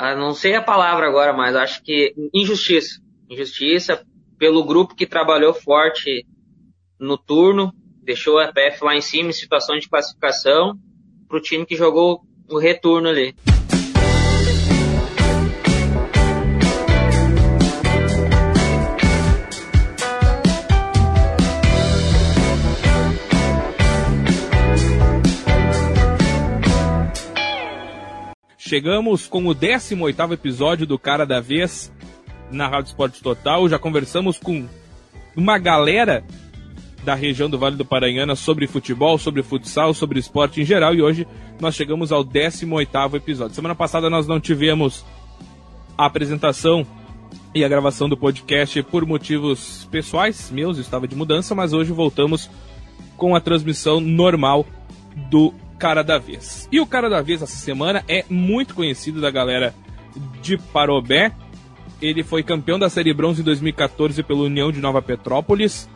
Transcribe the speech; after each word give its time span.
Ah, 0.00 0.14
não 0.14 0.32
sei 0.32 0.54
a 0.54 0.62
palavra 0.62 1.08
agora, 1.08 1.32
mas 1.32 1.56
acho 1.56 1.82
que 1.82 2.14
injustiça. 2.32 3.00
Injustiça 3.28 4.00
pelo 4.38 4.64
grupo 4.64 4.94
que 4.94 5.04
trabalhou 5.04 5.52
forte 5.52 6.24
no 7.00 7.18
turno, 7.18 7.72
deixou 8.04 8.38
a 8.38 8.52
PF 8.52 8.84
lá 8.84 8.94
em 8.94 9.00
cima 9.00 9.30
em 9.30 9.32
situação 9.32 9.76
de 9.76 9.88
classificação, 9.88 10.78
para 11.26 11.36
o 11.36 11.42
time 11.42 11.66
que 11.66 11.74
jogou 11.74 12.20
o 12.48 12.60
retorno 12.60 13.08
ali. 13.08 13.34
Chegamos 28.68 29.26
com 29.26 29.46
o 29.46 29.54
18º 29.54 30.34
episódio 30.34 30.86
do 30.86 30.98
Cara 30.98 31.24
da 31.24 31.40
Vez 31.40 31.90
na 32.50 32.68
Rádio 32.68 32.88
Esporte 32.88 33.22
Total. 33.22 33.66
Já 33.66 33.78
conversamos 33.78 34.36
com 34.36 34.68
uma 35.34 35.56
galera 35.56 36.22
da 37.02 37.14
região 37.14 37.48
do 37.48 37.58
Vale 37.58 37.76
do 37.76 37.84
Paranhana 37.86 38.36
sobre 38.36 38.66
futebol, 38.66 39.16
sobre 39.16 39.42
futsal, 39.42 39.94
sobre 39.94 40.18
esporte 40.18 40.60
em 40.60 40.66
geral 40.66 40.94
e 40.94 41.00
hoje 41.00 41.26
nós 41.58 41.76
chegamos 41.76 42.12
ao 42.12 42.22
18º 42.22 43.14
episódio. 43.14 43.54
Semana 43.54 43.74
passada 43.74 44.10
nós 44.10 44.26
não 44.26 44.38
tivemos 44.38 45.02
a 45.96 46.04
apresentação 46.04 46.86
e 47.54 47.64
a 47.64 47.68
gravação 47.68 48.06
do 48.06 48.18
podcast 48.18 48.82
por 48.82 49.06
motivos 49.06 49.88
pessoais 49.90 50.50
meus, 50.50 50.76
estava 50.76 51.08
de 51.08 51.16
mudança, 51.16 51.54
mas 51.54 51.72
hoje 51.72 51.90
voltamos 51.90 52.50
com 53.16 53.34
a 53.34 53.40
transmissão 53.40 53.98
normal 53.98 54.66
do 55.30 55.54
cara 55.78 56.02
da 56.02 56.18
vez. 56.18 56.68
E 56.70 56.80
o 56.80 56.86
cara 56.86 57.08
da 57.08 57.22
vez 57.22 57.40
essa 57.40 57.56
semana 57.56 58.04
é 58.08 58.24
muito 58.28 58.74
conhecido 58.74 59.20
da 59.20 59.30
galera 59.30 59.74
de 60.42 60.58
Parobé. 60.58 61.32
Ele 62.02 62.22
foi 62.22 62.42
campeão 62.42 62.78
da 62.78 62.90
Série 62.90 63.12
Bronze 63.12 63.40
em 63.40 63.44
2014 63.44 64.22
pela 64.22 64.40
União 64.40 64.70
de 64.72 64.80
Nova 64.80 65.00
Petrópolis. 65.00 65.88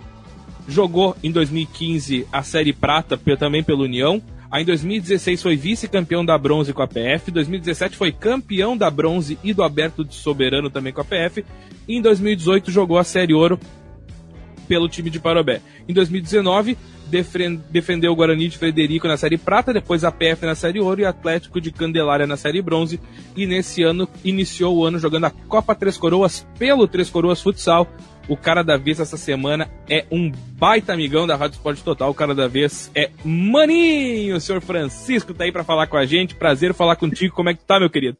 Jogou 0.69 1.17
em 1.23 1.31
2015 1.31 2.27
a 2.33 2.43
Série 2.43 2.73
Prata 2.73 3.19
também 3.39 3.62
pela 3.62 3.83
União. 3.83 4.23
Aí 4.51 4.62
em 4.62 4.67
2016 4.67 5.43
foi 5.43 5.56
vice-campeão 5.56 6.25
da 6.25 6.37
bronze 6.37 6.73
com 6.73 6.83
a 6.83 6.87
PF. 6.87 7.31
Em 7.31 7.34
2017 7.34 7.97
foi 7.97 8.12
campeão 8.12 8.77
da 8.77 8.91
bronze 8.91 9.39
e 9.43 9.55
do 9.55 9.62
aberto 9.62 10.05
de 10.05 10.15
soberano 10.15 10.69
também 10.69 10.93
com 10.93 11.01
a 11.01 11.05
PF. 11.05 11.45
E 11.89 11.97
em 11.97 12.03
2018 12.03 12.71
jogou 12.71 12.99
a 12.99 13.05
Série 13.05 13.33
Ouro 13.33 13.59
pelo 14.69 14.89
time 14.89 15.09
de 15.09 15.19
Parobé. 15.19 15.61
Em 15.89 15.95
2019 15.95 16.77
defendeu 17.71 18.13
o 18.13 18.17
Guarani 18.17 18.49
de 18.49 18.57
Frederico 18.57 19.07
na 19.07 19.19
Série 19.19 19.37
Prata, 19.37 19.73
depois 19.73 20.03
a 20.03 20.11
PF 20.11 20.47
na 20.47 20.55
Série 20.55 20.81
Ouro 20.81 21.03
e 21.03 21.05
Atlético 21.05 21.61
de 21.61 21.71
Candelária 21.71 22.27
na 22.27 22.37
Série 22.37 22.63
Bronze. 22.63 22.99
E 23.37 23.47
nesse 23.47 23.83
ano 23.83 24.09
iniciou 24.25 24.77
o 24.77 24.85
ano 24.85 24.99
jogando 24.99 25.27
a 25.27 25.31
Copa 25.31 25.75
Três 25.75 25.99
Coroas 25.99 26.47
pelo 26.59 26.89
Três 26.89 27.11
Coroas 27.11 27.43
Futsal. 27.43 27.87
O 28.29 28.37
cara 28.37 28.63
da 28.63 28.77
vez 28.77 28.99
essa 29.01 29.17
semana 29.17 29.69
é 29.91 30.07
um 30.11 30.31
baita 30.31 30.93
amigão 30.93 31.27
da 31.27 31.37
Rádio 31.37 31.57
Esporte 31.57 31.85
Total. 31.85 32.09
O 32.09 32.15
cara 32.15 32.35
da 32.35 32.49
vez 32.49 32.91
é 32.95 33.11
Maninho. 33.25 34.37
O 34.37 34.41
senhor 34.41 34.63
Francisco 34.63 35.35
tá 35.35 35.45
aí 35.45 35.53
para 35.53 35.65
falar 35.65 35.89
com 35.89 35.97
a 35.97 36.07
gente. 36.07 36.35
Prazer 36.35 36.73
falar 36.73 36.97
contigo. 36.97 37.35
Como 37.35 37.51
é 37.51 37.55
que 37.55 37.65
tá, 37.65 37.79
meu 37.79 37.91
querido? 37.91 38.17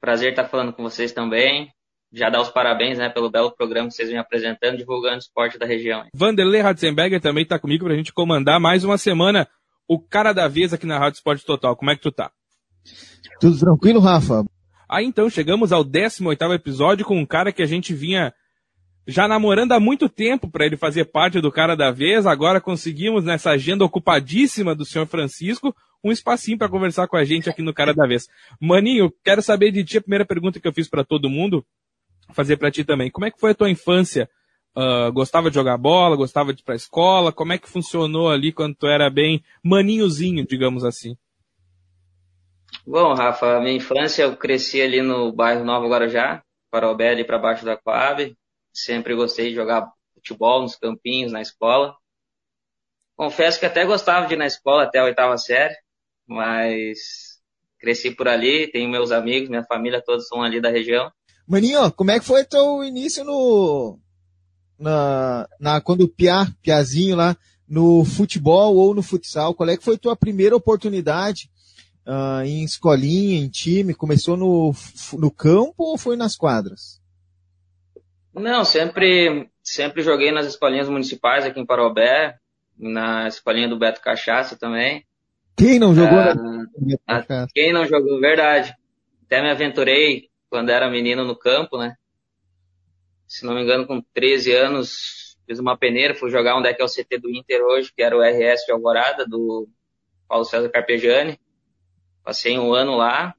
Prazer 0.00 0.30
estar 0.30 0.44
tá 0.44 0.48
falando 0.48 0.72
com 0.72 0.82
vocês 0.82 1.12
também 1.12 1.70
já 2.12 2.28
dar 2.28 2.40
os 2.40 2.50
parabéns 2.50 2.98
né, 2.98 3.08
pelo 3.08 3.30
belo 3.30 3.50
programa 3.50 3.88
que 3.88 3.94
vocês 3.94 4.08
vêm 4.08 4.18
apresentando, 4.18 4.76
divulgando 4.76 5.16
o 5.16 5.18
esporte 5.18 5.58
da 5.58 5.66
região. 5.66 6.04
Vanderlei 6.14 6.60
Ratzenberger 6.60 7.20
também 7.20 7.44
está 7.44 7.58
comigo 7.58 7.84
para 7.84 7.94
a 7.94 7.96
gente 7.96 8.12
comandar 8.12 8.58
mais 8.58 8.84
uma 8.84 8.98
semana 8.98 9.48
o 9.88 9.98
cara 9.98 10.32
da 10.32 10.48
vez 10.48 10.72
aqui 10.72 10.86
na 10.86 10.98
Rádio 10.98 11.16
Esporte 11.16 11.44
Total. 11.44 11.76
Como 11.76 11.90
é 11.90 11.96
que 11.96 12.02
tu 12.02 12.12
tá? 12.12 12.30
Tudo 13.40 13.58
tranquilo, 13.58 14.00
Rafa? 14.00 14.44
Aí 14.88 15.04
então, 15.04 15.30
chegamos 15.30 15.72
ao 15.72 15.84
18º 15.84 16.54
episódio 16.54 17.04
com 17.04 17.16
um 17.16 17.26
cara 17.26 17.52
que 17.52 17.62
a 17.62 17.66
gente 17.66 17.94
vinha 17.94 18.34
já 19.06 19.26
namorando 19.26 19.72
há 19.72 19.80
muito 19.80 20.08
tempo 20.08 20.50
para 20.50 20.66
ele 20.66 20.76
fazer 20.76 21.06
parte 21.06 21.40
do 21.40 21.50
cara 21.50 21.76
da 21.76 21.90
vez. 21.90 22.26
Agora 22.26 22.60
conseguimos 22.60 23.24
nessa 23.24 23.50
agenda 23.50 23.84
ocupadíssima 23.84 24.74
do 24.74 24.84
senhor 24.84 25.06
Francisco 25.06 25.74
um 26.02 26.10
espacinho 26.10 26.58
para 26.58 26.68
conversar 26.68 27.06
com 27.06 27.16
a 27.16 27.24
gente 27.24 27.48
aqui 27.48 27.62
no 27.62 27.74
cara 27.74 27.92
da 27.92 28.06
vez. 28.06 28.26
Maninho, 28.60 29.12
quero 29.22 29.42
saber 29.42 29.70
de 29.70 29.84
ti 29.84 29.98
a 29.98 30.00
primeira 30.00 30.24
pergunta 30.24 30.58
que 30.58 30.66
eu 30.66 30.72
fiz 30.72 30.88
para 30.88 31.04
todo 31.04 31.28
mundo 31.28 31.64
fazer 32.34 32.56
para 32.56 32.70
ti 32.70 32.84
também. 32.84 33.10
Como 33.10 33.26
é 33.26 33.30
que 33.30 33.40
foi 33.40 33.52
a 33.52 33.54
tua 33.54 33.70
infância? 33.70 34.28
Uh, 34.76 35.12
gostava 35.12 35.50
de 35.50 35.56
jogar 35.56 35.76
bola, 35.76 36.16
gostava 36.16 36.54
de 36.54 36.60
ir 36.60 36.64
pra 36.64 36.76
escola? 36.76 37.32
Como 37.32 37.52
é 37.52 37.58
que 37.58 37.68
funcionou 37.68 38.30
ali 38.30 38.52
quando 38.52 38.76
tu 38.76 38.86
era 38.86 39.10
bem 39.10 39.42
maninhozinho, 39.62 40.46
digamos 40.46 40.84
assim? 40.84 41.16
Bom, 42.86 43.12
Rafa, 43.14 43.60
minha 43.60 43.76
infância 43.76 44.22
eu 44.22 44.36
cresci 44.36 44.80
ali 44.80 45.02
no 45.02 45.32
bairro 45.32 45.64
Nova 45.64 45.86
Guarujá, 45.86 46.42
Parobé 46.70 47.10
ali 47.10 47.24
para 47.24 47.38
baixo 47.38 47.64
da 47.64 47.76
Coab. 47.76 48.36
Sempre 48.72 49.14
gostei 49.14 49.50
de 49.50 49.56
jogar 49.56 49.90
futebol 50.14 50.62
nos 50.62 50.76
campinhos, 50.76 51.32
na 51.32 51.42
escola. 51.42 51.94
Confesso 53.16 53.58
que 53.60 53.66
até 53.66 53.84
gostava 53.84 54.26
de 54.26 54.34
ir 54.34 54.36
na 54.36 54.46
escola 54.46 54.84
até 54.84 54.98
a 54.98 55.04
oitava 55.04 55.36
série, 55.36 55.74
mas 56.26 57.40
cresci 57.78 58.10
por 58.10 58.28
ali, 58.28 58.70
tenho 58.70 58.88
meus 58.88 59.10
amigos, 59.10 59.48
minha 59.48 59.64
família, 59.64 60.02
todos 60.02 60.26
são 60.28 60.42
ali 60.42 60.60
da 60.60 60.70
região. 60.70 61.10
Maninho, 61.50 61.90
como 61.90 62.12
é 62.12 62.20
que 62.20 62.24
foi 62.24 62.44
teu 62.44 62.84
início 62.84 63.24
no. 63.24 63.98
Na, 64.78 65.48
na, 65.58 65.80
quando 65.80 66.02
o 66.02 66.08
Pia, 66.08 66.46
Piazinho 66.62 67.16
lá, 67.16 67.36
no 67.68 68.04
futebol 68.04 68.76
ou 68.76 68.94
no 68.94 69.02
futsal? 69.02 69.52
Qual 69.52 69.68
é 69.68 69.76
que 69.76 69.82
foi 69.82 69.98
tua 69.98 70.14
primeira 70.14 70.54
oportunidade 70.54 71.50
uh, 72.06 72.44
em 72.44 72.62
escolinha, 72.62 73.40
em 73.40 73.48
time? 73.48 73.94
Começou 73.94 74.36
no, 74.36 74.72
no 75.14 75.28
campo 75.28 75.74
ou 75.78 75.98
foi 75.98 76.16
nas 76.16 76.36
quadras? 76.36 77.02
Não, 78.32 78.64
sempre, 78.64 79.50
sempre 79.60 80.02
joguei 80.02 80.30
nas 80.30 80.46
escolinhas 80.46 80.88
municipais 80.88 81.44
aqui 81.44 81.58
em 81.58 81.66
Parobé, 81.66 82.36
na 82.78 83.26
escolinha 83.26 83.68
do 83.68 83.76
Beto 83.76 84.00
Cachaça 84.00 84.56
também. 84.56 85.04
Quem 85.56 85.80
não 85.80 85.96
jogou? 85.96 86.16
Uh, 86.16 87.46
quem 87.52 87.72
não 87.72 87.84
jogou, 87.86 88.20
verdade. 88.20 88.72
Até 89.26 89.42
me 89.42 89.50
aventurei 89.50 90.29
quando 90.50 90.70
era 90.70 90.90
menino 90.90 91.24
no 91.24 91.36
campo, 91.36 91.78
né? 91.78 91.96
Se 93.26 93.46
não 93.46 93.54
me 93.54 93.62
engano, 93.62 93.86
com 93.86 94.02
13 94.12 94.52
anos, 94.52 95.38
fiz 95.46 95.60
uma 95.60 95.78
peneira, 95.78 96.14
fui 96.14 96.30
jogar 96.30 96.56
onde 96.56 96.68
é 96.68 96.74
que 96.74 96.82
é 96.82 96.84
o 96.84 96.88
CT 96.88 97.18
do 97.18 97.30
Inter 97.30 97.62
hoje, 97.62 97.92
que 97.96 98.02
era 98.02 98.16
o 98.16 98.20
RS 98.20 98.66
de 98.66 98.72
Alvorada, 98.72 99.24
do 99.24 99.68
Paulo 100.28 100.44
César 100.44 100.68
Carpegiani. 100.68 101.40
Passei 102.24 102.58
um 102.58 102.74
ano 102.74 102.96
lá. 102.96 103.34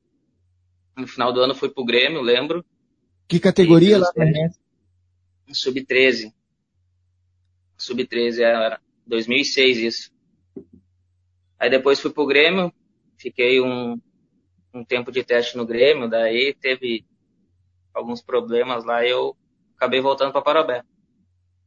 No 0.95 1.05
final 1.05 1.33
do 1.33 1.41
ano 1.41 1.53
fui 1.53 1.69
pro 1.69 1.85
Grêmio, 1.85 2.21
lembro. 2.21 2.65
Que 3.27 3.39
categoria 3.39 3.97
lá 3.97 4.09
no 4.15 4.23
RS? 4.23 4.59
Sub-13. 5.53 6.33
Sub-13, 7.77 8.39
era 8.39 8.79
2006 9.05 9.77
isso. 9.77 10.11
Aí 11.59 11.69
depois 11.69 11.99
fui 11.99 12.11
pro 12.11 12.25
Grêmio, 12.25 12.73
fiquei 13.17 13.59
um, 13.59 13.99
um 14.73 14.83
tempo 14.83 15.11
de 15.11 15.23
teste 15.23 15.57
no 15.57 15.65
Grêmio, 15.65 16.09
daí 16.09 16.55
teve 16.59 17.05
alguns 17.93 18.21
problemas 18.21 18.85
lá 18.85 19.05
e 19.05 19.09
eu 19.09 19.35
acabei 19.75 19.99
voltando 19.99 20.31
para 20.31 20.41
Parabé. 20.41 20.83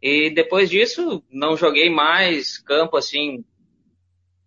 E 0.00 0.30
depois 0.30 0.68
disso, 0.70 1.22
não 1.30 1.56
joguei 1.56 1.90
mais 1.90 2.58
campo 2.58 2.96
assim, 2.96 3.44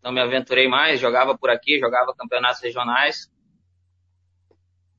não 0.03 0.11
me 0.11 0.21
aventurei 0.21 0.67
mais, 0.67 0.99
jogava 0.99 1.37
por 1.37 1.49
aqui, 1.49 1.79
jogava 1.79 2.15
campeonatos 2.15 2.61
regionais, 2.61 3.29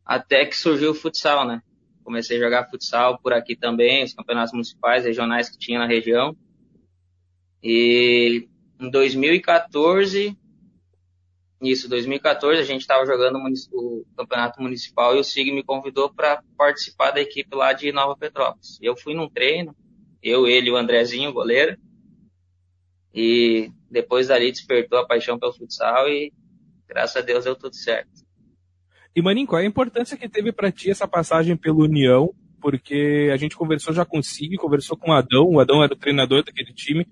até 0.05 0.45
que 0.47 0.57
surgiu 0.57 0.93
o 0.93 0.95
futsal, 0.95 1.47
né? 1.47 1.63
Comecei 2.05 2.39
a 2.39 2.41
jogar 2.41 2.71
futsal 2.71 3.19
por 3.21 3.33
aqui 3.33 3.55
também, 3.55 4.05
os 4.05 4.15
campeonatos 4.15 4.53
municipais, 4.53 5.05
regionais 5.05 5.51
que 5.51 5.59
tinha 5.59 5.79
na 5.79 5.87
região. 5.87 6.37
E 7.63 8.49
em 8.81 8.91
2014 8.91 10.38
isso, 11.61 11.89
2014 11.89 12.61
a 12.61 12.65
gente 12.65 12.83
estava 12.83 13.05
jogando 13.05 13.39
o 13.73 14.05
campeonato 14.17 14.63
municipal 14.63 15.17
e 15.17 15.21
o 15.21 15.25
SIG 15.25 15.51
me 15.53 15.65
convidou 15.65 16.13
para 16.13 16.43
participar 16.57 17.11
da 17.11 17.21
equipe 17.21 17.55
lá 17.57 17.73
de 17.73 17.91
Nova 17.91 18.17
Petrópolis. 18.17 18.79
Eu 18.81 18.97
fui 18.97 19.13
num 19.15 19.29
treino, 19.29 19.75
eu, 20.23 20.47
ele 20.47 20.69
e 20.69 20.73
o 20.73 20.77
Andrezinho, 20.77 21.33
goleiro, 21.33 21.77
e 23.13 23.73
depois 23.91 24.29
dali 24.29 24.53
despertou 24.53 25.01
a 25.01 25.07
paixão 25.07 25.39
pelo 25.39 25.53
futsal 25.53 26.09
e 26.09 26.33
graças 26.87 27.17
a 27.17 27.21
Deus 27.21 27.45
deu 27.45 27.57
tudo 27.57 27.75
certo. 27.75 28.27
E 29.15 29.21
Maninho, 29.21 29.49
qual 29.49 29.61
é 29.61 29.65
a 29.65 29.69
importância 29.69 30.17
que 30.17 30.29
teve 30.29 30.53
para 30.53 30.71
ti 30.71 30.91
essa 30.91 31.09
passagem 31.09 31.57
pela 31.57 31.79
União? 31.79 32.33
Porque 32.61 33.31
a 33.33 33.37
gente 33.37 33.57
conversou 33.57 33.93
já 33.93 34.05
com 34.05 34.19
o 34.19 34.23
SIG, 34.23 34.57
conversou 34.57 34.97
com 34.97 35.11
o 35.11 35.15
Adão, 35.15 35.45
o 35.45 35.59
Adão 35.59 35.83
era 35.83 35.93
o 35.93 35.97
treinador 35.97 36.45
daquele 36.45 36.73
time, 36.73 37.05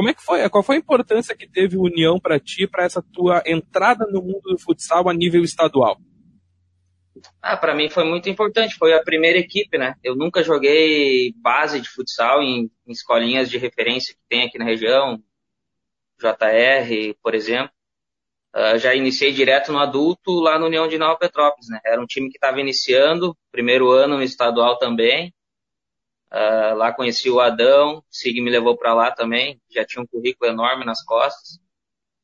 como 0.00 0.08
é 0.08 0.14
que 0.14 0.22
foi? 0.22 0.48
Qual 0.48 0.62
foi 0.62 0.76
a 0.76 0.78
importância 0.78 1.36
que 1.36 1.46
teve 1.46 1.76
o 1.76 1.82
União 1.82 2.18
para 2.18 2.40
ti, 2.40 2.66
para 2.66 2.84
essa 2.84 3.02
tua 3.02 3.42
entrada 3.44 4.06
no 4.06 4.22
mundo 4.22 4.48
do 4.48 4.58
futsal 4.58 5.06
a 5.10 5.12
nível 5.12 5.42
estadual? 5.42 5.98
Ah, 7.42 7.54
para 7.54 7.74
mim 7.74 7.90
foi 7.90 8.04
muito 8.04 8.26
importante. 8.30 8.76
Foi 8.76 8.94
a 8.94 9.02
primeira 9.02 9.38
equipe, 9.38 9.76
né? 9.76 9.96
Eu 10.02 10.16
nunca 10.16 10.42
joguei 10.42 11.34
base 11.36 11.82
de 11.82 11.90
futsal 11.90 12.40
em, 12.42 12.70
em 12.86 12.92
escolinhas 12.92 13.50
de 13.50 13.58
referência 13.58 14.14
que 14.14 14.20
tem 14.26 14.44
aqui 14.44 14.56
na 14.56 14.64
região, 14.64 15.22
JR, 16.18 17.14
por 17.22 17.34
exemplo. 17.34 17.70
uh, 18.56 18.78
já 18.78 18.94
iniciei 18.94 19.32
direto 19.34 19.70
no 19.70 19.78
adulto 19.78 20.40
lá 20.40 20.58
no 20.58 20.64
União 20.64 20.88
de 20.88 20.96
Nova 20.96 21.18
Petrópolis, 21.18 21.68
né? 21.68 21.78
Era 21.84 22.00
um 22.00 22.06
time 22.06 22.30
que 22.30 22.38
estava 22.38 22.58
iniciando, 22.58 23.36
primeiro 23.52 23.90
ano 23.90 24.16
no 24.16 24.22
estadual 24.22 24.78
também. 24.78 25.30
Uh, 26.32 26.74
lá 26.76 26.92
conheci 26.92 27.28
o 27.28 27.40
Adão, 27.40 27.98
o 27.98 28.04
Sig 28.08 28.40
me 28.40 28.50
levou 28.50 28.76
para 28.76 28.94
lá 28.94 29.10
também, 29.10 29.60
já 29.68 29.84
tinha 29.84 30.02
um 30.02 30.06
currículo 30.06 30.50
enorme 30.50 30.84
nas 30.84 31.02
costas. 31.02 31.58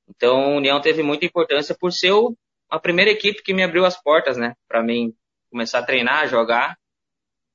Então, 0.09 0.53
a 0.53 0.57
União 0.57 0.81
teve 0.81 1.03
muita 1.03 1.27
importância 1.27 1.77
por 1.79 1.93
ser 1.93 2.13
o, 2.13 2.37
a 2.71 2.79
primeira 2.79 3.11
equipe 3.11 3.43
que 3.43 3.53
me 3.53 3.65
abriu 3.65 3.85
as 3.85 4.01
portas, 4.01 4.37
né? 4.37 4.55
Para 4.69 4.83
mim 4.83 5.13
começar 5.51 5.81
a 5.81 5.83
treinar, 5.85 6.29
jogar 6.29 6.79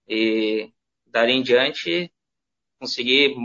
e 0.08 0.70
dali 1.06 1.34
em 1.34 1.42
diante 1.42 2.12
conseguir 2.80 3.36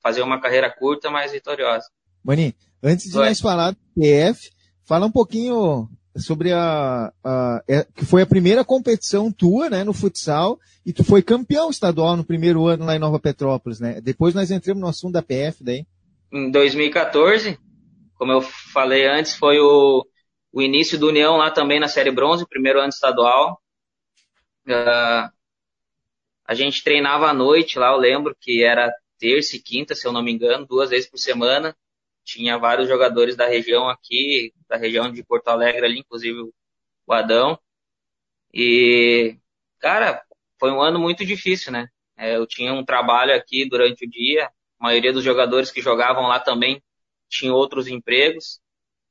fazer 0.00 0.22
uma 0.22 0.40
carreira 0.40 0.70
curta, 0.70 1.10
mas 1.10 1.32
vitoriosa. 1.32 1.86
Mani, 2.22 2.54
antes 2.82 3.10
de 3.10 3.18
Oi. 3.18 3.26
nós 3.26 3.40
falar 3.40 3.72
do 3.72 3.78
PF, 3.94 4.50
fala 4.84 5.06
um 5.06 5.10
pouquinho 5.10 5.88
sobre 6.18 6.52
a, 6.52 7.12
a, 7.24 7.62
é, 7.68 7.86
que 7.94 8.04
foi 8.04 8.22
a 8.22 8.26
primeira 8.26 8.64
competição 8.64 9.32
tua, 9.32 9.70
né, 9.70 9.84
no 9.84 9.92
futsal, 9.92 10.58
e 10.84 10.92
tu 10.92 11.04
foi 11.04 11.22
campeão 11.22 11.70
estadual 11.70 12.16
no 12.16 12.24
primeiro 12.24 12.66
ano 12.66 12.84
lá 12.84 12.96
em 12.96 12.98
Nova 12.98 13.18
Petrópolis, 13.18 13.80
né? 13.80 14.00
Depois 14.00 14.34
nós 14.34 14.50
entramos 14.50 14.80
no 14.80 14.88
assunto 14.88 15.12
da 15.12 15.22
PF 15.22 15.62
daí. 15.62 15.86
Em 16.32 16.50
2014, 16.50 17.58
como 18.14 18.32
eu 18.32 18.40
falei 18.40 19.06
antes, 19.06 19.34
foi 19.34 19.58
o, 19.60 20.04
o 20.52 20.60
início 20.60 20.98
do 20.98 21.08
União 21.08 21.36
lá 21.36 21.50
também 21.50 21.78
na 21.78 21.88
Série 21.88 22.10
Bronze, 22.10 22.46
primeiro 22.48 22.80
ano 22.80 22.88
estadual. 22.88 23.60
Uh, 24.66 25.30
a 26.44 26.54
gente 26.54 26.82
treinava 26.82 27.28
à 27.28 27.34
noite 27.34 27.78
lá, 27.78 27.92
eu 27.92 27.98
lembro 27.98 28.36
que 28.40 28.62
era 28.62 28.92
terça 29.18 29.56
e 29.56 29.60
quinta, 29.60 29.94
se 29.94 30.06
eu 30.06 30.12
não 30.12 30.22
me 30.22 30.32
engano, 30.32 30.66
duas 30.66 30.90
vezes 30.90 31.08
por 31.08 31.18
semana. 31.18 31.76
Tinha 32.28 32.58
vários 32.58 32.86
jogadores 32.86 33.34
da 33.36 33.46
região 33.46 33.88
aqui, 33.88 34.52
da 34.68 34.76
região 34.76 35.10
de 35.10 35.24
Porto 35.24 35.48
Alegre 35.48 35.86
ali, 35.86 36.00
inclusive 36.00 36.38
o 37.06 37.12
Adão. 37.14 37.58
E, 38.52 39.38
cara, 39.80 40.22
foi 40.60 40.70
um 40.70 40.82
ano 40.82 40.98
muito 40.98 41.24
difícil, 41.24 41.72
né? 41.72 41.88
É, 42.18 42.36
eu 42.36 42.46
tinha 42.46 42.74
um 42.74 42.84
trabalho 42.84 43.34
aqui 43.34 43.66
durante 43.66 44.04
o 44.04 44.10
dia, 44.10 44.44
a 44.78 44.84
maioria 44.84 45.10
dos 45.10 45.24
jogadores 45.24 45.70
que 45.70 45.80
jogavam 45.80 46.24
lá 46.26 46.38
também 46.38 46.82
tinham 47.30 47.54
outros 47.54 47.88
empregos. 47.88 48.60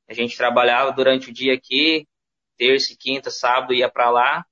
A 0.08 0.14
gente 0.14 0.36
trabalhava 0.36 0.92
durante 0.92 1.30
o 1.30 1.32
dia 1.32 1.54
aqui, 1.54 2.06
terça, 2.56 2.94
quinta, 2.96 3.32
sábado 3.32 3.74
ia 3.74 3.90
para 3.90 4.10
lá. 4.10 4.46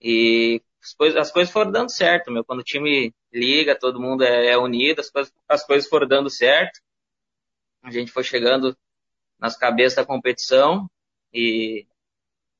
E 0.00 0.62
as 0.80 0.94
coisas, 0.94 1.20
as 1.20 1.32
coisas 1.32 1.52
foram 1.52 1.72
dando 1.72 1.90
certo, 1.90 2.30
meu. 2.30 2.44
Quando 2.44 2.60
o 2.60 2.64
time 2.64 3.12
liga, 3.32 3.76
todo 3.76 4.00
mundo 4.00 4.22
é, 4.22 4.46
é 4.50 4.56
unido, 4.58 5.00
as 5.00 5.10
coisas, 5.10 5.32
as 5.48 5.66
coisas 5.66 5.88
foram 5.88 6.06
dando 6.06 6.30
certo. 6.30 6.80
A 7.82 7.90
gente 7.90 8.12
foi 8.12 8.22
chegando 8.22 8.76
nas 9.38 9.56
cabeças 9.56 9.96
da 9.96 10.04
competição 10.04 10.88
e 11.32 11.86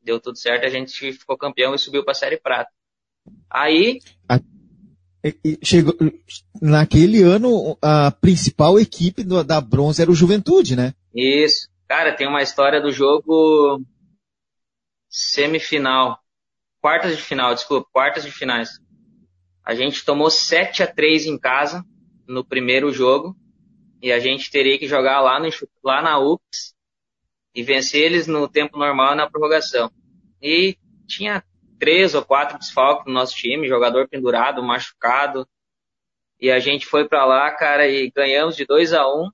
deu 0.02 0.20
tudo 0.20 0.36
certo. 0.36 0.66
A 0.66 0.70
gente 0.70 1.12
ficou 1.12 1.38
campeão 1.38 1.74
e 1.74 1.78
subiu 1.78 2.04
para 2.04 2.12
a 2.12 2.14
Série 2.14 2.38
Prata. 2.38 2.70
Aí. 3.48 4.00
A, 4.28 4.40
chegou, 5.62 5.94
naquele 6.60 7.22
ano, 7.22 7.78
a 7.80 8.10
principal 8.10 8.78
equipe 8.78 9.22
do, 9.22 9.44
da 9.44 9.60
bronze 9.60 10.02
era 10.02 10.10
o 10.10 10.14
Juventude, 10.14 10.74
né? 10.74 10.94
Isso. 11.14 11.68
Cara, 11.86 12.16
tem 12.16 12.26
uma 12.26 12.42
história 12.42 12.80
do 12.80 12.90
jogo 12.90 13.80
semifinal 15.08 16.22
quartas 16.82 17.16
de 17.16 17.22
final, 17.22 17.54
desculpa, 17.54 17.88
quartas 17.92 18.24
de 18.24 18.32
finais. 18.32 18.80
A 19.64 19.74
gente 19.74 20.04
tomou 20.04 20.28
7 20.28 20.82
a 20.82 20.86
3 20.86 21.26
em 21.26 21.38
casa 21.38 21.84
no 22.26 22.44
primeiro 22.44 22.92
jogo 22.92 23.36
e 24.02 24.10
a 24.10 24.18
gente 24.18 24.50
teria 24.50 24.76
que 24.76 24.88
jogar 24.88 25.20
lá, 25.20 25.38
no, 25.38 25.48
lá 25.82 26.02
na 26.02 26.18
UPS 26.18 26.74
e 27.54 27.62
vencer 27.62 28.02
eles 28.02 28.26
no 28.26 28.48
tempo 28.48 28.76
normal 28.76 29.14
na 29.14 29.30
prorrogação. 29.30 29.92
E 30.42 30.76
tinha 31.06 31.44
três 31.78 32.12
ou 32.12 32.24
quatro 32.24 32.58
desfalques 32.58 33.06
no 33.06 33.12
nosso 33.12 33.36
time, 33.36 33.68
jogador 33.68 34.08
pendurado, 34.08 34.60
machucado. 34.60 35.48
E 36.40 36.50
a 36.50 36.58
gente 36.58 36.84
foi 36.84 37.08
para 37.08 37.24
lá, 37.24 37.48
cara, 37.52 37.86
e 37.86 38.10
ganhamos 38.10 38.56
de 38.56 38.66
2 38.66 38.92
a 38.92 39.06
1 39.06 39.30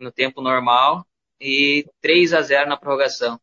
no 0.00 0.10
tempo 0.10 0.40
normal 0.40 1.06
e 1.40 1.86
3 2.00 2.34
a 2.34 2.42
0 2.42 2.68
na 2.68 2.76
prorrogação. 2.76 3.40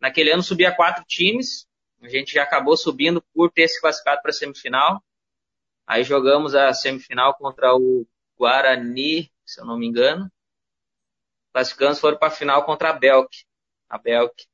Naquele 0.00 0.30
ano 0.30 0.42
subia 0.42 0.74
quatro 0.74 1.04
times, 1.06 1.66
a 2.00 2.08
gente 2.08 2.32
já 2.32 2.42
acabou 2.42 2.76
subindo 2.76 3.22
por 3.34 3.50
ter 3.50 3.68
se 3.68 3.78
classificado 3.80 4.22
para 4.22 4.32
semifinal. 4.32 5.02
Aí 5.86 6.04
jogamos 6.04 6.54
a 6.54 6.72
semifinal 6.72 7.34
contra 7.34 7.74
o 7.74 8.06
Guarani, 8.38 9.30
se 9.46 9.60
eu 9.60 9.64
não 9.64 9.78
me 9.78 9.86
engano. 9.86 10.30
Classificamos, 11.52 12.00
foram 12.00 12.18
para 12.18 12.28
a 12.28 12.32
final 12.32 12.64
contra 12.64 12.90
a 12.90 12.92
Belk. 12.92 13.28
A 13.88 13.96
Belk. 13.98 14.44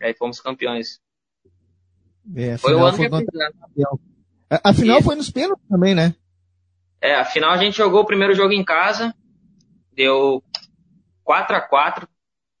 E 0.00 0.04
aí 0.04 0.14
fomos 0.14 0.40
campeões. 0.40 1.00
É, 2.36 2.58
foi 2.58 2.74
o 2.74 2.84
ano 2.84 2.96
foi 2.96 3.08
que 3.08 3.42
a, 4.50 4.70
a 4.70 4.74
final 4.74 5.02
foi 5.02 5.14
nos 5.14 5.30
pênaltis 5.30 5.66
também, 5.68 5.94
né? 5.94 6.14
É, 7.00 7.14
a 7.14 7.24
final 7.24 7.50
a 7.50 7.56
gente 7.56 7.76
jogou 7.76 8.00
o 8.00 8.06
primeiro 8.06 8.34
jogo 8.34 8.52
em 8.52 8.64
casa. 8.64 9.14
Deu 9.92 10.42
4 11.22 11.56
a 11.56 11.60
4 11.60 12.08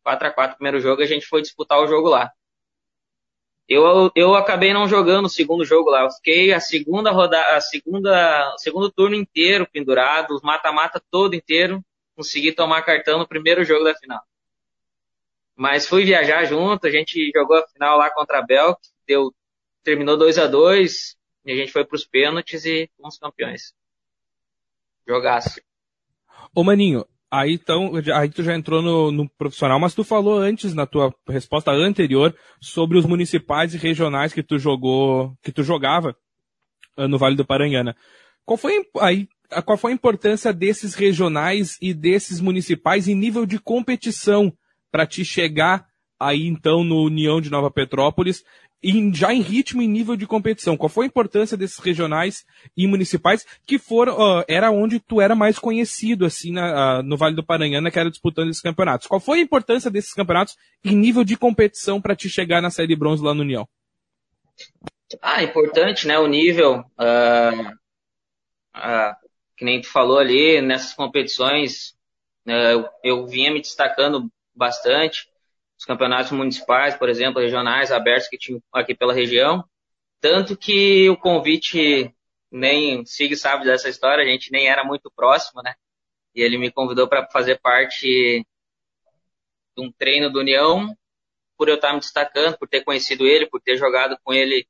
4 0.04 0.28
a 0.28 0.30
4 0.30 0.54
o 0.54 0.56
primeiro 0.58 0.80
jogo 0.80 1.00
e 1.00 1.04
a 1.04 1.08
gente 1.08 1.26
foi 1.26 1.40
disputar 1.40 1.78
o 1.80 1.86
jogo 1.86 2.08
lá. 2.08 2.30
Eu, 3.68 4.10
eu 4.14 4.34
acabei 4.34 4.72
não 4.74 4.86
jogando 4.86 5.24
o 5.24 5.30
segundo 5.30 5.64
jogo 5.64 5.90
lá. 5.90 6.02
Eu 6.02 6.10
fiquei 6.10 6.52
a 6.52 6.60
segunda 6.60 7.10
rodada, 7.10 7.56
a 7.56 7.60
segunda, 7.60 8.54
segundo 8.58 8.90
turno 8.90 9.16
inteiro 9.16 9.66
pendurado, 9.70 10.34
os 10.34 10.42
mata-mata 10.42 11.02
todo 11.10 11.34
inteiro. 11.34 11.82
Consegui 12.14 12.52
tomar 12.52 12.82
cartão 12.82 13.18
no 13.18 13.26
primeiro 13.26 13.64
jogo 13.64 13.84
da 13.84 13.94
final. 13.94 14.20
Mas 15.56 15.86
fui 15.86 16.04
viajar 16.04 16.44
junto, 16.44 16.86
a 16.86 16.90
gente 16.90 17.30
jogou 17.34 17.56
a 17.56 17.66
final 17.68 17.96
lá 17.96 18.10
contra 18.10 18.38
a 18.38 18.42
Belk, 18.42 18.78
deu, 19.06 19.32
terminou 19.82 20.16
2 20.16 20.38
a 20.38 20.46
2 20.46 21.16
e 21.46 21.52
a 21.52 21.56
gente 21.56 21.72
foi 21.72 21.84
para 21.84 21.94
os 21.94 22.04
pênaltis 22.04 22.64
e 22.64 22.90
fomos 22.96 23.18
campeões. 23.18 23.72
Jogaço. 25.06 25.60
Ô 26.54 26.64
Maninho, 26.64 27.06
Aí 27.36 27.54
então, 27.54 27.90
aí 28.14 28.30
tu 28.30 28.44
já 28.44 28.54
entrou 28.54 28.80
no, 28.80 29.10
no, 29.10 29.28
profissional, 29.28 29.80
mas 29.80 29.92
tu 29.92 30.04
falou 30.04 30.38
antes 30.38 30.72
na 30.72 30.86
tua 30.86 31.12
resposta 31.28 31.72
anterior 31.72 32.32
sobre 32.60 32.96
os 32.96 33.04
municipais 33.04 33.74
e 33.74 33.78
regionais 33.78 34.32
que 34.32 34.40
tu 34.40 34.56
jogou, 34.56 35.36
que 35.42 35.50
tu 35.50 35.64
jogava 35.64 36.16
ah, 36.96 37.08
no 37.08 37.18
Vale 37.18 37.34
do 37.34 37.44
Paranhana. 37.44 37.96
Qual 38.44 38.56
foi 38.56 38.86
aí 39.00 39.26
qual 39.66 39.76
foi 39.76 39.90
a 39.90 39.94
importância 39.94 40.52
desses 40.52 40.94
regionais 40.94 41.76
e 41.82 41.92
desses 41.92 42.40
municipais 42.40 43.08
em 43.08 43.16
nível 43.16 43.44
de 43.44 43.58
competição 43.58 44.52
para 44.92 45.04
te 45.04 45.24
chegar 45.24 45.86
aí 46.20 46.46
então 46.46 46.84
no 46.84 47.02
União 47.02 47.40
de 47.40 47.50
Nova 47.50 47.68
Petrópolis 47.68 48.44
em, 48.82 49.14
já 49.14 49.32
em 49.32 49.40
ritmo 49.40 49.80
e 49.80 49.86
nível 49.86 50.16
de 50.16 50.26
competição? 50.26 50.76
Qual 50.76 50.88
foi 50.88 51.06
a 51.06 51.08
importância 51.08 51.56
desses 51.56 51.78
regionais 51.78 52.44
e 52.76 52.86
municipais 52.86 53.46
que 53.66 53.78
foram, 53.78 54.14
uh, 54.14 54.44
era 54.46 54.70
onde 54.70 55.00
tu 55.00 55.20
era 55.20 55.34
mais 55.34 55.58
conhecido, 55.58 56.26
assim, 56.26 56.52
na, 56.52 57.00
uh, 57.00 57.02
no 57.02 57.16
Vale 57.16 57.34
do 57.34 57.44
Paranhana, 57.44 57.90
que 57.90 57.98
era 57.98 58.10
disputando 58.10 58.50
esses 58.50 58.62
campeonatos? 58.62 59.06
Qual 59.06 59.20
foi 59.20 59.38
a 59.38 59.42
importância 59.42 59.90
desses 59.90 60.12
campeonatos 60.12 60.56
em 60.84 60.94
nível 60.94 61.24
de 61.24 61.36
competição 61.36 62.00
para 62.00 62.14
te 62.14 62.28
chegar 62.28 62.60
na 62.60 62.70
série 62.70 62.96
bronze 62.96 63.22
lá 63.22 63.32
no 63.34 63.42
União? 63.42 63.66
Ah, 65.22 65.42
importante, 65.42 66.06
né? 66.06 66.18
O 66.18 66.26
nível, 66.26 66.80
uh, 66.80 67.74
que 69.56 69.64
nem 69.64 69.80
tu 69.80 69.88
falou 69.88 70.18
ali, 70.18 70.60
nessas 70.60 70.92
competições, 70.92 71.94
né, 72.44 72.74
eu, 72.74 72.88
eu 73.02 73.26
vinha 73.26 73.52
me 73.52 73.60
destacando 73.60 74.30
bastante 74.54 75.28
os 75.84 75.86
campeonatos 75.86 76.32
municipais, 76.32 76.96
por 76.96 77.10
exemplo, 77.10 77.42
regionais, 77.42 77.92
abertos 77.92 78.28
que 78.28 78.38
tinham 78.38 78.62
aqui 78.72 78.94
pela 78.94 79.12
região. 79.12 79.62
Tanto 80.18 80.56
que 80.56 81.10
o 81.10 81.16
convite, 81.16 82.10
nem 82.50 83.04
Sig 83.04 83.36
sabe 83.36 83.66
dessa 83.66 83.90
história, 83.90 84.24
a 84.24 84.26
gente 84.26 84.50
nem 84.50 84.66
era 84.66 84.82
muito 84.82 85.12
próximo, 85.14 85.62
né? 85.62 85.74
E 86.34 86.40
ele 86.40 86.56
me 86.56 86.72
convidou 86.72 87.06
para 87.06 87.28
fazer 87.30 87.60
parte 87.60 88.06
de 89.76 89.84
um 89.84 89.92
treino 89.92 90.30
do 90.30 90.40
União, 90.40 90.96
por 91.56 91.68
eu 91.68 91.74
estar 91.74 91.92
me 91.92 92.00
destacando, 92.00 92.56
por 92.56 92.66
ter 92.66 92.82
conhecido 92.82 93.26
ele, 93.26 93.46
por 93.46 93.60
ter 93.60 93.76
jogado 93.76 94.16
com 94.24 94.32
ele 94.32 94.66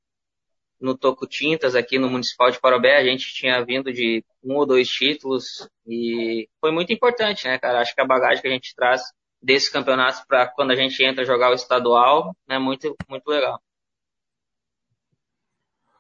no 0.81 0.99
Toco 0.99 1.29
Tintas 1.29 1.77
aqui 1.77 1.97
no 1.97 2.11
Municipal 2.11 2.51
de 2.51 2.61
Parobé. 2.61 2.97
A 2.97 3.05
gente 3.05 3.33
tinha 3.33 3.65
vindo 3.65 3.93
de 3.93 4.25
um 4.43 4.57
ou 4.57 4.67
dois 4.67 4.89
títulos 4.89 5.69
e 5.87 6.49
foi 6.61 6.73
muito 6.73 6.93
importante, 6.93 7.47
né, 7.47 7.57
cara? 7.57 7.81
Acho 7.81 7.95
que 7.95 8.01
a 8.01 8.07
bagagem 8.07 8.43
que 8.43 8.49
a 8.49 8.53
gente 8.53 8.75
traz 8.75 9.03
desses 9.45 9.69
campeonatos 9.69 10.23
para 10.27 10.47
quando 10.47 10.71
a 10.71 10.75
gente 10.75 11.05
entra 11.05 11.25
jogar 11.25 11.51
o 11.51 11.55
estadual, 11.55 12.35
é 12.49 12.55
né, 12.55 12.59
muito, 12.59 12.97
muito 13.09 13.29
legal. 13.29 13.61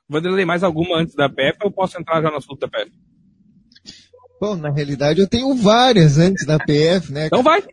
Vanderlei, 0.09 0.45
mais 0.45 0.63
alguma 0.63 0.99
antes 0.99 1.15
da 1.15 1.29
PF 1.29 1.59
ou 1.63 1.71
posso 1.71 1.99
entrar 1.99 2.23
já 2.23 2.31
no 2.31 2.37
assunto 2.37 2.61
da 2.61 2.69
PF? 2.69 2.93
Bom, 4.41 4.57
na 4.57 4.71
realidade 4.71 5.21
eu 5.21 5.29
tenho 5.29 5.55
várias 5.55 6.19
antes 6.19 6.47
da 6.47 6.59
PF, 6.59 7.13
né? 7.13 7.27
Então 7.27 7.43
vai! 7.43 7.63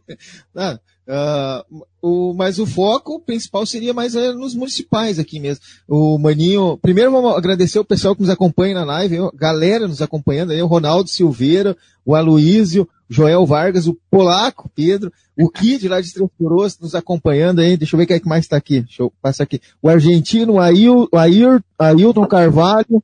ah, 0.56 0.78
uh, 1.08 1.86
o, 2.02 2.34
mas 2.34 2.58
o 2.58 2.66
foco 2.66 3.20
principal 3.20 3.64
seria 3.66 3.94
mais 3.94 4.14
uh, 4.14 4.32
nos 4.34 4.54
municipais 4.54 5.18
aqui 5.18 5.40
mesmo. 5.40 5.62
O 5.88 6.18
Maninho, 6.18 6.78
primeiro 6.78 7.10
vamos 7.10 7.36
agradecer 7.36 7.78
o 7.78 7.84
pessoal 7.84 8.14
que 8.14 8.22
nos 8.22 8.30
acompanha 8.30 8.74
na 8.74 8.84
live, 8.84 9.16
galera 9.34 9.88
nos 9.88 10.02
acompanhando 10.02 10.52
aí, 10.52 10.62
o 10.62 10.66
Ronaldo 10.66 11.08
Silveira, 11.08 11.76
o 12.04 12.14
Aloísio, 12.14 12.88
Joel 13.08 13.46
Vargas, 13.46 13.86
o 13.86 13.96
Polaco, 14.10 14.70
Pedro, 14.74 15.12
o 15.38 15.48
Kid 15.48 15.88
lá 15.88 16.00
de 16.00 16.12
Três 16.12 16.78
nos 16.80 16.94
acompanhando 16.94 17.60
aí. 17.60 17.76
Deixa 17.76 17.94
eu 17.94 17.98
ver 17.98 18.06
quem 18.06 18.16
é 18.16 18.20
que 18.20 18.28
mais 18.28 18.44
está 18.44 18.56
aqui. 18.56 18.80
Deixa 18.80 19.02
eu 19.02 19.12
passar 19.22 19.44
aqui. 19.44 19.60
O 19.80 19.88
argentino, 19.88 20.54
o 20.54 20.60
Ail, 20.60 21.08
Ail, 21.12 21.60
Ailton 21.78 22.26
Carvalho, 22.26 23.02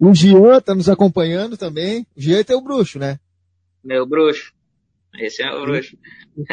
o 0.00 0.14
Gian 0.14 0.58
está 0.58 0.74
nos 0.74 0.88
acompanhando 0.88 1.56
também. 1.56 2.06
O 2.16 2.20
Gian 2.20 2.42
é 2.46 2.56
o 2.56 2.60
bruxo, 2.60 2.98
né? 2.98 3.18
Meu 3.84 4.06
bruxo. 4.06 4.55
Esse 5.18 5.42
é 5.42 5.52
o 5.52 5.62
bruxo. 5.62 5.96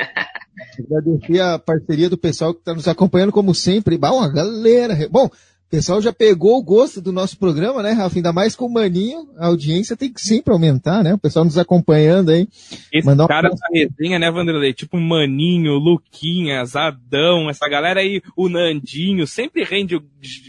Agradecer 0.79 1.41
a 1.41 1.60
parceria 1.60 2.10
do 2.10 2.17
pessoal 2.17 2.53
que 2.53 2.60
está 2.60 2.74
nos 2.74 2.88
acompanhando 2.88 3.32
como 3.32 3.53
sempre. 3.53 3.98
Bom, 3.98 4.32
galera. 4.32 5.08
Bom, 5.10 5.29
pessoal 5.74 6.00
já 6.00 6.13
pegou 6.13 6.60
o 6.60 6.63
gosto 6.63 7.01
do 7.01 7.12
nosso 7.12 7.36
programa, 7.39 7.82
né, 7.82 7.93
Rafa? 7.93 8.15
Ainda 8.15 8.32
mais 8.32 8.55
com 8.55 8.67
o 8.67 8.72
Maninho, 8.72 9.27
a 9.39 9.48
audiência 9.48 9.98
tem 9.98 10.13
que 10.13 10.22
sempre 10.22 10.53
aumentar, 10.53 11.03
né? 11.03 11.15
O 11.15 11.17
pessoal 11.17 11.43
nos 11.43 11.58
acompanhando 11.58 12.29
aí. 12.29 12.48
Esse 12.93 13.08
Mandar 13.08 13.27
cara 13.27 13.50
um... 13.51 13.55
da 13.55 13.67
resenha, 13.74 14.20
né, 14.20 14.29
Vanderlei? 14.29 14.72
Tipo 14.72 15.00
Maninho, 15.00 15.74
Luquinhas, 15.79 16.75
Adão, 16.75 17.50
essa 17.50 17.67
galera 17.67 18.01
aí, 18.01 18.22
o 18.38 18.50
Nandinho, 18.50 19.25
sempre 19.25 19.63
rende 19.63 20.00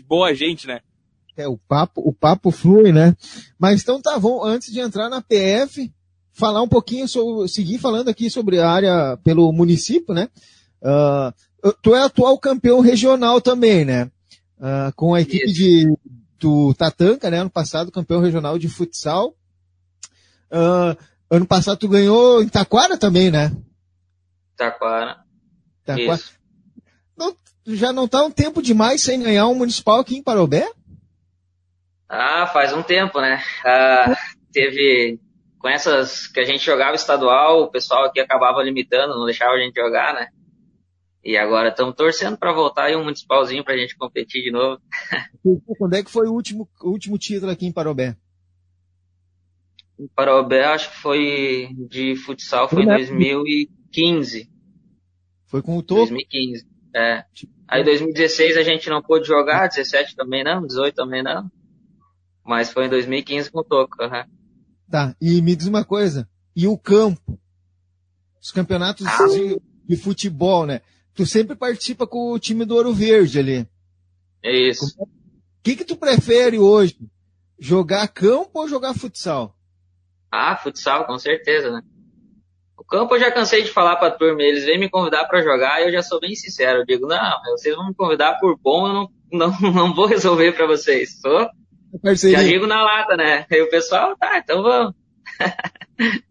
boa 0.06 0.34
gente, 0.34 0.66
né? 0.66 0.80
É, 1.38 1.48
o 1.48 1.56
papo, 1.56 2.02
o 2.06 2.12
papo 2.12 2.50
flui, 2.50 2.92
né? 2.92 3.16
Mas 3.58 3.80
então 3.80 4.02
tá 4.02 4.18
bom, 4.18 4.44
antes 4.44 4.70
de 4.70 4.78
entrar 4.78 5.08
na 5.08 5.22
PF, 5.22 5.90
falar 6.34 6.60
um 6.60 6.68
pouquinho 6.68 7.08
sobre, 7.08 7.48
seguir 7.48 7.78
falando 7.78 8.10
aqui 8.10 8.28
sobre 8.28 8.60
a 8.60 8.68
área 8.68 9.16
pelo 9.24 9.50
município, 9.52 10.12
né? 10.12 10.28
Uh, 10.82 11.72
tu 11.80 11.94
é 11.94 12.02
atual 12.02 12.38
campeão 12.38 12.80
regional 12.80 13.40
também, 13.40 13.86
né? 13.86 14.10
uh, 14.58 14.92
com 14.94 15.14
a 15.14 15.20
equipe 15.20 15.52
de, 15.52 15.96
do 16.38 16.74
Tatanka, 16.74 17.30
né? 17.30 17.38
Ano 17.38 17.50
passado, 17.50 17.92
campeão 17.92 18.20
regional 18.20 18.58
de 18.58 18.68
futsal. 18.68 19.34
Uh, 20.50 20.96
ano 21.30 21.46
passado 21.46 21.78
tu 21.78 21.88
ganhou 21.88 22.42
em 22.42 22.48
Taquara 22.48 22.96
também, 22.96 23.30
né? 23.30 23.52
Taquara. 24.56 25.18
Taquara. 25.84 26.22
Não, 27.16 27.36
já 27.66 27.92
não 27.92 28.08
tá 28.08 28.22
um 28.22 28.30
tempo 28.30 28.62
demais 28.62 29.02
sem 29.02 29.22
ganhar 29.22 29.46
um 29.48 29.54
municipal 29.54 30.00
aqui 30.00 30.16
em 30.16 30.22
Parobé? 30.22 30.68
Ah, 32.08 32.46
faz 32.52 32.72
um 32.72 32.82
tempo, 32.82 33.20
né? 33.20 33.42
Ah, 33.64 34.16
teve 34.52 35.18
com 35.64 35.68
essas 35.70 36.26
que 36.26 36.40
a 36.40 36.44
gente 36.44 36.62
jogava 36.62 36.94
estadual, 36.94 37.62
o 37.62 37.70
pessoal 37.70 38.04
aqui 38.04 38.20
acabava 38.20 38.62
limitando, 38.62 39.14
não 39.14 39.24
deixava 39.24 39.54
a 39.54 39.58
gente 39.58 39.74
jogar, 39.74 40.12
né? 40.12 40.28
E 41.24 41.38
agora 41.38 41.70
estamos 41.70 41.94
torcendo 41.94 42.36
para 42.36 42.52
voltar 42.52 42.90
em 42.90 42.96
um 42.96 43.04
municipalzinho 43.04 43.64
para 43.64 43.72
a 43.72 43.78
gente 43.78 43.96
competir 43.96 44.42
de 44.42 44.50
novo. 44.50 44.78
Quando 45.78 45.94
é 45.94 46.04
que 46.04 46.10
foi 46.10 46.28
o 46.28 46.32
último, 46.34 46.68
o 46.82 46.90
último 46.90 47.16
título 47.16 47.50
aqui 47.50 47.64
em 47.64 47.72
Parobé? 47.72 48.14
Em 49.98 50.06
Parobé, 50.08 50.66
acho 50.66 50.90
que 50.90 50.98
foi 50.98 51.70
de 51.88 52.14
futsal, 52.14 52.68
foi 52.68 52.82
em 52.82 52.86
2015. 52.86 54.50
Foi 55.46 55.62
com 55.62 55.78
o 55.78 55.82
Toco? 55.82 56.00
2015, 56.00 56.66
é. 56.94 57.24
Aí 57.66 57.82
2016 57.82 58.58
a 58.58 58.62
gente 58.62 58.90
não 58.90 59.00
pôde 59.00 59.26
jogar, 59.26 59.68
17 59.68 60.14
também 60.14 60.44
não, 60.44 60.66
18 60.66 60.94
também 60.94 61.22
não. 61.22 61.50
Mas 62.44 62.70
foi 62.70 62.84
em 62.84 62.90
2015 62.90 63.50
com 63.50 63.60
o 63.60 63.64
Toco, 63.64 64.04
uhum. 64.04 64.43
Tá, 64.90 65.16
e 65.20 65.40
me 65.42 65.56
diz 65.56 65.66
uma 65.66 65.84
coisa, 65.84 66.28
e 66.54 66.66
o 66.66 66.76
campo? 66.78 67.38
Os 68.40 68.50
campeonatos 68.50 69.06
ah, 69.06 69.26
de, 69.26 69.60
de 69.86 69.96
futebol, 69.96 70.66
né? 70.66 70.82
tu 71.14 71.24
sempre 71.24 71.54
participa 71.54 72.06
com 72.06 72.32
o 72.32 72.38
time 72.38 72.64
do 72.64 72.74
Ouro 72.74 72.92
Verde 72.92 73.38
ali. 73.38 73.68
É 74.42 74.52
isso. 74.52 74.84
O 74.98 75.08
que 75.62 75.76
que 75.76 75.84
tu 75.84 75.96
prefere 75.96 76.58
hoje? 76.58 76.98
Jogar 77.58 78.08
campo 78.08 78.50
ou 78.54 78.68
jogar 78.68 78.94
futsal? 78.94 79.56
Ah, 80.30 80.56
futsal, 80.56 81.06
com 81.06 81.18
certeza, 81.18 81.70
né? 81.70 81.80
O 82.76 82.84
campo 82.84 83.14
eu 83.14 83.20
já 83.20 83.30
cansei 83.30 83.62
de 83.62 83.70
falar 83.70 83.96
pra 83.96 84.10
turma, 84.10 84.42
eles 84.42 84.64
vêm 84.64 84.78
me 84.78 84.90
convidar 84.90 85.24
para 85.26 85.40
jogar 85.40 85.80
e 85.80 85.84
eu 85.84 85.92
já 85.92 86.02
sou 86.02 86.20
bem 86.20 86.34
sincero. 86.34 86.80
Eu 86.80 86.84
digo, 86.84 87.06
não, 87.06 87.40
vocês 87.52 87.74
vão 87.74 87.86
me 87.86 87.94
convidar 87.94 88.38
por 88.40 88.58
bom, 88.58 88.88
eu 88.88 88.92
não, 88.92 89.10
não, 89.32 89.72
não 89.72 89.94
vou 89.94 90.06
resolver 90.06 90.52
para 90.52 90.66
vocês. 90.66 91.20
Sou, 91.20 91.48
já 92.02 92.42
digo 92.42 92.66
na 92.66 92.82
lata, 92.82 93.16
né? 93.16 93.46
E 93.50 93.62
o 93.62 93.70
pessoal, 93.70 94.16
tá, 94.16 94.38
então 94.38 94.62
vamos. 94.62 94.94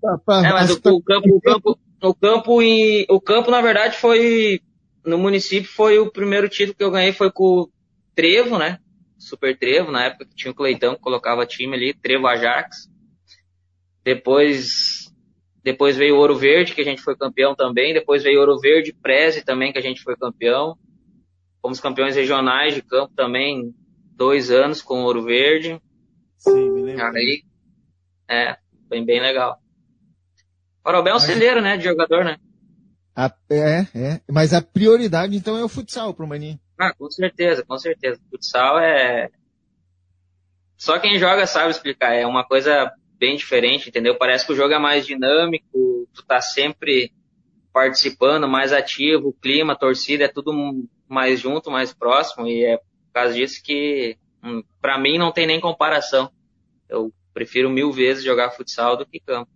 Tá, 0.00 0.18
tá, 0.24 0.46
é, 0.46 0.52
mas 0.54 0.70
o, 0.70 0.76
o, 0.76 1.02
campo, 1.02 1.28
o, 1.28 1.40
campo, 1.42 1.78
o 2.02 2.14
campo 2.14 2.62
e 2.62 3.06
o 3.10 3.20
campo 3.20 3.50
na 3.50 3.60
verdade 3.60 3.98
foi 3.98 4.62
no 5.04 5.18
município 5.18 5.70
foi 5.70 5.98
o 5.98 6.10
primeiro 6.10 6.48
título 6.48 6.74
que 6.74 6.82
eu 6.82 6.90
ganhei 6.90 7.12
foi 7.12 7.30
com 7.30 7.44
o 7.44 7.70
Trevo, 8.14 8.58
né? 8.58 8.78
Super 9.18 9.56
Trevo, 9.58 9.92
na 9.92 10.04
época 10.04 10.24
que 10.24 10.34
tinha 10.34 10.50
o 10.50 10.54
Cleitão 10.54 10.94
que 10.94 11.02
colocava 11.02 11.46
time 11.46 11.76
ali, 11.76 11.92
Trevo 11.92 12.26
Ajax. 12.26 12.88
Depois 14.02 15.10
depois 15.62 15.96
veio 15.96 16.16
o 16.16 16.18
Ouro 16.18 16.36
Verde, 16.36 16.74
que 16.74 16.80
a 16.80 16.84
gente 16.84 17.02
foi 17.02 17.14
campeão 17.14 17.54
também, 17.54 17.92
depois 17.92 18.22
veio 18.22 18.40
Ouro 18.40 18.58
Verde 18.58 18.94
Preze 18.94 19.44
também, 19.44 19.72
que 19.72 19.78
a 19.78 19.82
gente 19.82 20.02
foi 20.02 20.16
campeão. 20.16 20.76
Fomos 21.60 21.78
campeões 21.78 22.16
regionais 22.16 22.74
de 22.74 22.80
campo 22.80 23.12
também, 23.14 23.74
dois 24.20 24.50
anos 24.50 24.82
com 24.82 25.00
o 25.00 25.04
Ouro 25.04 25.24
Verde. 25.24 25.80
Sim, 26.36 26.70
me 26.72 26.82
lembro. 26.82 27.06
Aí, 27.16 27.42
é, 28.28 28.54
bem, 28.86 29.02
bem 29.02 29.18
legal. 29.18 29.58
Parobé 30.84 31.10
é 31.10 31.14
um 31.14 31.18
celeiro, 31.18 31.62
né, 31.62 31.78
de 31.78 31.84
jogador, 31.84 32.22
né? 32.22 32.36
A, 33.16 33.34
é, 33.48 33.86
é. 33.94 34.20
Mas 34.30 34.52
a 34.52 34.60
prioridade, 34.60 35.34
então, 35.34 35.56
é 35.56 35.64
o 35.64 35.68
futsal 35.68 36.12
pro 36.12 36.26
Maninho. 36.26 36.60
Ah, 36.78 36.92
com 36.92 37.10
certeza, 37.10 37.64
com 37.64 37.78
certeza. 37.78 38.20
Futsal 38.30 38.78
é... 38.78 39.30
Só 40.76 40.98
quem 40.98 41.18
joga 41.18 41.46
sabe 41.46 41.70
explicar. 41.70 42.12
É 42.12 42.26
uma 42.26 42.44
coisa 42.44 42.92
bem 43.18 43.36
diferente, 43.36 43.88
entendeu? 43.88 44.18
Parece 44.18 44.46
que 44.46 44.52
o 44.52 44.56
jogo 44.56 44.74
é 44.74 44.78
mais 44.78 45.06
dinâmico, 45.06 46.06
tu 46.12 46.22
tá 46.26 46.42
sempre 46.42 47.10
participando, 47.72 48.46
mais 48.46 48.70
ativo, 48.72 49.28
o 49.28 49.32
clima, 49.32 49.72
a 49.72 49.78
torcida, 49.78 50.24
é 50.24 50.28
tudo 50.28 50.52
mais 51.08 51.40
junto, 51.40 51.70
mais 51.70 51.92
próximo, 51.94 52.46
e 52.46 52.64
é 52.64 52.78
por 53.10 53.14
causa 53.14 53.34
disso 53.34 53.60
que, 53.62 54.16
hum, 54.42 54.62
para 54.80 54.98
mim, 54.98 55.18
não 55.18 55.32
tem 55.32 55.46
nem 55.46 55.60
comparação. 55.60 56.30
Eu 56.88 57.12
prefiro 57.34 57.68
mil 57.68 57.92
vezes 57.92 58.24
jogar 58.24 58.52
futsal 58.52 58.96
do 58.96 59.04
que 59.04 59.20
campo. 59.20 59.50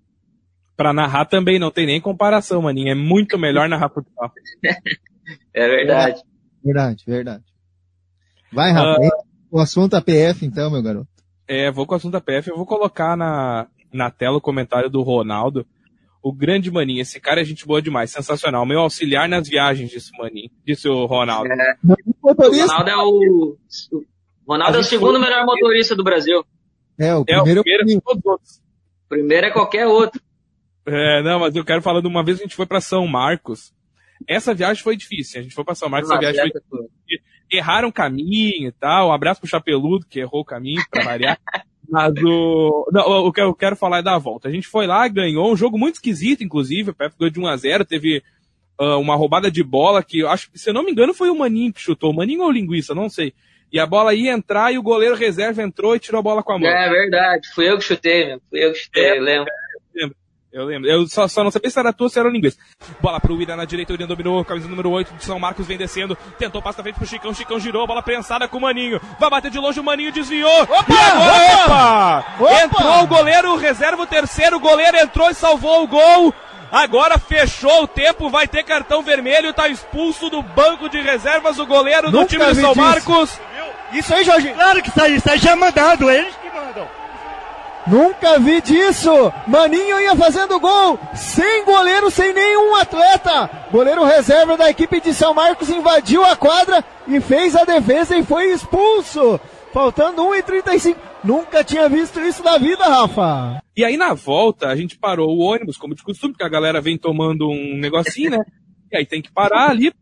Pra 0.77 0.93
narrar 0.93 1.25
também 1.27 1.59
não 1.59 1.71
tem 1.71 1.87
nem 1.87 2.01
comparação, 2.01 2.63
maninho. 2.63 2.91
É 2.91 2.95
muito 2.95 3.39
melhor 3.39 3.69
narrar 3.69 3.91
futsal. 3.91 4.33
é 5.55 5.69
verdade. 5.69 6.21
Verdade, 6.65 7.05
verdade. 7.07 7.45
Vai, 8.53 8.73
Rafa. 8.73 9.01
Uh, 9.01 9.11
o 9.53 9.61
assunto 9.61 9.95
APF, 9.95 10.45
então, 10.45 10.71
meu 10.71 10.83
garoto. 10.83 11.09
É, 11.47 11.71
vou 11.71 11.87
com 11.87 11.95
o 11.95 11.97
assunto 11.97 12.17
APF. 12.17 12.51
Eu 12.51 12.57
vou 12.57 12.67
colocar 12.67 13.17
na, 13.17 13.69
na 13.93 14.11
tela 14.11 14.39
o 14.39 14.41
comentário 14.41 14.91
do 14.91 15.03
Ronaldo. 15.03 15.65
O 16.25 16.33
grande 16.33 16.71
maninho, 16.71 17.03
esse 17.03 17.21
cara 17.21 17.43
é 17.43 17.45
gente 17.45 17.67
boa 17.67 17.83
demais, 17.83 18.11
sensacional. 18.11 18.65
Meu 18.65 18.81
auxiliar 18.81 19.29
nas 19.29 19.47
viagens, 19.47 19.91
disse 19.91 20.11
o 20.15 20.23
maninho, 20.23 20.51
disse 20.67 20.89
o 20.89 21.05
Ronaldo. 21.05 21.53
É. 21.53 21.77
O 22.23 22.33
Ronaldo 22.33 22.91
é 22.91 22.97
o. 22.97 23.59
O 23.91 24.53
Ronaldo 24.53 24.79
é 24.79 24.81
o 24.81 24.85
segundo 24.85 25.21
melhor 25.21 25.45
motorista 25.45 25.95
do 25.95 26.03
Brasil. 26.03 26.43
É, 26.99 27.15
o 27.15 27.27
primeiro 27.27 27.59
é, 27.59 27.61
o 27.61 27.63
primeiro 27.63 27.99
é 27.99 28.01
todos 28.01 28.25
outros. 28.25 28.57
O 29.05 29.09
primeiro 29.11 29.47
é 29.49 29.51
qualquer 29.51 29.87
outro. 29.87 30.19
É, 30.87 31.23
não, 31.23 31.41
mas 31.41 31.55
eu 31.55 31.65
quero 31.65 31.83
falar 31.83 32.01
de 32.01 32.07
uma 32.07 32.25
vez 32.25 32.39
que 32.39 32.45
a 32.45 32.47
gente 32.47 32.57
foi 32.57 32.65
para 32.65 32.81
São 32.81 33.07
Marcos. 33.07 33.75
Essa 34.27 34.55
viagem 34.55 34.83
foi 34.83 34.97
difícil. 34.97 35.41
A 35.41 35.43
gente 35.43 35.55
foi 35.55 35.63
para 35.63 35.75
São 35.75 35.91
Marcos, 35.91 36.11
essa 36.11 36.19
viagem 36.19 36.51
foi 36.71 36.81
difícil. 37.07 37.27
Erraram 37.53 37.89
o 37.89 37.93
caminho 37.93 38.69
e 38.69 38.73
tal. 38.73 39.11
Um 39.11 39.13
abraço 39.13 39.43
pro 39.43 39.51
Chapeludo, 39.51 40.07
que 40.09 40.21
errou 40.21 40.41
o 40.41 40.45
caminho, 40.45 40.83
pra 40.91 41.05
variar. 41.05 41.39
Mas 41.89 42.15
o. 42.23 42.89
Não, 42.93 43.27
o 43.27 43.33
que 43.33 43.41
eu 43.41 43.55
quero 43.55 43.77
falar 43.77 43.99
é 43.99 44.03
da 44.03 44.19
volta. 44.19 44.49
A 44.49 44.51
gente 44.53 44.67
foi 44.67 44.87
lá, 44.87 45.07
ganhou 45.09 45.53
um 45.53 45.57
jogo 45.57 45.79
muito 45.79 45.97
esquisito, 45.97 46.43
inclusive. 46.43 46.91
O 46.91 46.95
PF 46.95 47.15
ganhou 47.19 47.31
de 47.31 47.41
1x0. 47.41 47.85
Teve 47.85 48.23
uh, 48.81 48.99
uma 48.99 49.17
roubada 49.17 49.51
de 49.51 49.63
bola 49.63 50.03
que 50.03 50.21
eu 50.21 50.29
acho 50.29 50.51
se 50.55 50.71
eu 50.71 50.75
não 50.75 50.85
me 50.85 50.93
engano, 50.93 51.15
foi 51.15 51.31
o 51.31 51.39
Maninho 51.39 51.73
que 51.73 51.81
chutou. 51.81 52.11
O 52.11 52.15
Maninho 52.15 52.43
ou 52.43 52.49
o 52.49 52.53
Linguiça, 52.53 52.95
não 52.95 53.09
sei. 53.09 53.35
E 53.73 53.79
a 53.79 53.87
bola 53.87 54.15
ia 54.15 54.33
entrar 54.33 54.73
e 54.73 54.79
o 54.79 54.83
goleiro 54.83 55.17
reserva 55.17 55.63
entrou 55.63 55.97
e 55.97 56.01
tirou 56.01 56.21
a 56.21 56.23
bola 56.23 56.43
com 56.43 56.53
a 56.53 56.59
mão. 56.59 56.69
É 56.69 56.89
verdade, 56.89 57.49
fui 57.55 57.69
eu 57.69 57.77
que 57.77 57.85
chutei, 57.85 58.27
meu. 58.27 58.41
Fui 58.49 58.65
eu 58.65 58.73
que 58.73 58.79
chutei, 58.79 59.05
é, 59.05 59.21
lembro. 59.21 59.51
É, 59.51 60.01
lembro. 60.01 60.17
Eu 60.55 60.67
lembro. 60.67 60.89
Eu 60.89 61.05
só, 61.09 61.27
só 61.27 61.43
não 61.43 61.51
sabia 61.51 61.69
se 61.69 61.77
era 61.81 61.93
tua 61.93 62.05
ou 62.05 62.09
se 62.09 62.17
era 62.17 62.29
o 62.29 62.37
inglês. 62.37 62.57
Bola 63.01 63.19
pro 63.19 63.43
Ira 63.43 63.57
na 63.57 63.65
direita, 63.65 63.93
o 63.93 63.97
Ira 63.97 64.07
dominou, 64.07 64.45
camisa 64.45 64.69
número 64.69 64.89
8 64.89 65.15
de 65.15 65.25
São 65.25 65.37
Marcos 65.37 65.67
vem 65.67 65.77
descendo. 65.77 66.17
Tentou 66.39 66.63
passar 66.63 66.85
frente 66.85 66.95
pro 66.95 67.05
Chicão, 67.05 67.35
Chicão 67.35 67.59
girou, 67.59 67.85
bola 67.89 68.01
prensada 68.01 68.47
com 68.47 68.59
o 68.59 68.61
Maninho. 68.61 69.01
Vai 69.19 69.29
bater 69.29 69.51
de 69.51 69.59
longe, 69.59 69.81
o 69.81 69.83
Maninho 69.83 70.13
desviou. 70.13 70.63
Opa! 70.63 70.85
E 70.89 70.97
agora, 70.97 71.65
opa! 71.65 72.25
opa! 72.39 72.63
Entrou 72.63 73.03
o 73.03 73.07
goleiro, 73.09 73.57
reserva 73.57 74.03
o 74.05 74.07
terceiro, 74.07 74.59
o 74.59 74.61
goleiro 74.61 74.97
entrou 74.97 75.29
e 75.29 75.35
salvou 75.35 75.83
o 75.83 75.89
gol. 75.89 76.33
Agora 76.71 77.19
fechou 77.19 77.83
o 77.83 77.89
tempo, 77.89 78.31
vai 78.31 78.47
ter 78.47 78.63
cartão 78.63 79.03
vermelho, 79.03 79.53
tá 79.53 79.69
expulso 79.69 80.31
do 80.31 80.41
banco 80.41 80.89
de 80.89 81.01
reservas 81.01 81.59
o 81.59 81.67
goleiro 81.67 82.13
Nunca 82.13 82.25
do 82.25 82.29
time 82.29 82.45
de 82.47 82.61
São 82.61 82.77
Marcos. 82.77 83.41
Isso 83.93 84.15
aí, 84.15 84.25
Jorge. 84.25 84.53
Claro 84.53 84.83
que 84.83 84.89
está, 84.89 85.09
está 85.09 85.37
já 85.37 85.57
mandado, 85.57 86.09
eles 86.09 86.35
que 86.37 86.39
mandam. 86.39 86.44
Nunca 87.87 88.39
vi 88.39 88.63
disso! 88.63 89.11
Maninho 89.47 90.01
ia 90.01 90.17
fazendo 90.17 90.59
gol, 90.59 90.99
sem 91.15 91.65
goleiro, 91.65 92.11
sem 92.11 92.33
nenhum 92.33 92.75
atleta! 92.77 93.69
Goleiro 93.71 94.05
reserva 94.05 94.57
da 94.57 94.71
equipe 94.71 95.01
de 95.01 95.13
São 95.13 95.35
Marcos 95.35 95.69
invadiu 95.69 96.25
a 96.25 96.35
quadra 96.35 96.83
e 97.07 97.21
fez 97.21 97.55
a 97.55 97.65
defesa 97.65 98.17
e 98.17 98.25
foi 98.25 98.53
expulso! 98.53 99.39
Faltando 99.73 100.23
1,35. 100.23 100.97
Nunca 101.23 101.65
tinha 101.65 101.89
visto 101.89 102.21
isso 102.21 102.43
na 102.43 102.57
vida, 102.57 102.85
Rafa! 102.85 103.61
E 103.77 103.85
aí 103.85 103.97
na 103.97 104.15
volta 104.15 104.69
a 104.69 104.77
gente 104.77 104.97
parou 104.97 105.37
o 105.37 105.41
ônibus, 105.41 105.77
como 105.77 105.95
de 105.95 106.03
costume, 106.03 106.33
porque 106.33 106.45
a 106.45 106.49
galera 106.49 106.81
vem 106.81 106.97
tomando 106.97 107.49
um 107.49 107.77
negocinho, 107.77 108.31
né? 108.31 108.39
E 108.93 108.97
aí 108.97 109.05
tem 109.05 109.21
que 109.21 109.33
parar 109.33 109.71
ali. 109.71 109.93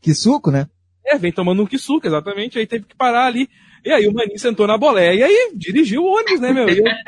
Que 0.00 0.14
suco, 0.14 0.52
né? 0.52 0.68
É, 1.04 1.18
vem 1.18 1.32
tomando 1.32 1.62
um 1.62 1.66
que 1.66 1.76
suco, 1.76 2.06
exatamente. 2.06 2.58
Aí 2.58 2.66
teve 2.66 2.84
que 2.84 2.94
parar 2.94 3.26
ali. 3.26 3.48
E 3.84 3.90
aí 3.90 4.06
o 4.06 4.12
Maninho 4.12 4.38
sentou 4.38 4.66
na 4.66 4.76
boleia. 4.76 5.14
E 5.14 5.22
aí 5.22 5.52
dirigiu 5.54 6.02
o 6.02 6.12
ônibus, 6.12 6.40
né, 6.40 6.52
meu? 6.52 6.68
E 6.68 6.78
eu, 6.78 6.84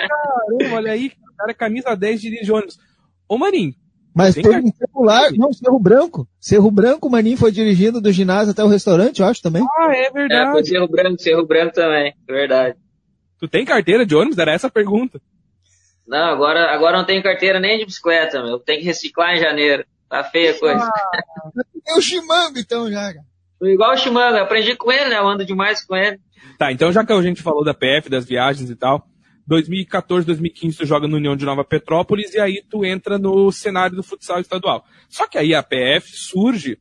caramba, 0.56 0.76
olha 0.76 0.92
aí, 0.92 1.12
o 1.32 1.36
cara 1.36 1.50
é 1.50 1.54
camisa 1.54 1.94
10 1.94 2.20
dirige 2.20 2.52
ônibus. 2.52 2.78
Ô, 3.28 3.38
Maninho. 3.38 3.74
Mas 4.14 4.34
tem 4.34 4.44
um 4.46 4.72
celular, 4.72 5.32
não, 5.32 5.52
Cerro 5.52 5.78
Branco. 5.78 6.28
Cerro 6.38 6.70
Branco, 6.70 7.08
o 7.08 7.10
Maninho 7.10 7.38
foi 7.38 7.50
dirigindo 7.50 7.98
do 7.98 8.12
ginásio 8.12 8.52
até 8.52 8.62
o 8.62 8.68
restaurante, 8.68 9.20
eu 9.20 9.26
acho 9.26 9.40
também. 9.40 9.62
Ah, 9.78 9.90
é 9.94 10.10
verdade. 10.10 10.48
É, 10.48 10.52
foi 10.52 10.64
Cerro 10.64 10.88
Branco, 10.88 11.22
Cerro 11.22 11.46
Branco 11.46 11.74
também, 11.74 12.14
verdade. 12.28 12.76
Tu 13.38 13.48
tem 13.48 13.64
carteira 13.64 14.04
de 14.04 14.14
ônibus? 14.14 14.38
Era 14.38 14.52
essa 14.52 14.66
a 14.66 14.70
pergunta. 14.70 15.20
Não, 16.06 16.26
agora, 16.26 16.72
agora 16.74 16.98
não 16.98 17.06
tenho 17.06 17.22
carteira 17.22 17.58
nem 17.58 17.78
de 17.78 17.86
bicicleta, 17.86 18.42
meu. 18.42 18.58
Tem 18.58 18.78
que 18.78 18.84
reciclar 18.84 19.34
em 19.34 19.40
janeiro. 19.40 19.84
Tá 20.08 20.22
feia 20.22 20.50
a 20.50 20.58
coisa. 20.58 20.84
Ah, 20.84 21.52
é 21.88 21.94
o 21.94 22.00
Chimango, 22.02 22.58
então, 22.58 22.90
já. 22.90 23.14
Igual 23.62 23.92
o 23.92 23.96
Chimango, 23.96 24.38
aprendi 24.38 24.76
com 24.76 24.90
ele, 24.90 25.10
né? 25.10 25.18
Eu 25.18 25.28
ando 25.28 25.44
demais 25.44 25.84
com 25.84 25.94
ele. 25.94 26.18
Tá, 26.58 26.72
então 26.72 26.92
já 26.92 27.04
que 27.04 27.12
a 27.12 27.22
gente 27.22 27.42
falou 27.42 27.64
da 27.64 27.74
PF, 27.74 28.08
das 28.08 28.24
viagens 28.24 28.68
e 28.68 28.76
tal, 28.76 29.06
2014, 29.46 30.26
2015 30.26 30.78
tu 30.78 30.86
joga 30.86 31.08
no 31.08 31.16
União 31.16 31.36
de 31.36 31.44
Nova 31.44 31.64
Petrópolis 31.64 32.34
e 32.34 32.40
aí 32.40 32.62
tu 32.68 32.84
entra 32.84 33.18
no 33.18 33.50
cenário 33.50 33.96
do 33.96 34.02
futsal 34.02 34.40
estadual. 34.40 34.84
Só 35.08 35.26
que 35.26 35.38
aí 35.38 35.54
a 35.54 35.62
PF 35.62 36.16
surge 36.16 36.78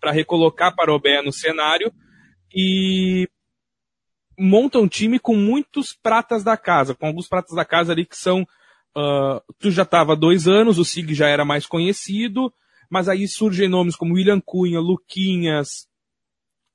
para 0.00 0.12
recolocar 0.12 0.74
Parobé 0.74 1.22
no 1.22 1.32
cenário 1.32 1.92
e 2.54 3.28
monta 4.38 4.78
um 4.78 4.88
time 4.88 5.18
com 5.18 5.34
muitos 5.34 5.92
pratas 5.92 6.44
da 6.44 6.56
casa, 6.56 6.94
com 6.94 7.06
alguns 7.06 7.28
pratas 7.28 7.54
da 7.54 7.64
casa 7.64 7.92
ali 7.92 8.04
que 8.04 8.16
são. 8.16 8.42
Uh, 8.96 9.40
tu 9.58 9.70
já 9.70 9.82
estava 9.82 10.12
há 10.12 10.16
dois 10.16 10.48
anos, 10.48 10.78
o 10.78 10.84
SIG 10.84 11.14
já 11.14 11.28
era 11.28 11.44
mais 11.44 11.66
conhecido, 11.66 12.52
mas 12.90 13.08
aí 13.08 13.28
surgem 13.28 13.68
nomes 13.68 13.94
como 13.94 14.14
William 14.14 14.40
Cunha, 14.40 14.80
Luquinhas, 14.80 15.86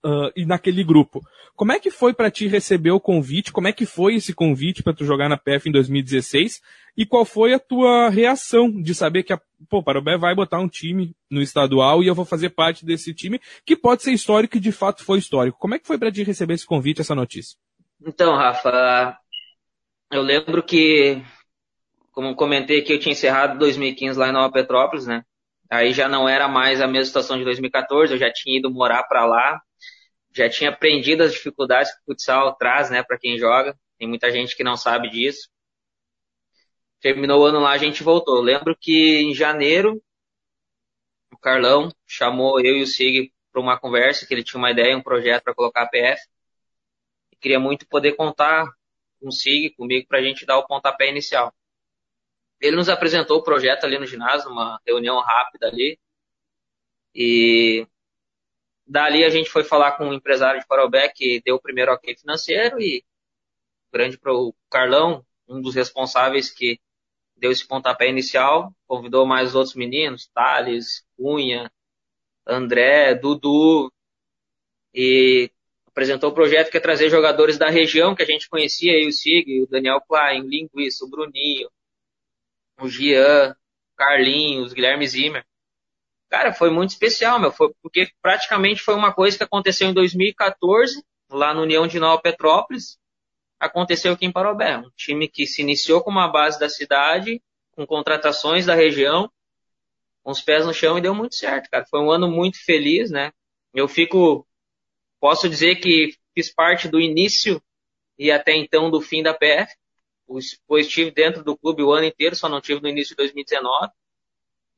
uh, 0.04 0.32
e 0.36 0.46
naquele 0.46 0.84
grupo. 0.84 1.22
Como 1.56 1.72
é 1.72 1.80
que 1.80 1.92
foi 1.92 2.14
para 2.14 2.32
ti 2.32 2.48
receber 2.48 2.92
o 2.92 3.00
convite? 3.00 3.52
Como 3.52 3.68
é 3.68 3.72
que 3.72 3.86
foi 3.86 4.16
esse 4.16 4.34
convite 4.34 4.82
para 4.82 4.94
tu 4.94 5.06
jogar 5.06 5.30
na 5.30 5.38
PF 5.38 5.70
em 5.70 5.72
2016? 5.72 6.62
E 6.98 7.06
qual 7.06 7.26
foi 7.26 7.54
a 7.54 7.60
tua 7.60 8.10
reação 8.10 8.70
de 8.70 8.94
saber 8.94 9.24
que 9.24 9.34
a 9.34 9.42
pô, 9.70 9.82
Parobé 9.82 10.18
vai 10.18 10.36
botar 10.36 10.60
um 10.60 10.68
time 10.68 11.16
no 11.30 11.42
estadual 11.42 12.04
e 12.04 12.08
eu 12.08 12.16
vou 12.16 12.26
fazer 12.26 12.50
parte 12.50 12.86
desse 12.86 13.14
time 13.14 13.40
que 13.66 13.76
pode 13.76 14.04
ser 14.04 14.12
histórico 14.12 14.58
e 14.58 14.60
de 14.60 14.72
fato 14.72 15.04
foi 15.04 15.20
histórico. 15.20 15.58
Como 15.60 15.76
é 15.76 15.80
que 15.80 15.88
foi 15.88 15.98
para 15.98 16.12
ti 16.12 16.24
receber 16.24 16.56
esse 16.56 16.66
convite, 16.66 17.02
essa 17.02 17.16
notícia? 17.16 17.58
Então, 18.06 18.36
Rafa, 18.36 19.18
eu 20.12 20.22
lembro 20.22 20.62
que, 20.62 21.22
como 22.12 22.36
comentei 22.36 22.82
que 22.82 22.94
eu 22.94 23.00
tinha 23.00 23.14
encerrado 23.14 23.58
2015 23.58 24.20
lá 24.20 24.30
em 24.30 24.34
Nova 24.34 24.52
Petrópolis, 24.52 25.08
né? 25.08 25.24
Aí 25.72 25.94
já 25.94 26.08
não 26.08 26.30
era 26.30 26.48
mais 26.48 26.82
a 26.82 26.88
mesma 26.88 27.06
situação 27.06 27.38
de 27.38 27.44
2014, 27.44 28.14
eu 28.14 28.20
já 28.20 28.32
tinha 28.32 28.60
ido 28.60 28.70
morar 28.70 29.04
para 29.04 29.26
lá, 29.26 29.60
já 30.36 30.50
tinha 30.50 30.70
aprendido 30.72 31.24
as 31.24 31.34
dificuldades 31.34 31.92
que 31.94 32.00
o 32.02 32.06
futsal 32.06 32.56
traz, 32.56 32.90
né, 32.90 33.04
para 33.04 33.18
quem 33.18 33.38
joga. 33.38 33.78
Tem 33.98 34.08
muita 34.08 34.32
gente 34.32 34.56
que 34.56 34.64
não 34.64 34.76
sabe 34.76 35.10
disso. 35.10 35.50
Terminou 37.02 37.42
o 37.42 37.46
ano 37.46 37.60
lá, 37.60 37.72
a 37.72 37.78
gente 37.78 38.04
voltou. 38.04 38.42
lembro 38.42 38.76
que 38.80 39.20
em 39.20 39.34
janeiro, 39.34 40.02
o 41.32 41.38
Carlão 41.38 41.90
chamou 42.08 42.60
eu 42.60 42.78
e 42.78 42.84
o 42.84 42.88
Sig 42.88 43.32
para 43.52 43.62
uma 43.62 43.80
conversa, 43.80 44.26
que 44.26 44.34
ele 44.34 44.44
tinha 44.44 44.60
uma 44.60 44.72
ideia, 44.72 44.98
um 44.98 45.04
projeto 45.04 45.44
para 45.44 45.54
colocar 45.54 45.84
a 45.84 45.88
PF. 45.90 46.22
E 47.32 47.36
queria 47.38 47.60
muito 47.60 47.88
poder 47.88 48.14
contar 48.16 48.66
com 49.20 49.28
o 49.28 49.32
Sig, 49.32 49.72
comigo, 49.76 50.08
para 50.08 50.20
a 50.20 50.24
gente 50.24 50.46
dar 50.46 50.58
o 50.58 50.66
pontapé 50.66 51.10
inicial. 51.10 51.54
Ele 52.60 52.78
nos 52.78 52.90
apresentou 52.90 53.38
o 53.40 53.44
projeto 53.44 53.86
ali 53.86 54.00
no 54.00 54.06
ginásio, 54.06 54.50
uma 54.50 54.80
reunião 54.88 55.20
rápida 55.20 55.68
ali. 55.68 56.00
E 57.14 57.88
Dali 58.86 59.24
a 59.24 59.30
gente 59.30 59.50
foi 59.50 59.64
falar 59.64 59.94
com 59.94 60.06
um 60.06 60.14
empresário 60.14 60.60
de 60.60 60.68
Parobé 60.68 61.08
que 61.10 61.42
deu 61.46 61.56
o 61.56 61.62
primeiro 61.62 61.92
ok 61.94 62.16
financeiro 62.16 62.80
e 62.80 63.04
grande 63.92 64.18
para 64.18 64.34
o 64.34 64.54
Carlão, 64.70 65.26
um 65.48 65.62
dos 65.62 65.76
responsáveis 65.76 66.50
que 66.50 66.80
deu 67.36 67.52
esse 67.52 67.68
pontapé 67.68 68.10
inicial, 68.10 68.74
convidou 68.88 69.26
mais 69.26 69.56
outros 69.56 69.76
meninos, 69.76 70.28
Thales, 70.34 71.06
Cunha, 71.16 71.72
André, 72.46 73.16
Dudu, 73.16 73.92
e 74.94 75.52
apresentou 75.88 76.32
o 76.32 76.34
projeto 76.34 76.72
que 76.72 76.78
é 76.78 76.80
trazer 76.80 77.10
jogadores 77.10 77.58
da 77.58 77.70
região 77.70 78.16
que 78.16 78.24
a 78.24 78.26
gente 78.26 78.50
conhecia, 78.50 78.94
aí 78.94 79.08
o 79.08 79.12
Sig, 79.12 79.62
o 79.62 79.68
Daniel 79.68 80.02
Klein, 80.02 80.42
o 80.42 80.48
Linguiça, 80.48 81.06
o 81.06 81.10
Bruninho, 81.10 81.70
o 82.80 82.88
Gian, 82.88 83.52
o 83.52 83.96
Carlinhos, 83.96 84.72
o 84.72 84.76
Guilherme 84.76 85.08
Zimmer. 85.08 85.46
Cara, 86.34 86.52
foi 86.52 86.72
muito 86.72 86.90
especial, 86.90 87.40
meu, 87.40 87.52
foi 87.52 87.72
porque 87.80 88.10
praticamente 88.20 88.82
foi 88.82 88.96
uma 88.96 89.14
coisa 89.14 89.38
que 89.38 89.44
aconteceu 89.44 89.88
em 89.88 89.94
2014, 89.94 91.06
lá 91.30 91.54
no 91.54 91.62
União 91.62 91.86
de 91.86 92.00
Nova 92.00 92.20
Petrópolis, 92.20 92.98
aconteceu 93.60 94.14
aqui 94.14 94.26
em 94.26 94.32
Parobé, 94.32 94.80
um 94.80 94.90
time 94.98 95.28
que 95.28 95.46
se 95.46 95.62
iniciou 95.62 96.04
com 96.04 96.10
uma 96.10 96.28
base 96.28 96.60
da 96.60 96.68
cidade, 96.68 97.40
com 97.74 97.86
contratações 97.86 98.66
da 98.66 98.74
região, 98.74 99.32
com 100.24 100.32
os 100.32 100.42
pés 100.42 100.66
no 100.66 100.74
chão 100.74 100.98
e 100.98 101.02
deu 101.02 101.14
muito 101.14 101.36
certo, 101.36 101.70
cara. 101.70 101.86
Foi 101.86 102.00
um 102.00 102.10
ano 102.10 102.28
muito 102.28 102.58
feliz, 102.66 103.12
né? 103.12 103.32
Eu 103.72 103.88
fico, 103.88 104.44
posso 105.20 105.48
dizer 105.48 105.76
que 105.76 106.18
fiz 106.34 106.52
parte 106.52 106.88
do 106.88 107.00
início 107.00 107.62
e 108.18 108.32
até 108.32 108.56
então 108.56 108.90
do 108.90 109.00
fim 109.02 109.22
da 109.22 109.36
PF, 109.36 109.72
pois 110.66 110.88
estive 110.88 111.12
dentro 111.12 111.44
do 111.44 111.56
clube 111.56 111.84
o 111.84 111.92
ano 111.92 112.08
inteiro, 112.08 112.36
só 112.36 112.50
não 112.50 112.60
tive 112.60 112.82
no 112.82 112.90
início 112.90 113.12
de 113.12 113.18
2019. 113.18 113.92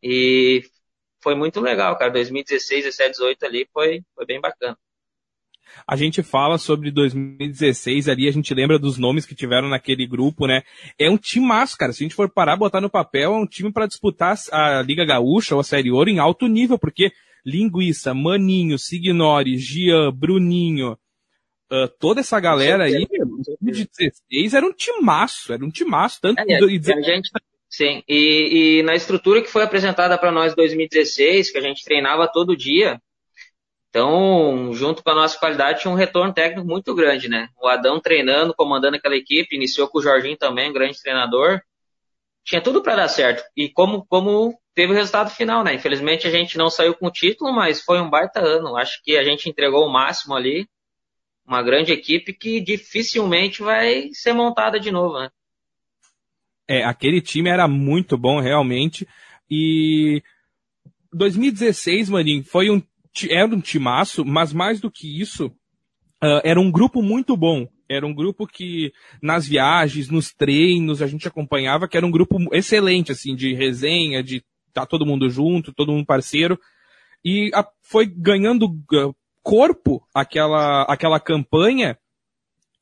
E 0.04 0.62
foi 1.26 1.34
muito 1.34 1.60
legal, 1.60 1.98
cara. 1.98 2.12
2016, 2.12 2.84
17, 2.86 3.12
18 3.14 3.46
ali 3.48 3.68
foi, 3.74 4.04
foi 4.14 4.26
bem 4.28 4.40
bacana. 4.40 4.78
A 5.88 5.96
gente 5.96 6.22
fala 6.22 6.60
sobre 6.60 6.92
2016 6.92 8.08
ali, 8.08 8.28
a 8.28 8.32
gente 8.32 8.54
lembra 8.54 8.78
dos 8.78 9.00
nomes 9.00 9.26
que 9.26 9.34
tiveram 9.34 9.68
naquele 9.68 10.06
grupo, 10.06 10.46
né? 10.46 10.62
É 11.00 11.10
um 11.10 11.18
time 11.18 11.48
massa, 11.48 11.76
cara. 11.76 11.92
Se 11.92 12.04
a 12.04 12.06
gente 12.06 12.16
for 12.16 12.30
parar, 12.30 12.56
botar 12.56 12.80
no 12.80 12.92
papel, 12.92 13.34
é 13.34 13.38
um 13.38 13.48
time 13.48 13.74
para 13.74 13.88
disputar 13.88 14.38
a 14.52 14.84
Liga 14.84 15.04
Gaúcha 15.04 15.56
ou 15.56 15.62
a 15.62 15.64
Série 15.64 15.92
Ouro 15.92 16.12
em 16.12 16.20
alto 16.20 16.48
nível, 16.48 16.78
porque 16.78 17.12
Linguiça, 17.44 18.14
Maninho, 18.14 18.78
Signori, 18.78 19.58
Gian, 19.58 20.12
Bruninho, 20.14 20.92
uh, 21.72 21.88
toda 22.00 22.20
essa 22.20 22.40
galera 22.40 22.84
aí, 22.84 23.08
2016 23.60 24.54
era 24.54 24.66
um 24.66 24.74
timaço, 24.74 25.52
era 25.52 25.66
um 25.66 25.72
timaço, 25.72 26.20
tanto 26.22 26.40
é, 26.40 26.46
e, 26.46 26.56
a 26.56 27.02
gente 27.02 27.32
Sim, 27.76 28.02
e, 28.08 28.80
e 28.80 28.84
na 28.84 28.96
estrutura 28.96 29.42
que 29.42 29.50
foi 29.50 29.62
apresentada 29.62 30.18
para 30.18 30.32
nós 30.32 30.54
em 30.54 30.56
2016, 30.56 31.52
que 31.52 31.58
a 31.58 31.62
gente 31.62 31.84
treinava 31.84 32.26
todo 32.26 32.56
dia, 32.56 33.02
então, 33.90 34.74
junto 34.74 35.04
com 35.04 35.10
a 35.10 35.16
nossa 35.16 35.38
qualidade, 35.38 35.82
tinha 35.82 35.92
um 35.92 35.96
retorno 35.96 36.34
técnico 36.34 36.66
muito 36.66 36.96
grande, 36.96 37.28
né? 37.28 37.50
O 37.62 37.68
Adão 37.68 38.00
treinando, 38.00 38.54
comandando 38.56 38.96
aquela 38.96 39.18
equipe, 39.18 39.58
iniciou 39.58 39.90
com 39.90 40.00
o 40.00 40.02
Jorginho 40.02 40.38
também, 40.38 40.72
grande 40.72 41.02
treinador. 41.02 41.62
Tinha 42.46 42.62
tudo 42.62 42.82
para 42.82 42.96
dar 42.96 43.10
certo. 43.10 43.44
E 43.58 43.68
como, 43.70 44.06
como 44.06 44.58
teve 44.74 44.94
o 44.94 44.96
resultado 44.96 45.30
final, 45.30 45.62
né? 45.62 45.74
Infelizmente 45.74 46.26
a 46.26 46.32
gente 46.32 46.58
não 46.58 46.70
saiu 46.70 46.96
com 46.96 47.08
o 47.08 47.12
título, 47.12 47.52
mas 47.54 47.82
foi 47.82 48.00
um 48.00 48.10
baita 48.10 48.40
ano. 48.40 48.78
Acho 48.78 49.02
que 49.04 49.18
a 49.18 49.24
gente 49.24 49.50
entregou 49.50 49.86
o 49.86 49.92
máximo 49.92 50.34
ali. 50.34 50.66
Uma 51.46 51.62
grande 51.62 51.92
equipe 51.92 52.32
que 52.34 52.62
dificilmente 52.62 53.62
vai 53.62 54.10
ser 54.14 54.32
montada 54.32 54.80
de 54.80 54.92
novo, 54.92 55.20
né? 55.20 55.30
É, 56.67 56.84
aquele 56.84 57.21
time 57.21 57.49
era 57.49 57.67
muito 57.67 58.17
bom, 58.17 58.39
realmente. 58.39 59.08
E 59.49 60.21
2016, 61.13 62.10
maninho, 62.10 62.43
foi 62.43 62.69
um, 62.69 62.82
era 63.30 63.47
um 63.47 63.62
timaço, 63.62 64.25
mas 64.25 64.51
mais 64.51 64.82
do 64.82 64.91
que 64.91 65.21
isso, 65.21 65.47
uh, 66.23 66.41
era 66.43 66.60
um 66.60 66.71
grupo 66.71 67.01
muito 67.01 67.38
bom. 67.38 67.67
Era 67.88 68.06
um 68.06 68.13
grupo 68.13 68.47
que, 68.47 68.91
nas 69.21 69.47
viagens, 69.47 70.10
nos 70.10 70.34
treinos, 70.34 71.01
a 71.01 71.08
gente 71.08 71.28
acompanhava, 71.28 71.88
que 71.88 71.95
era 71.95 72.06
um 72.06 72.12
grupo 72.12 72.38
excelente, 72.51 73.12
assim, 73.12 73.36
de 73.36 73.54
resenha, 73.54 74.23
de 74.23 74.43
tá 74.73 74.86
todo 74.86 75.06
mundo 75.06 75.30
junto, 75.30 75.73
todo 75.73 75.91
mundo 75.91 76.06
parceiro. 76.06 76.60
E 77.23 77.51
a, 77.54 77.65
foi 77.84 78.08
ganhando 78.08 78.65
uh, 78.65 79.15
corpo 79.43 80.06
aquela, 80.13 80.82
aquela 80.84 81.19
campanha, 81.19 81.97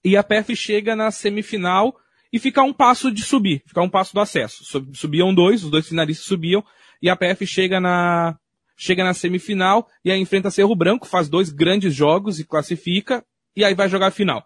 e 0.03 0.17
a 0.17 0.23
PF 0.23 0.55
chega 0.55 0.95
na 0.95 1.11
semifinal 1.11 1.95
e 2.33 2.39
ficar 2.39 2.63
um 2.63 2.73
passo 2.73 3.11
de 3.11 3.21
subir, 3.21 3.61
ficar 3.67 3.83
um 3.83 3.89
passo 3.89 4.11
do 4.11 4.19
acesso. 4.19 4.63
Subiam 4.95 5.31
dois, 5.31 5.63
os 5.63 5.69
dois 5.69 5.87
finalistas 5.87 6.25
subiam, 6.25 6.65
e 6.99 7.07
a 7.07 7.15
PF 7.15 7.45
chega 7.45 7.79
na, 7.79 8.35
chega 8.75 9.03
na 9.03 9.13
semifinal, 9.13 9.87
e 10.03 10.11
aí 10.11 10.19
enfrenta 10.19 10.49
Cerro 10.49 10.75
Branco, 10.75 11.05
faz 11.05 11.29
dois 11.29 11.51
grandes 11.51 11.93
jogos 11.93 12.39
e 12.39 12.43
classifica, 12.43 13.23
e 13.55 13.63
aí 13.63 13.75
vai 13.75 13.87
jogar 13.87 14.07
a 14.07 14.11
final. 14.11 14.43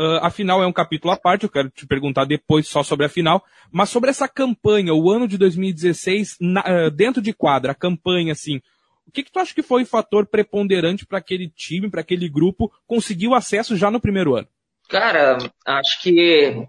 Uh, 0.00 0.20
a 0.22 0.30
final 0.30 0.62
é 0.62 0.66
um 0.66 0.72
capítulo 0.72 1.12
à 1.12 1.16
parte, 1.16 1.44
eu 1.44 1.50
quero 1.50 1.68
te 1.68 1.86
perguntar 1.86 2.24
depois 2.24 2.66
só 2.68 2.82
sobre 2.82 3.04
a 3.04 3.08
final, 3.08 3.44
mas 3.70 3.90
sobre 3.90 4.08
essa 4.08 4.26
campanha, 4.26 4.94
o 4.94 5.10
ano 5.10 5.28
de 5.28 5.36
2016, 5.36 6.36
na, 6.40 6.60
uh, 6.62 6.90
dentro 6.90 7.20
de 7.20 7.34
quadra, 7.34 7.72
a 7.72 7.74
campanha, 7.74 8.32
assim, 8.32 8.62
o 9.06 9.10
que, 9.10 9.22
que 9.22 9.30
tu 9.30 9.38
acha 9.38 9.54
que 9.54 9.62
foi 9.62 9.82
o 9.82 9.86
fator 9.86 10.26
preponderante 10.26 11.06
para 11.06 11.18
aquele 11.18 11.48
time, 11.48 11.90
para 11.90 12.00
aquele 12.00 12.28
grupo, 12.30 12.72
conseguir 12.86 13.28
o 13.28 13.34
acesso 13.34 13.76
já 13.76 13.90
no 13.90 14.00
primeiro 14.00 14.34
ano? 14.34 14.48
Cara, 14.88 15.38
acho 15.66 16.02
que 16.02 16.66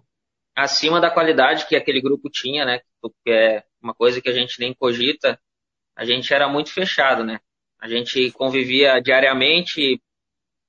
acima 0.58 1.00
da 1.00 1.12
qualidade 1.12 1.68
que 1.68 1.76
aquele 1.76 2.02
grupo 2.02 2.30
tinha, 2.32 2.66
né, 2.66 2.82
que 3.24 3.32
é 3.32 3.64
uma 3.80 3.94
coisa 3.94 4.20
que 4.20 4.28
a 4.28 4.34
gente 4.34 4.60
nem 4.60 4.74
cogita, 4.74 5.40
a 5.96 6.04
gente 6.04 6.34
era 6.34 6.48
muito 6.48 6.74
fechado, 6.74 7.24
né? 7.24 7.40
A 7.80 7.88
gente 7.88 8.32
convivia 8.32 9.00
diariamente, 9.00 10.02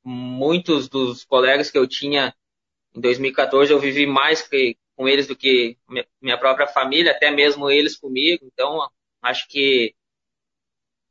muitos 0.04 0.88
dos 0.88 1.24
colegas 1.24 1.70
que 1.70 1.78
eu 1.78 1.86
tinha 1.86 2.34
em 2.94 3.00
2014 3.00 3.72
eu 3.72 3.78
vivi 3.78 4.06
mais 4.06 4.42
que, 4.42 4.76
com 4.94 5.08
eles 5.08 5.26
do 5.26 5.36
que 5.36 5.78
minha 6.20 6.38
própria 6.38 6.66
família, 6.66 7.12
até 7.12 7.30
mesmo 7.30 7.70
eles 7.70 7.96
comigo. 7.96 8.44
Então, 8.44 8.90
acho 9.22 9.48
que 9.48 9.94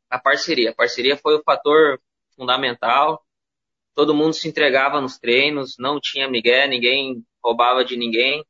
a 0.09 0.19
parceria. 0.19 0.71
A 0.71 0.75
parceria 0.75 1.17
foi 1.17 1.35
o 1.35 1.43
fator 1.43 1.99
fundamental. 2.35 3.25
Todo 3.95 4.13
mundo 4.13 4.33
se 4.33 4.47
entregava 4.47 5.01
nos 5.01 5.17
treinos, 5.17 5.77
não 5.79 5.99
tinha 5.99 6.29
migué, 6.29 6.67
ninguém 6.67 7.23
roubava 7.43 7.83
de 7.83 7.97
ninguém, 7.97 8.45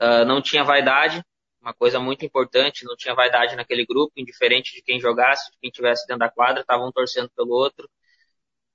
uh, 0.00 0.24
não 0.24 0.40
tinha 0.40 0.64
vaidade, 0.64 1.22
uma 1.60 1.74
coisa 1.74 2.00
muito 2.00 2.24
importante, 2.24 2.84
não 2.84 2.96
tinha 2.96 3.14
vaidade 3.14 3.54
naquele 3.54 3.84
grupo, 3.84 4.12
indiferente 4.16 4.74
de 4.74 4.82
quem 4.82 4.98
jogasse, 4.98 5.50
de 5.50 5.58
quem 5.60 5.68
estivesse 5.68 6.06
dentro 6.06 6.20
da 6.20 6.30
quadra, 6.30 6.62
estavam 6.62 6.90
torcendo 6.90 7.30
pelo 7.36 7.50
outro. 7.50 7.88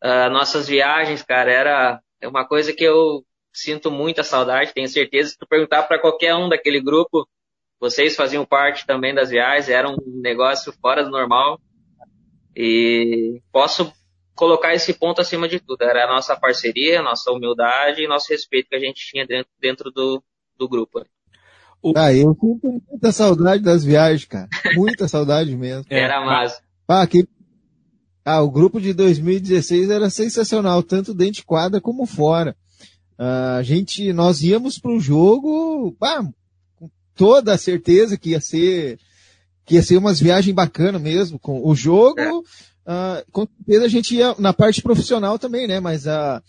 Uh, 0.04 0.30
nossas 0.30 0.68
viagens, 0.68 1.24
cara, 1.24 1.52
era 1.52 2.02
uma 2.24 2.48
coisa 2.48 2.74
que 2.74 2.84
eu 2.84 3.26
sinto 3.52 3.90
muita 3.90 4.24
saudade, 4.24 4.74
tenho 4.74 4.88
certeza. 4.88 5.30
Se 5.32 5.38
tu 5.38 5.48
perguntar 5.48 5.84
para 5.84 6.00
qualquer 6.00 6.36
um 6.36 6.50
daquele 6.50 6.80
grupo, 6.82 7.28
vocês 7.80 8.16
faziam 8.16 8.46
parte 8.46 8.86
também 8.86 9.14
das 9.14 9.30
viagens, 9.30 9.70
era 9.70 9.90
um 9.90 9.98
negócio 10.22 10.74
fora 10.82 11.04
do 11.04 11.10
normal. 11.10 11.60
E 12.56 13.42
posso 13.52 13.92
colocar 14.36 14.74
esse 14.74 14.94
ponto 14.94 15.22
acima 15.22 15.48
de 15.48 15.60
tudo. 15.60 15.82
Era 15.84 16.06
a 16.06 16.08
nossa 16.08 16.36
parceria, 16.38 17.02
nossa 17.02 17.32
humildade 17.32 18.04
e 18.04 18.08
nosso 18.08 18.30
respeito 18.30 18.70
que 18.70 18.76
a 18.76 18.80
gente 18.80 19.06
tinha 19.10 19.26
dentro, 19.26 19.52
dentro 19.60 19.92
do, 19.92 20.24
do 20.58 20.68
grupo. 20.68 21.06
Ah, 21.95 22.13
eu 22.13 22.36
sinto 22.39 22.82
muita 22.89 23.12
saudade 23.12 23.62
das 23.62 23.84
viagens, 23.84 24.26
cara. 24.26 24.48
Muita 24.76 25.08
saudade 25.08 25.56
mesmo. 25.56 25.86
Era 25.89 26.24
massa. 26.26 26.62
Ah, 26.88 27.08
ah, 28.24 28.41
o 28.41 28.50
grupo 28.50 28.82
de 28.82 28.93
2016 28.93 29.89
era 29.89 30.10
sensacional, 30.10 30.82
tanto 30.82 31.13
dentro 31.13 31.36
de 31.36 31.43
quadra 31.43 31.80
como 31.80 32.06
fora. 32.06 32.56
Uh, 33.19 33.58
a 33.60 33.63
gente, 33.63 34.12
nós 34.12 34.41
íamos 34.41 34.80
para 34.80 34.91
um 34.91 35.00
jogo, 35.00 35.95
ah, 36.02 36.24
com 36.76 36.89
toda 37.15 37.54
a 37.54 37.58
certeza 37.58 38.17
que 38.17 38.32
ia 38.32 38.41
ser, 38.41 39.00
que 39.63 39.76
ia 39.76 39.84
ser 39.84 39.98
umas 39.98 40.19
viagens 40.19 40.54
bacanas 40.54 41.02
mesmo, 41.02 41.39
com 41.39 41.65
o 41.65 41.76
jogo, 41.76 42.19
é. 42.19 42.34
uh, 42.34 43.26
com 43.32 43.48
certeza 43.58 43.86
a 43.86 43.89
gente 43.89 44.15
ia 44.15 44.36
na 44.38 44.52
parte 44.52 44.82
profissional 44.82 45.39
também, 45.39 45.65
né, 45.65 45.80
mas 45.80 46.06
uh, 46.06 46.41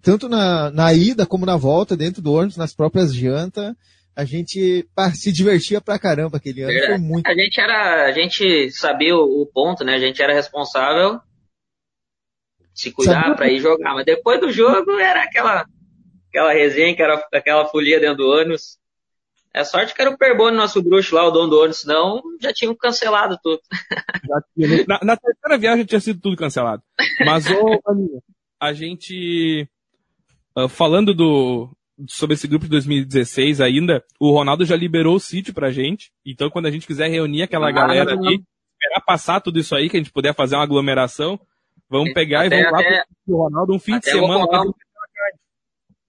tanto 0.00 0.28
na, 0.28 0.70
na 0.70 0.92
ida 0.92 1.24
como 1.24 1.46
na 1.46 1.56
volta, 1.56 1.96
dentro 1.96 2.20
do 2.20 2.32
ônibus, 2.32 2.56
nas 2.56 2.74
próprias 2.74 3.14
jantas, 3.14 3.74
a 4.14 4.24
gente 4.24 4.86
se 5.14 5.32
divertia 5.32 5.80
pra 5.80 5.98
caramba 5.98 6.36
aquele 6.36 6.62
ano, 6.62 6.86
foi 6.86 6.98
muito. 6.98 7.26
A 7.26 7.34
gente 7.34 7.60
era, 7.60 8.06
a 8.06 8.12
gente 8.12 8.70
sabia 8.70 9.16
o, 9.16 9.42
o 9.42 9.46
ponto, 9.46 9.84
né, 9.84 9.94
a 9.94 9.98
gente 9.98 10.22
era 10.22 10.34
responsável 10.34 11.20
se 12.74 12.90
cuidar 12.90 13.34
para 13.36 13.50
ir 13.50 13.60
jogar, 13.60 13.94
mas 13.94 14.04
depois 14.04 14.40
do 14.40 14.50
jogo 14.50 14.92
era 14.98 15.22
aquela 15.22 15.66
aquela 16.28 16.52
resenha, 16.52 16.96
que 16.96 17.02
era 17.02 17.22
aquela 17.32 17.66
folia 17.66 18.00
dentro 18.00 18.18
do 18.18 18.30
ônibus. 18.30 18.78
É 19.54 19.64
sorte 19.64 19.94
que 19.94 20.00
era 20.00 20.10
o 20.10 20.16
Perbone, 20.16 20.56
nosso 20.56 20.82
bruxo 20.82 21.14
lá, 21.14 21.28
o 21.28 21.30
dono 21.30 21.50
do 21.50 21.58
ônibus, 21.58 21.80
senão 21.80 22.22
já 22.40 22.52
tinham 22.54 22.74
cancelado 22.74 23.38
tudo. 23.42 23.60
Na, 24.88 24.98
na, 25.02 25.16
terceira 25.16 25.58
viagem 25.58 25.84
tinha 25.84 26.00
sido 26.00 26.20
tudo 26.20 26.36
cancelado. 26.36 26.82
Mas, 27.26 27.44
ô, 27.50 27.82
a 28.58 28.72
gente, 28.72 29.68
uh, 30.56 30.68
falando 30.68 31.12
do, 31.12 31.68
sobre 32.08 32.34
esse 32.34 32.46
grupo 32.46 32.64
de 32.64 32.70
2016 32.70 33.60
ainda, 33.60 34.04
o 34.18 34.30
Ronaldo 34.30 34.64
já 34.64 34.76
liberou 34.76 35.16
o 35.16 35.20
sítio 35.20 35.54
pra 35.54 35.70
gente. 35.70 36.12
Então, 36.24 36.50
quando 36.50 36.66
a 36.66 36.70
gente 36.70 36.86
quiser 36.86 37.08
reunir 37.08 37.42
aquela 37.42 37.68
ah, 37.68 37.72
galera 37.72 38.12
ali, 38.12 38.42
esperar 38.80 39.00
passar 39.04 39.40
tudo 39.40 39.58
isso 39.58 39.74
aí, 39.74 39.88
que 39.88 39.96
a 39.96 40.00
gente 40.00 40.12
puder 40.12 40.34
fazer 40.34 40.56
uma 40.56 40.64
aglomeração, 40.64 41.38
vamos 41.88 42.12
pegar 42.12 42.46
até, 42.46 42.60
e 42.60 42.64
vamos 42.64 42.80
lá 42.80 43.04
pro 43.24 43.36
Ronaldo 43.36 43.74
um 43.74 43.78
fim 43.78 43.98
de 43.98 44.06
semana. 44.06 44.46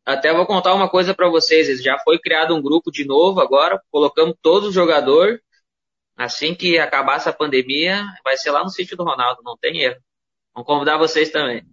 Até 0.05 0.33
vou 0.33 0.45
contar 0.45 0.73
uma 0.73 0.89
coisa 0.89 1.13
para 1.13 1.29
vocês. 1.29 1.81
Já 1.81 1.97
foi 1.99 2.19
criado 2.19 2.55
um 2.55 2.61
grupo 2.61 2.91
de 2.91 3.05
novo 3.05 3.39
agora. 3.39 3.81
Colocamos 3.89 4.35
todos 4.41 4.69
os 4.69 4.75
jogadores. 4.75 5.39
Assim 6.15 6.53
que 6.53 6.77
acabar 6.77 7.15
essa 7.15 7.33
pandemia, 7.33 8.05
vai 8.23 8.37
ser 8.37 8.51
lá 8.51 8.61
no 8.61 8.69
sítio 8.69 8.97
do 8.97 9.03
Ronaldo. 9.03 9.41
Não 9.43 9.57
tem 9.57 9.81
erro. 9.81 9.95
Vamos 10.53 10.67
convidar 10.67 10.97
vocês 10.97 11.31
também. 11.31 11.63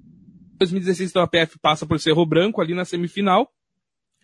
2016, 0.58 1.10
então 1.10 1.22
a 1.22 1.26
PF 1.26 1.58
passa 1.58 1.86
por 1.86 1.98
Cerro 1.98 2.24
Branco 2.24 2.60
ali 2.60 2.74
na 2.74 2.84
semifinal. 2.84 3.50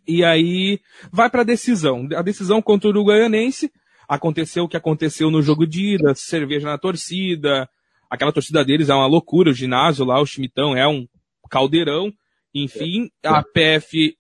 E 0.07 0.25
aí 0.25 0.81
vai 1.11 1.29
para 1.29 1.43
a 1.43 1.45
decisão. 1.45 2.09
A 2.15 2.23
decisão 2.23 2.63
contra 2.63 2.89
o 2.89 2.91
Uruguaianense. 2.91 3.73
Aconteceu 4.09 4.65
o 4.65 4.69
que 4.69 4.77
aconteceu 4.77 5.31
no 5.31 5.43
jogo 5.43 5.67
de 5.67 5.95
ida, 5.95 6.15
cerveja 6.15 6.69
na 6.69 6.79
torcida. 6.79 7.69
Aquela 8.09 8.33
torcida 8.33 8.65
deles 8.65 8.89
é 8.89 8.95
uma 8.95 9.07
loucura. 9.07 9.51
O 9.51 9.55
ginásio 9.55 10.05
lá, 10.05 10.21
o 10.21 10.27
Chimitão, 10.27 10.77
é 10.77 10.87
um 10.87 11.07
caldeirão. 11.51 12.13
Enfim, 12.55 13.11
a 13.25 13.43
PF 13.43 14.17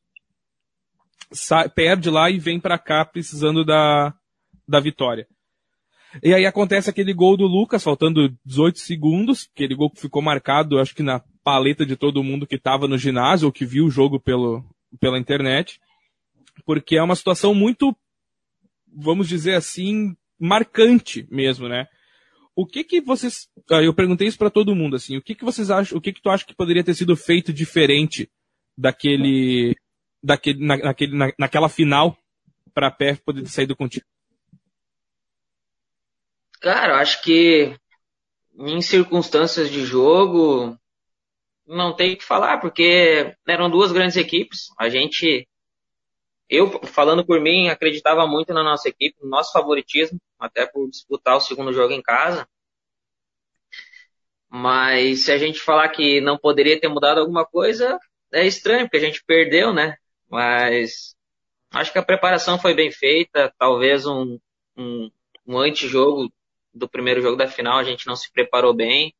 sai, 1.32 1.68
perde 1.68 2.10
lá 2.10 2.30
e 2.30 2.38
vem 2.38 2.60
para 2.60 2.78
cá 2.78 3.04
precisando 3.04 3.64
da, 3.64 4.12
da 4.68 4.80
vitória. 4.80 5.26
E 6.22 6.32
aí 6.32 6.46
acontece 6.46 6.88
aquele 6.88 7.12
gol 7.12 7.36
do 7.36 7.46
Lucas, 7.46 7.82
faltando 7.82 8.34
18 8.44 8.78
segundos, 8.78 9.48
aquele 9.54 9.74
gol 9.74 9.90
que 9.90 10.00
ficou 10.00 10.22
marcado, 10.22 10.78
acho 10.78 10.94
que 10.94 11.02
na 11.02 11.20
paleta 11.44 11.84
de 11.84 11.96
todo 11.96 12.24
mundo 12.24 12.46
que 12.46 12.56
estava 12.56 12.88
no 12.88 12.98
ginásio 12.98 13.46
ou 13.46 13.52
que 13.52 13.66
viu 13.66 13.86
o 13.86 13.90
jogo 13.90 14.18
pelo, 14.18 14.64
pela 15.00 15.18
internet, 15.18 15.80
porque 16.64 16.96
é 16.96 17.02
uma 17.02 17.16
situação 17.16 17.54
muito, 17.54 17.96
vamos 18.86 19.28
dizer 19.28 19.54
assim, 19.54 20.16
marcante 20.38 21.26
mesmo, 21.30 21.68
né? 21.68 21.88
o 22.56 22.66
que 22.66 22.82
que 22.82 23.02
vocês, 23.02 23.50
ah, 23.70 23.82
eu 23.82 23.92
perguntei 23.92 24.26
isso 24.26 24.38
para 24.38 24.48
todo 24.48 24.74
mundo 24.74 24.96
assim, 24.96 25.18
o 25.18 25.22
que 25.22 25.34
que 25.34 25.44
vocês 25.44 25.70
acham, 25.70 25.98
o 25.98 26.00
que 26.00 26.10
que 26.10 26.22
tu 26.22 26.30
acha 26.30 26.46
que 26.46 26.54
poderia 26.54 26.82
ter 26.82 26.94
sido 26.94 27.14
feito 27.14 27.52
diferente 27.52 28.30
daquele, 28.76 29.76
daquele, 30.22 30.66
na, 30.66 30.78
naquele, 30.78 31.14
na, 31.14 31.32
naquela 31.38 31.68
final 31.68 32.16
para 32.72 32.88
a 32.88 32.90
PF 32.90 33.20
poder 33.20 33.42
ter 33.42 33.50
saído 33.50 33.76
contigo? 33.76 34.06
Cara, 36.58 36.98
acho 36.98 37.22
que 37.22 37.76
em 38.58 38.80
circunstâncias 38.80 39.70
de 39.70 39.84
jogo 39.84 40.78
não 41.66 41.94
tem 41.94 42.14
o 42.14 42.16
que 42.16 42.24
falar, 42.24 42.58
porque 42.60 43.34
eram 43.46 43.70
duas 43.70 43.92
grandes 43.92 44.16
equipes. 44.16 44.66
A 44.78 44.88
gente 44.88 45.46
eu, 46.48 46.80
falando 46.86 47.24
por 47.26 47.40
mim, 47.40 47.68
acreditava 47.68 48.26
muito 48.26 48.54
na 48.54 48.62
nossa 48.62 48.88
equipe, 48.88 49.16
no 49.20 49.28
nosso 49.28 49.52
favoritismo, 49.52 50.20
até 50.38 50.64
por 50.66 50.88
disputar 50.88 51.36
o 51.36 51.40
segundo 51.40 51.72
jogo 51.72 51.92
em 51.92 52.02
casa. 52.02 52.48
Mas 54.48 55.24
se 55.24 55.32
a 55.32 55.38
gente 55.38 55.60
falar 55.60 55.88
que 55.88 56.20
não 56.20 56.38
poderia 56.38 56.80
ter 56.80 56.88
mudado 56.88 57.18
alguma 57.20 57.44
coisa, 57.44 57.98
é 58.32 58.46
estranho, 58.46 58.84
porque 58.86 58.96
a 58.98 59.00
gente 59.00 59.24
perdeu, 59.24 59.72
né? 59.72 59.96
Mas 60.30 61.16
acho 61.72 61.92
que 61.92 61.98
a 61.98 62.04
preparação 62.04 62.58
foi 62.58 62.74
bem 62.74 62.90
feita. 62.92 63.52
Talvez 63.58 64.06
um, 64.06 64.38
um, 64.76 65.10
um 65.46 65.58
antijogo 65.58 66.32
do 66.72 66.88
primeiro 66.88 67.20
jogo 67.20 67.36
da 67.36 67.48
final 67.48 67.78
a 67.78 67.84
gente 67.84 68.06
não 68.06 68.16
se 68.16 68.30
preparou 68.32 68.74
bem. 68.74 69.14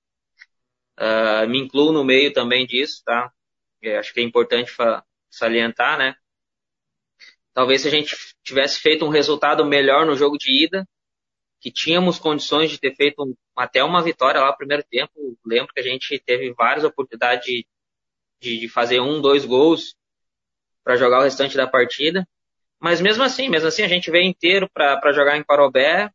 Uh, 0.99 1.49
me 1.49 1.59
incluo 1.59 1.93
no 1.93 2.05
meio 2.05 2.33
também 2.33 2.67
disso, 2.67 3.03
tá? 3.05 3.31
Eu 3.83 3.99
acho 3.99 4.13
que 4.15 4.21
é 4.21 4.23
importante 4.23 4.73
salientar, 5.31 5.99
né? 5.99 6.17
Talvez 7.53 7.83
se 7.83 7.89
a 7.89 7.91
gente 7.91 8.15
tivesse 8.43 8.81
feito 8.81 9.05
um 9.05 9.09
resultado 9.09 9.65
melhor 9.65 10.05
no 10.05 10.17
jogo 10.17 10.37
de 10.37 10.65
ida, 10.65 10.87
que 11.61 11.71
tínhamos 11.71 12.19
condições 12.19 12.71
de 12.71 12.79
ter 12.79 12.95
feito 12.95 13.23
um, 13.23 13.35
até 13.57 13.83
uma 13.83 14.03
vitória 14.03 14.41
lá 14.41 14.49
no 14.49 14.57
primeiro 14.57 14.85
tempo. 14.91 15.13
Lembro 15.45 15.73
que 15.73 15.81
a 15.81 15.83
gente 15.83 16.19
teve 16.25 16.53
várias 16.53 16.85
oportunidades 16.85 17.45
de, 17.45 17.67
de, 18.41 18.61
de 18.61 18.69
fazer 18.69 19.01
um, 19.01 19.21
dois 19.21 19.45
gols 19.45 19.97
para 20.85 20.97
jogar 20.97 21.21
o 21.21 21.23
restante 21.25 21.57
da 21.57 21.67
partida. 21.67 22.27
Mas 22.79 23.01
mesmo 23.01 23.23
assim, 23.23 23.49
mesmo 23.49 23.69
assim, 23.69 23.83
a 23.83 23.89
gente 23.89 24.11
veio 24.11 24.25
inteiro 24.25 24.69
para 24.73 25.13
jogar 25.13 25.37
em 25.37 25.43
Parobé. 25.43 26.11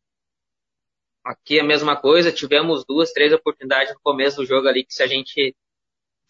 Aqui 1.24 1.60
é 1.60 1.62
a 1.62 1.66
mesma 1.66 1.96
coisa, 1.96 2.32
tivemos 2.32 2.84
duas, 2.84 3.12
três 3.12 3.32
oportunidades 3.32 3.94
no 3.94 4.00
começo 4.02 4.38
do 4.38 4.46
jogo 4.46 4.68
ali 4.68 4.84
que 4.84 4.94
se 4.94 5.04
a 5.04 5.08
gente 5.08 5.56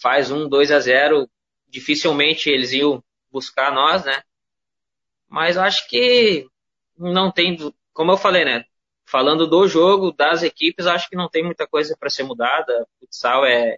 faz 0.01 0.31
um, 0.31 0.49
dois 0.49 0.71
a 0.71 0.79
zero, 0.79 1.29
dificilmente 1.67 2.49
eles 2.49 2.73
iam 2.73 3.03
buscar 3.31 3.71
nós, 3.73 4.03
né? 4.03 4.21
Mas 5.29 5.57
acho 5.57 5.87
que 5.87 6.47
não 6.97 7.31
tem, 7.31 7.57
como 7.93 8.11
eu 8.11 8.17
falei, 8.17 8.43
né? 8.43 8.65
Falando 9.05 9.47
do 9.47 9.67
jogo, 9.67 10.11
das 10.11 10.43
equipes, 10.43 10.85
acho 10.85 11.09
que 11.09 11.15
não 11.15 11.29
tem 11.29 11.43
muita 11.43 11.65
coisa 11.65 11.95
para 11.97 12.09
ser 12.09 12.23
mudada. 12.23 12.83
O 12.83 12.99
futsal 12.99 13.45
é, 13.45 13.77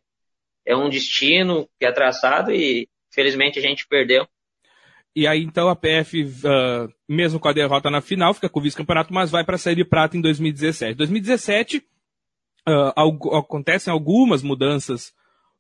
é 0.66 0.76
um 0.76 0.90
destino 0.90 1.70
que 1.80 1.86
é 1.86 1.92
traçado 1.92 2.52
e 2.52 2.90
felizmente 3.12 3.60
a 3.60 3.62
gente 3.62 3.88
perdeu. 3.88 4.28
E 5.16 5.28
aí, 5.28 5.44
então, 5.44 5.70
a 5.70 5.76
PF, 5.76 6.24
uh, 6.24 6.92
mesmo 7.08 7.40
com 7.40 7.48
a 7.48 7.54
derrota 7.54 7.90
na 7.92 8.02
final, 8.02 8.34
fica 8.34 8.50
com 8.50 8.60
o 8.60 8.64
vice-campeonato, 8.64 9.14
mas 9.14 9.30
vai 9.30 9.44
para 9.44 9.56
a 9.56 9.60
Série 9.60 9.86
Prata 9.86 10.18
em 10.18 10.22
2017. 10.22 10.96
2017, 10.96 11.78
uh, 12.68 12.94
algo, 12.96 13.36
acontecem 13.36 13.94
algumas 13.94 14.42
mudanças 14.42 15.14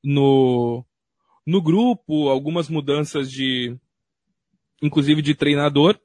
no, 0.03 0.83
no 1.45 1.61
grupo, 1.61 2.29
algumas 2.29 2.67
mudanças 2.67 3.29
de, 3.29 3.77
inclusive 4.81 5.21
de 5.21 5.35
treinador. 5.35 5.99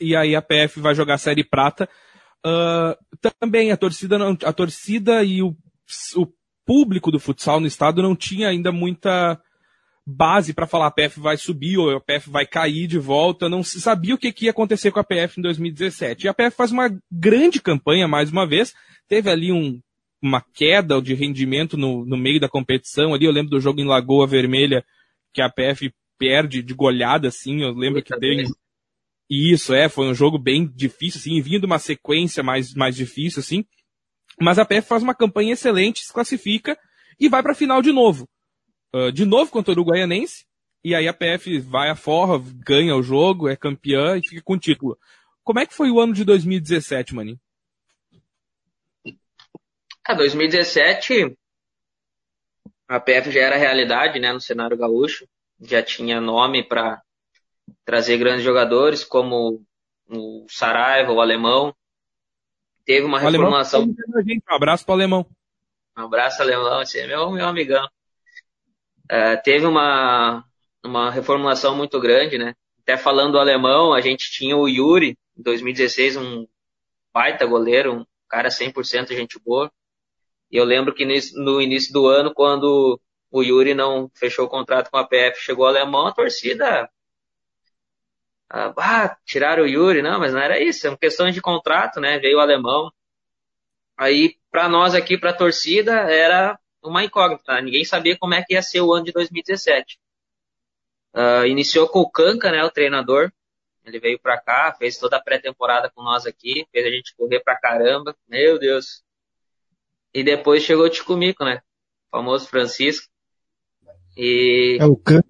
E 0.00 0.16
aí 0.16 0.34
a 0.34 0.42
PF 0.42 0.80
vai 0.80 0.94
jogar 0.94 1.14
a 1.14 1.18
Série 1.18 1.44
Prata. 1.44 1.88
Uh, 2.44 3.30
também 3.40 3.70
a 3.70 3.76
torcida, 3.76 4.18
não, 4.18 4.36
a 4.44 4.52
torcida 4.52 5.22
e 5.22 5.40
o, 5.40 5.56
o 6.16 6.26
público 6.64 7.12
do 7.12 7.20
futsal 7.20 7.60
no 7.60 7.66
estado 7.68 8.02
não 8.02 8.16
tinha 8.16 8.48
ainda 8.48 8.72
muita 8.72 9.40
base 10.06 10.54
para 10.54 10.68
falar 10.68 10.86
a 10.86 10.90
PF 10.90 11.18
vai 11.18 11.36
subir 11.36 11.78
ou 11.78 11.96
a 11.96 12.00
PF 12.00 12.30
vai 12.30 12.46
cair 12.46 12.86
de 12.86 12.98
volta, 12.98 13.48
não 13.48 13.64
se 13.64 13.80
sabia 13.80 14.14
o 14.14 14.18
que, 14.18 14.32
que 14.32 14.44
ia 14.44 14.52
acontecer 14.52 14.92
com 14.92 15.00
a 15.00 15.04
PF 15.04 15.40
em 15.40 15.42
2017. 15.42 16.24
E 16.24 16.28
a 16.28 16.34
PF 16.34 16.56
faz 16.56 16.70
uma 16.70 16.88
grande 17.10 17.60
campanha 17.60 18.06
mais 18.06 18.30
uma 18.30 18.46
vez, 18.46 18.72
teve 19.08 19.28
ali 19.28 19.50
um, 19.50 19.80
uma 20.22 20.40
queda 20.54 21.02
de 21.02 21.12
rendimento 21.12 21.76
no, 21.76 22.06
no 22.06 22.16
meio 22.16 22.38
da 22.38 22.48
competição, 22.48 23.12
ali 23.12 23.24
eu 23.24 23.32
lembro 23.32 23.50
do 23.50 23.60
jogo 23.60 23.80
em 23.80 23.86
Lagoa 23.86 24.28
Vermelha, 24.28 24.84
que 25.34 25.42
a 25.42 25.50
PF 25.50 25.92
perde 26.16 26.62
de 26.62 26.72
goleada, 26.72 27.28
assim, 27.28 27.62
eu 27.62 27.72
lembro 27.72 28.02
que 28.02 28.16
tem... 28.16 28.44
Isso, 29.28 29.74
é, 29.74 29.88
foi 29.88 30.06
um 30.06 30.14
jogo 30.14 30.38
bem 30.38 30.70
difícil, 30.72 31.18
assim, 31.18 31.40
vindo 31.40 31.64
uma 31.64 31.80
sequência 31.80 32.44
mais, 32.44 32.74
mais 32.74 32.94
difícil, 32.94 33.40
assim. 33.40 33.64
Mas 34.40 34.56
a 34.56 34.64
PF 34.64 34.86
faz 34.86 35.02
uma 35.02 35.16
campanha 35.16 35.54
excelente, 35.54 36.04
se 36.04 36.12
classifica 36.12 36.78
e 37.18 37.28
vai 37.28 37.42
para 37.42 37.50
a 37.50 37.56
final 37.56 37.82
de 37.82 37.90
novo. 37.90 38.28
Ah, 38.92 39.10
de 39.10 39.24
novo 39.24 39.50
contra 39.50 39.72
o 39.72 39.74
Uruguaianense, 39.74 40.46
e 40.84 40.94
aí 40.94 41.08
a 41.08 41.12
PF 41.12 41.58
vai 41.60 41.90
a 41.90 41.96
forra, 41.96 42.40
ganha 42.64 42.94
o 42.94 43.02
jogo, 43.02 43.48
é 43.48 43.56
campeã 43.56 44.16
e 44.16 44.26
fica 44.26 44.42
com 44.42 44.54
o 44.54 44.58
título. 44.58 44.98
Como 45.42 45.58
é 45.58 45.66
que 45.66 45.74
foi 45.74 45.90
o 45.90 46.00
ano 46.00 46.12
de 46.12 46.24
2017, 46.24 47.14
Maninho? 47.14 47.40
Ah, 50.04 50.14
2017, 50.14 51.36
a 52.88 53.00
PF 53.00 53.30
já 53.32 53.40
era 53.40 53.56
realidade, 53.56 54.20
né, 54.20 54.32
no 54.32 54.40
cenário 54.40 54.76
gaúcho. 54.76 55.28
Já 55.60 55.82
tinha 55.82 56.20
nome 56.20 56.62
para 56.62 57.02
trazer 57.84 58.18
grandes 58.18 58.44
jogadores, 58.44 59.02
como 59.04 59.64
o 60.08 60.46
Saraiva, 60.48 61.12
o 61.12 61.20
Alemão. 61.20 61.74
Teve 62.84 63.04
uma 63.04 63.18
reformulação. 63.18 63.80
Alemão, 63.82 64.42
um 64.48 64.54
abraço 64.54 64.84
para 64.84 64.92
o 64.92 64.94
Alemão. 64.94 65.26
Um 65.98 66.02
abraço, 66.02 66.42
Alemão. 66.42 66.82
Esse 66.82 67.00
é 67.00 67.06
meu, 67.06 67.30
meu 67.32 67.46
amigão. 67.46 67.88
Uh, 69.10 69.40
teve 69.44 69.66
uma, 69.66 70.44
uma 70.84 71.10
reformulação 71.10 71.76
muito 71.76 72.00
grande, 72.00 72.38
né? 72.38 72.54
Até 72.82 72.96
falando 72.96 73.32
do 73.32 73.38
alemão, 73.38 73.92
a 73.92 74.00
gente 74.00 74.30
tinha 74.30 74.56
o 74.56 74.68
Yuri, 74.68 75.16
em 75.36 75.42
2016, 75.42 76.16
um 76.16 76.46
baita 77.12 77.46
goleiro, 77.46 78.00
um 78.00 78.06
cara 78.28 78.48
100% 78.50 79.08
gente 79.14 79.38
boa. 79.44 79.70
E 80.50 80.56
eu 80.56 80.64
lembro 80.64 80.94
que 80.94 81.04
no 81.34 81.60
início 81.60 81.92
do 81.92 82.06
ano, 82.06 82.32
quando 82.32 83.00
o 83.30 83.42
Yuri 83.42 83.74
não 83.74 84.10
fechou 84.14 84.46
o 84.46 84.48
contrato 84.48 84.90
com 84.90 84.96
a 84.98 85.06
PF, 85.06 85.40
chegou 85.40 85.64
o 85.64 85.68
alemão, 85.68 86.06
a 86.06 86.12
torcida. 86.12 86.88
Ah, 88.48 89.16
tiraram 89.24 89.64
o 89.64 89.66
Yuri, 89.66 90.02
não, 90.02 90.20
mas 90.20 90.32
não 90.32 90.40
era 90.40 90.62
isso, 90.62 90.86
é 90.86 90.90
uma 90.90 90.98
questão 90.98 91.30
de 91.30 91.40
contrato, 91.40 92.00
né? 92.00 92.18
Veio 92.18 92.38
o 92.38 92.40
alemão. 92.40 92.92
Aí, 93.96 94.36
para 94.50 94.68
nós 94.68 94.94
aqui, 94.94 95.18
para 95.18 95.30
a 95.30 95.36
torcida, 95.36 95.92
era 96.10 96.58
uma 96.88 97.04
incógnita. 97.04 97.60
Ninguém 97.60 97.84
sabia 97.84 98.16
como 98.18 98.34
é 98.34 98.42
que 98.42 98.54
ia 98.54 98.62
ser 98.62 98.80
o 98.80 98.92
ano 98.92 99.04
de 99.04 99.12
2017. 99.12 99.98
Uh, 101.14 101.18
ah, 101.18 101.46
iniciou 101.46 101.88
com 101.88 102.00
o 102.00 102.10
Kanka, 102.10 102.50
né, 102.50 102.62
o 102.64 102.70
treinador. 102.70 103.32
Ele 103.84 104.00
veio 104.00 104.18
para 104.18 104.40
cá, 104.40 104.74
fez 104.76 104.98
toda 104.98 105.16
a 105.16 105.22
pré-temporada 105.22 105.90
com 105.94 106.02
nós 106.02 106.26
aqui, 106.26 106.66
fez 106.72 106.86
a 106.86 106.90
gente 106.90 107.14
correr 107.16 107.40
pra 107.40 107.56
caramba. 107.56 108.16
Meu 108.28 108.58
Deus. 108.58 109.02
E 110.12 110.24
depois 110.24 110.62
chegou 110.62 110.86
o 110.86 110.90
Ticumico, 110.90 111.44
né? 111.44 111.60
O 112.08 112.16
famoso 112.16 112.48
Francisco. 112.48 113.06
E... 114.16 114.78
É 114.80 114.86
o 114.86 114.96
Kanka 114.96 115.28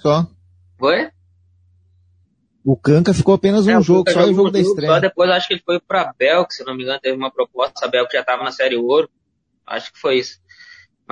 só. 0.00 0.26
Foi? 0.78 1.10
O 2.64 2.76
Kanka 2.76 3.12
ficou 3.14 3.34
apenas 3.34 3.66
um 3.66 3.70
é, 3.70 3.82
jogo, 3.82 4.10
só 4.10 4.24
o 4.24 4.34
jogo 4.34 4.50
da 4.50 4.60
estreia. 4.60 4.92
Só 4.92 5.00
depois 5.00 5.30
acho 5.30 5.48
que 5.48 5.54
ele 5.54 5.62
foi 5.64 5.80
pra 5.80 6.12
Bel, 6.16 6.46
que 6.46 6.54
se 6.54 6.64
não 6.64 6.76
me 6.76 6.82
engano 6.84 7.00
teve 7.00 7.16
uma 7.16 7.30
proposta, 7.30 7.84
a 7.84 7.88
Bel 7.88 8.06
que 8.06 8.16
já 8.16 8.24
tava 8.24 8.44
na 8.44 8.52
Série 8.52 8.76
Ouro. 8.76 9.10
Acho 9.66 9.92
que 9.92 9.98
foi 9.98 10.18
isso. 10.18 10.40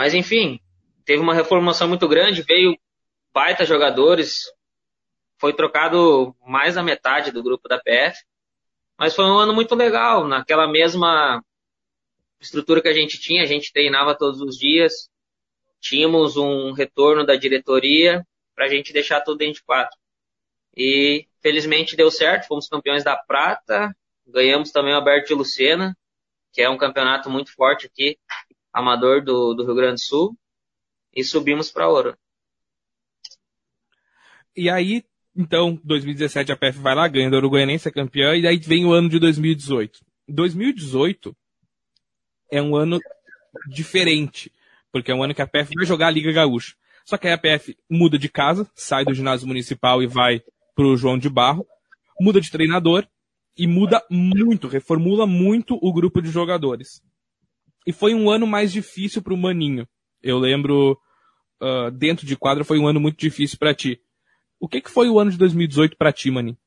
Mas 0.00 0.14
enfim, 0.14 0.58
teve 1.04 1.20
uma 1.20 1.34
reformulação 1.34 1.86
muito 1.86 2.08
grande, 2.08 2.40
veio 2.40 2.74
baita 3.34 3.66
jogadores, 3.66 4.44
foi 5.38 5.52
trocado 5.52 6.34
mais 6.40 6.76
da 6.76 6.82
metade 6.82 7.30
do 7.30 7.42
grupo 7.42 7.68
da 7.68 7.78
PF, 7.78 8.18
mas 8.98 9.14
foi 9.14 9.26
um 9.26 9.36
ano 9.36 9.52
muito 9.52 9.74
legal, 9.74 10.26
naquela 10.26 10.66
mesma 10.66 11.44
estrutura 12.40 12.80
que 12.80 12.88
a 12.88 12.94
gente 12.94 13.20
tinha, 13.20 13.42
a 13.42 13.46
gente 13.46 13.74
treinava 13.74 14.16
todos 14.16 14.40
os 14.40 14.56
dias, 14.56 15.10
tínhamos 15.78 16.34
um 16.38 16.72
retorno 16.72 17.26
da 17.26 17.36
diretoria 17.36 18.26
para 18.54 18.64
a 18.64 18.68
gente 18.70 18.94
deixar 18.94 19.20
tudo 19.20 19.36
dentro 19.36 19.56
de 19.56 19.64
quatro. 19.64 19.98
E 20.74 21.28
felizmente 21.42 21.94
deu 21.94 22.10
certo, 22.10 22.46
fomos 22.46 22.68
campeões 22.68 23.04
da 23.04 23.18
prata, 23.18 23.94
ganhamos 24.26 24.72
também 24.72 24.94
o 24.94 24.96
Aberto 24.96 25.28
de 25.28 25.34
Lucena, 25.34 25.94
que 26.54 26.62
é 26.62 26.70
um 26.70 26.78
campeonato 26.78 27.28
muito 27.28 27.52
forte 27.52 27.84
aqui 27.84 28.18
amador 28.72 29.22
do, 29.22 29.54
do 29.54 29.64
Rio 29.64 29.74
Grande 29.74 29.94
do 29.94 30.00
Sul 30.00 30.36
e 31.14 31.24
subimos 31.24 31.70
para 31.70 31.88
ouro. 31.88 32.16
E 34.56 34.68
aí, 34.68 35.04
então, 35.36 35.80
2017 35.84 36.52
a 36.52 36.56
PF 36.56 36.78
vai 36.78 36.94
lá, 36.94 37.08
ganha 37.08 37.30
do 37.30 37.36
Uruguaianense, 37.36 37.88
é 37.88 37.92
campeã, 37.92 38.36
e 38.36 38.46
aí 38.46 38.56
vem 38.58 38.84
o 38.84 38.92
ano 38.92 39.08
de 39.08 39.18
2018. 39.18 40.00
2018 40.28 41.36
é 42.50 42.60
um 42.60 42.76
ano 42.76 42.98
diferente, 43.68 44.52
porque 44.92 45.10
é 45.10 45.14
um 45.14 45.22
ano 45.22 45.34
que 45.34 45.42
a 45.42 45.46
PF 45.46 45.72
vai 45.74 45.86
jogar 45.86 46.08
a 46.08 46.10
Liga 46.10 46.32
Gaúcha. 46.32 46.74
Só 47.04 47.16
que 47.16 47.26
aí 47.26 47.32
a 47.32 47.38
PF 47.38 47.76
muda 47.88 48.18
de 48.18 48.28
casa, 48.28 48.70
sai 48.74 49.04
do 49.04 49.14
ginásio 49.14 49.46
municipal 49.46 50.02
e 50.02 50.06
vai 50.06 50.42
pro 50.74 50.96
João 50.96 51.18
de 51.18 51.28
Barro, 51.28 51.66
muda 52.20 52.40
de 52.40 52.50
treinador 52.50 53.06
e 53.56 53.66
muda 53.66 54.04
muito, 54.10 54.68
reformula 54.68 55.26
muito 55.26 55.78
o 55.80 55.92
grupo 55.92 56.20
de 56.22 56.30
jogadores. 56.30 57.02
E 57.86 57.92
foi 57.92 58.14
um 58.14 58.30
ano 58.30 58.46
mais 58.46 58.72
difícil 58.72 59.22
para 59.22 59.34
o 59.34 59.36
Maninho. 59.36 59.88
Eu 60.22 60.38
lembro, 60.38 60.98
uh, 61.62 61.90
dentro 61.90 62.26
de 62.26 62.36
quadra, 62.36 62.64
foi 62.64 62.78
um 62.78 62.86
ano 62.86 63.00
muito 63.00 63.18
difícil 63.18 63.58
para 63.58 63.74
ti. 63.74 64.00
O 64.58 64.68
que, 64.68 64.80
que 64.80 64.90
foi 64.90 65.08
o 65.08 65.18
ano 65.18 65.30
de 65.30 65.38
2018 65.38 65.96
para 65.96 66.12
ti, 66.12 66.30
Maninho? 66.30 66.58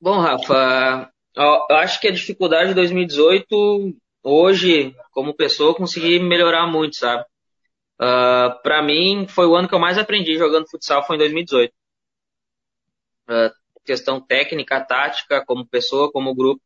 Bom, 0.00 0.18
Rafa, 0.18 1.12
eu 1.36 1.76
acho 1.76 2.00
que 2.00 2.08
a 2.08 2.12
dificuldade 2.12 2.70
de 2.70 2.74
2018, 2.74 3.94
hoje, 4.22 4.96
como 5.12 5.34
pessoa, 5.34 5.70
eu 5.70 5.74
consegui 5.74 6.18
melhorar 6.18 6.66
muito, 6.66 6.96
sabe? 6.96 7.22
Uh, 8.00 8.02
ah, 8.02 8.60
para 8.62 8.82
mim, 8.82 9.26
foi 9.28 9.46
o 9.46 9.54
ano 9.54 9.68
que 9.68 9.74
eu 9.74 9.78
mais 9.78 9.98
aprendi 9.98 10.38
jogando 10.38 10.68
futsal, 10.70 11.06
foi 11.06 11.16
em 11.16 11.18
2018. 11.18 11.70
Uh, 13.28 13.50
questão 13.84 14.20
técnica, 14.20 14.80
tática, 14.80 15.44
como 15.44 15.66
pessoa, 15.66 16.10
como 16.10 16.34
grupo. 16.34 16.62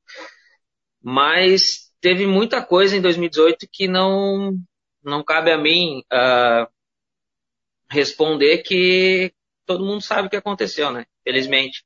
Mas 1.02 1.83
teve 2.04 2.26
muita 2.26 2.62
coisa 2.62 2.94
em 2.94 3.00
2018 3.00 3.66
que 3.72 3.88
não, 3.88 4.58
não 5.02 5.24
cabe 5.24 5.50
a 5.50 5.56
mim 5.56 6.02
uh, 6.12 6.70
responder 7.88 8.58
que 8.58 9.32
todo 9.64 9.86
mundo 9.86 10.02
sabe 10.02 10.26
o 10.26 10.30
que 10.30 10.36
aconteceu, 10.36 10.92
né? 10.92 11.06
Felizmente. 11.24 11.82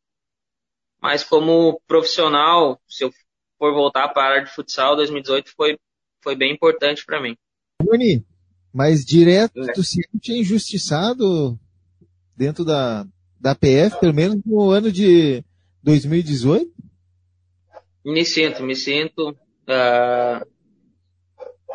Mas 1.01 1.23
como 1.23 1.81
profissional, 1.87 2.83
se 2.89 3.05
eu 3.05 3.13
for 3.57 3.73
voltar 3.73 4.09
para 4.09 4.23
a 4.25 4.31
área 4.33 4.45
de 4.45 4.51
futsal, 4.53 4.97
2018 4.97 5.53
foi, 5.55 5.79
foi 6.21 6.35
bem 6.35 6.53
importante 6.53 7.07
para 7.07 7.23
mim. 7.23 7.37
Rony, 7.81 8.27
mas 8.75 9.05
direto, 9.05 9.71
é. 9.71 9.73
tu 9.73 9.85
se 9.85 10.01
sente 10.03 10.33
injustiçado 10.33 11.57
dentro 12.37 12.65
da, 12.65 13.07
da 13.39 13.55
PF, 13.55 14.01
pelo 14.01 14.15
menos 14.15 14.41
no 14.45 14.69
ano 14.69 14.91
de 14.91 15.45
2018? 15.85 16.75
Me 18.05 18.25
sinto, 18.25 18.65
me 18.65 18.75
sinto. 18.75 19.39
Uh, 19.69 20.47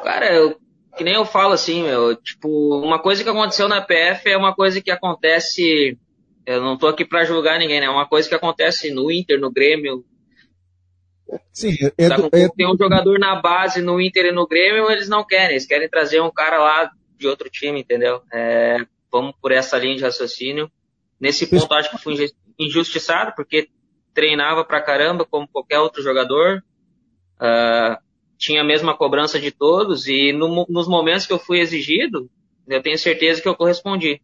cara, 0.03 0.33
eu, 0.33 0.59
que 0.97 1.03
nem 1.03 1.13
eu 1.13 1.25
falo 1.25 1.53
assim, 1.53 1.83
meu, 1.83 2.15
tipo, 2.15 2.81
uma 2.83 2.99
coisa 2.99 3.23
que 3.23 3.29
aconteceu 3.29 3.67
na 3.67 3.81
PF 3.81 4.29
é 4.29 4.37
uma 4.37 4.53
coisa 4.53 4.81
que 4.81 4.91
acontece. 4.91 5.97
Eu 6.45 6.61
não 6.61 6.77
tô 6.77 6.87
aqui 6.87 7.05
para 7.05 7.23
julgar 7.23 7.59
ninguém, 7.59 7.79
né? 7.79 7.85
É 7.85 7.89
uma 7.89 8.07
coisa 8.07 8.27
que 8.27 8.35
acontece 8.35 8.91
no 8.91 9.11
Inter, 9.11 9.39
no 9.39 9.51
Grêmio. 9.51 10.03
Sim, 11.53 11.75
é, 11.97 12.09
tá 12.09 12.17
é, 12.33 12.49
tem 12.49 12.67
um 12.67 12.77
jogador 12.77 13.17
na 13.17 13.35
base 13.35 13.81
no 13.81 13.99
Inter 14.01 14.25
e 14.25 14.31
no 14.31 14.47
Grêmio, 14.47 14.91
eles 14.91 15.07
não 15.07 15.25
querem, 15.25 15.51
eles 15.51 15.65
querem 15.65 15.89
trazer 15.89 16.21
um 16.21 16.31
cara 16.31 16.59
lá 16.59 16.91
de 17.17 17.27
outro 17.27 17.49
time, 17.49 17.79
entendeu? 17.79 18.21
É, 18.31 18.85
vamos 19.11 19.33
por 19.41 19.51
essa 19.51 19.77
linha 19.77 19.95
de 19.95 20.03
raciocínio. 20.03 20.69
Nesse 21.19 21.47
ponto, 21.47 21.73
acho 21.73 21.89
que 21.89 21.97
fui 21.97 22.15
injustiçado, 22.59 23.33
porque 23.35 23.69
treinava 24.13 24.65
pra 24.65 24.81
caramba, 24.81 25.25
como 25.25 25.47
qualquer 25.47 25.79
outro 25.79 26.03
jogador, 26.03 26.61
uh, 27.43 27.97
tinha 28.37 28.61
a 28.61 28.65
mesma 28.65 28.95
cobrança 28.95 29.39
de 29.39 29.51
todos 29.51 30.07
e 30.07 30.31
no, 30.31 30.65
nos 30.69 30.87
momentos 30.87 31.25
que 31.25 31.33
eu 31.33 31.39
fui 31.39 31.59
exigido, 31.59 32.29
eu 32.67 32.81
tenho 32.81 32.97
certeza 32.97 33.41
que 33.41 33.47
eu 33.47 33.55
correspondi. 33.55 34.21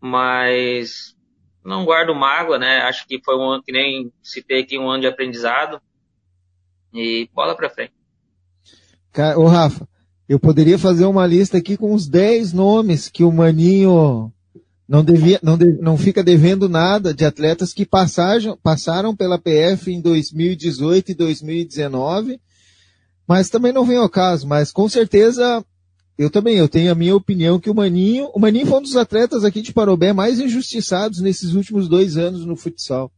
mas 0.00 1.16
não 1.64 1.84
guardo 1.84 2.14
mágoa, 2.14 2.58
né? 2.58 2.78
Acho 2.82 3.06
que 3.08 3.20
foi 3.24 3.36
um 3.36 3.50
ano 3.50 3.62
que 3.62 3.72
nem 3.72 4.12
citei 4.22 4.60
aqui, 4.60 4.78
um 4.78 4.88
ano 4.88 5.00
de 5.00 5.08
aprendizado. 5.08 5.80
E 6.94 7.28
bola 7.34 7.56
pra 7.56 7.68
frente. 7.68 7.92
Ô 9.36 9.46
Rafa, 9.46 9.88
eu 10.28 10.38
poderia 10.38 10.78
fazer 10.78 11.06
uma 11.06 11.26
lista 11.26 11.58
aqui 11.58 11.76
com 11.76 11.92
os 11.92 12.08
10 12.08 12.52
nomes 12.52 13.08
que 13.08 13.24
o 13.24 13.32
Maninho 13.32 14.32
não, 14.88 15.04
devia, 15.04 15.40
não, 15.42 15.58
de, 15.58 15.72
não 15.80 15.96
fica 15.96 16.22
devendo 16.22 16.68
nada 16.68 17.12
de 17.12 17.24
atletas 17.24 17.72
que 17.72 17.84
passaram, 17.84 18.56
passaram 18.62 19.14
pela 19.16 19.38
PF 19.38 19.92
em 19.92 20.00
2018 20.00 21.12
e 21.12 21.14
2019, 21.14 22.40
mas 23.26 23.50
também 23.50 23.72
não 23.72 23.84
vem 23.84 23.96
ao 23.96 24.08
caso, 24.08 24.46
mas 24.46 24.70
com 24.70 24.88
certeza 24.88 25.64
eu 26.16 26.30
também, 26.30 26.56
eu 26.56 26.68
tenho 26.68 26.90
a 26.90 26.94
minha 26.94 27.14
opinião 27.14 27.60
que 27.60 27.68
o 27.68 27.74
Maninho, 27.74 28.30
o 28.32 28.38
Maninho 28.38 28.66
foi 28.66 28.78
um 28.78 28.82
dos 28.82 28.96
atletas 28.96 29.44
aqui 29.44 29.60
de 29.60 29.72
Parobé 29.72 30.12
mais 30.14 30.40
injustiçados 30.40 31.20
nesses 31.20 31.52
últimos 31.52 31.88
dois 31.88 32.16
anos 32.16 32.46
no 32.46 32.56
futsal. 32.56 33.12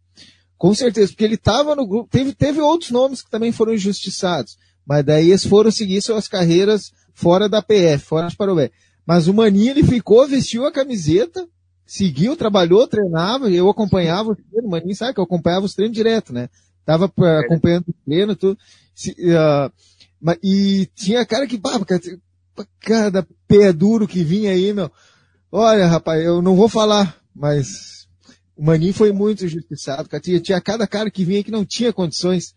Com 0.57 0.75
certeza, 0.75 1.13
porque 1.13 1.25
ele 1.25 1.37
estava 1.37 1.77
no 1.77 1.87
grupo, 1.87 2.09
teve, 2.11 2.35
teve 2.35 2.61
outros 2.61 2.91
nomes 2.91 3.23
que 3.23 3.31
também 3.31 3.53
foram 3.53 3.75
injustiçados, 3.75 4.57
mas 4.85 5.05
daí 5.05 5.29
eles 5.31 5.45
foram 5.45 5.71
seguir 5.71 6.03
suas 6.03 6.27
carreiras 6.27 6.91
fora 7.15 7.49
da 7.49 7.63
PF, 7.63 8.05
fora 8.05 8.27
de 8.27 8.37
Parobé. 8.37 8.73
Mas 9.07 9.29
o 9.29 9.35
Maninho, 9.35 9.71
ele 9.71 9.85
ficou, 9.85 10.27
vestiu 10.27 10.67
a 10.67 10.73
camiseta, 10.73 11.47
seguiu, 11.89 12.37
trabalhou, 12.37 12.87
treinava, 12.87 13.51
eu 13.51 13.69
acompanhava 13.71 14.33
o 14.33 14.37
treino, 14.37 14.69
o 14.69 14.71
Maninho 14.71 14.95
sabe 14.95 15.15
que 15.15 15.21
eu 15.21 15.25
acompanhava 15.25 15.65
os 15.65 15.75
treinos 15.75 15.97
direto, 15.97 16.35
né? 16.35 16.51
Tava 16.85 17.11
é. 17.21 17.39
acompanhando 17.39 17.87
o 17.89 17.95
treino, 18.05 18.37
tudo. 18.37 18.59
Se, 18.95 19.13
uh, 19.13 19.73
e 20.43 20.87
tinha 20.95 21.25
cara 21.25 21.47
que, 21.47 21.59
pá, 21.59 21.81
cada 22.81 23.27
pé 23.47 23.73
duro 23.73 24.07
que 24.07 24.23
vinha 24.23 24.51
aí, 24.51 24.71
meu. 24.75 24.91
Olha, 25.51 25.87
rapaz, 25.87 26.23
eu 26.23 26.43
não 26.43 26.55
vou 26.55 26.69
falar, 26.69 27.17
mas 27.35 28.07
o 28.55 28.63
Maninho 28.63 28.93
foi 28.93 29.11
muito 29.11 29.47
injustiçado, 29.47 30.11
cara. 30.11 30.23
Tinha, 30.23 30.41
tinha 30.41 30.61
cada 30.61 30.87
cara 30.87 31.11
que 31.11 31.25
vinha 31.25 31.43
que 31.43 31.51
não 31.51 31.65
tinha 31.65 31.91
condições. 31.91 32.53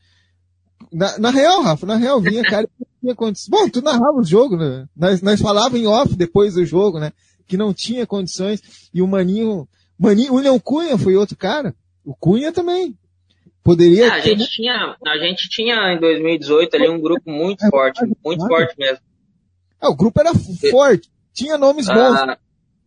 Na, 0.92 1.18
na 1.18 1.30
real, 1.30 1.62
Rafa, 1.62 1.86
na 1.86 1.96
real, 1.96 2.20
vinha 2.20 2.44
cara 2.44 2.68
que 2.68 2.74
não 2.80 2.88
tinha 3.00 3.16
condições. 3.16 3.48
Bom, 3.50 3.70
tu 3.70 3.82
narrava 3.82 4.18
o 4.18 4.26
jogo, 4.26 4.58
né? 4.58 4.90
Nós, 4.94 5.22
nós 5.22 5.40
falávamos 5.40 5.80
em 5.80 5.88
off 5.88 6.16
depois 6.16 6.56
do 6.56 6.66
jogo, 6.66 7.00
né? 7.00 7.14
Que 7.52 7.58
não 7.58 7.74
tinha 7.74 8.08
condições. 8.08 8.62
E 8.94 9.02
o 9.02 9.08
Maninho, 9.08 9.68
Maninho, 10.00 10.32
o 10.32 10.36
William 10.38 10.58
Cunha 10.58 10.98
foi 10.98 11.18
outro 11.18 11.36
cara. 11.36 11.76
O 12.02 12.16
Cunha 12.16 12.50
também. 12.54 12.98
Poderia 13.62 14.06
é, 14.06 14.12
a, 14.12 14.20
gente 14.22 14.50
tinha, 14.50 14.96
a 15.06 15.18
gente 15.18 15.50
tinha 15.50 15.94
em 15.94 16.00
2018 16.00 16.74
ali 16.78 16.88
um 16.88 17.02
grupo 17.02 17.30
muito 17.30 17.66
é, 17.66 17.70
forte, 17.70 18.00
muito 18.24 18.48
forte 18.48 18.74
mesmo. 18.80 19.00
Ah, 19.82 19.90
o 19.90 19.96
grupo 19.96 20.18
era 20.22 20.32
forte, 20.72 21.12
tinha 21.34 21.58
nomes 21.58 21.90
ah, 21.90 21.94
bons. 21.94 22.38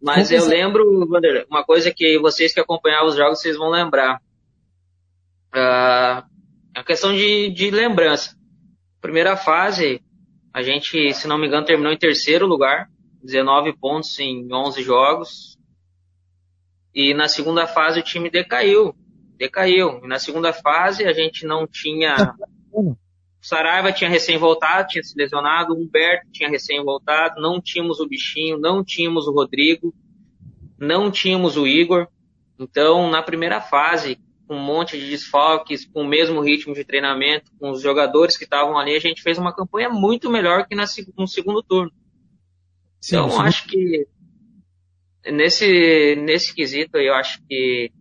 Mas 0.02 0.32
eu 0.32 0.46
lembro, 0.46 1.06
Wander, 1.06 1.46
uma 1.50 1.62
coisa 1.62 1.92
que 1.92 2.18
vocês 2.18 2.54
que 2.54 2.60
acompanhavam 2.60 3.08
os 3.08 3.16
jogos, 3.16 3.40
vocês 3.40 3.58
vão 3.58 3.68
lembrar. 3.68 4.18
Ah, 5.52 6.24
a 6.74 6.82
questão 6.82 7.14
de, 7.14 7.50
de 7.50 7.70
lembrança. 7.70 8.34
Primeira 9.02 9.36
fase, 9.36 10.00
a 10.54 10.62
gente, 10.62 11.12
se 11.12 11.28
não 11.28 11.36
me 11.36 11.48
engano, 11.48 11.66
terminou 11.66 11.92
em 11.92 11.98
terceiro 11.98 12.46
lugar, 12.46 12.88
19 13.24 13.72
pontos 13.78 14.18
em 14.18 14.52
11 14.52 14.82
jogos. 14.82 15.58
E 16.94 17.14
na 17.14 17.26
segunda 17.26 17.66
fase 17.66 18.00
o 18.00 18.04
time 18.04 18.30
decaiu, 18.30 18.94
decaiu. 19.36 20.00
E 20.04 20.06
na 20.06 20.18
segunda 20.18 20.52
fase 20.52 21.04
a 21.04 21.12
gente 21.12 21.44
não 21.44 21.66
tinha 21.66 22.36
Saraiva 23.44 23.92
tinha 23.92 24.08
recém 24.08 24.38
voltado, 24.38 24.88
tinha 24.88 25.02
se 25.02 25.14
lesionado, 25.14 25.74
o 25.74 25.76
Humberto 25.76 26.30
tinha 26.32 26.48
recém 26.48 26.82
voltado, 26.82 27.42
não 27.42 27.60
tínhamos 27.60 28.00
o 28.00 28.08
Bichinho, 28.08 28.58
não 28.58 28.82
tínhamos 28.82 29.26
o 29.26 29.32
Rodrigo, 29.32 29.94
não 30.78 31.10
tínhamos 31.10 31.54
o 31.58 31.66
Igor. 31.66 32.08
Então, 32.58 33.10
na 33.10 33.22
primeira 33.22 33.60
fase, 33.60 34.18
com 34.48 34.56
um 34.56 34.64
monte 34.64 34.98
de 34.98 35.10
desfalques, 35.10 35.84
com 35.84 36.00
o 36.00 36.08
mesmo 36.08 36.40
ritmo 36.40 36.72
de 36.72 36.84
treinamento, 36.84 37.52
com 37.60 37.70
os 37.70 37.82
jogadores 37.82 38.38
que 38.38 38.44
estavam 38.44 38.78
ali, 38.78 38.96
a 38.96 39.00
gente 39.00 39.22
fez 39.22 39.36
uma 39.36 39.54
campanha 39.54 39.90
muito 39.90 40.30
melhor 40.30 40.66
que 40.66 40.74
no 40.74 41.28
segundo 41.28 41.62
turno. 41.62 41.92
Sim, 43.04 43.16
então, 43.16 43.28
sim. 43.28 43.42
acho 43.42 43.66
que 43.66 44.06
nesse, 45.30 46.16
nesse 46.16 46.54
quesito, 46.54 46.96
eu 46.96 47.12
acho 47.12 47.38
que 47.46 47.92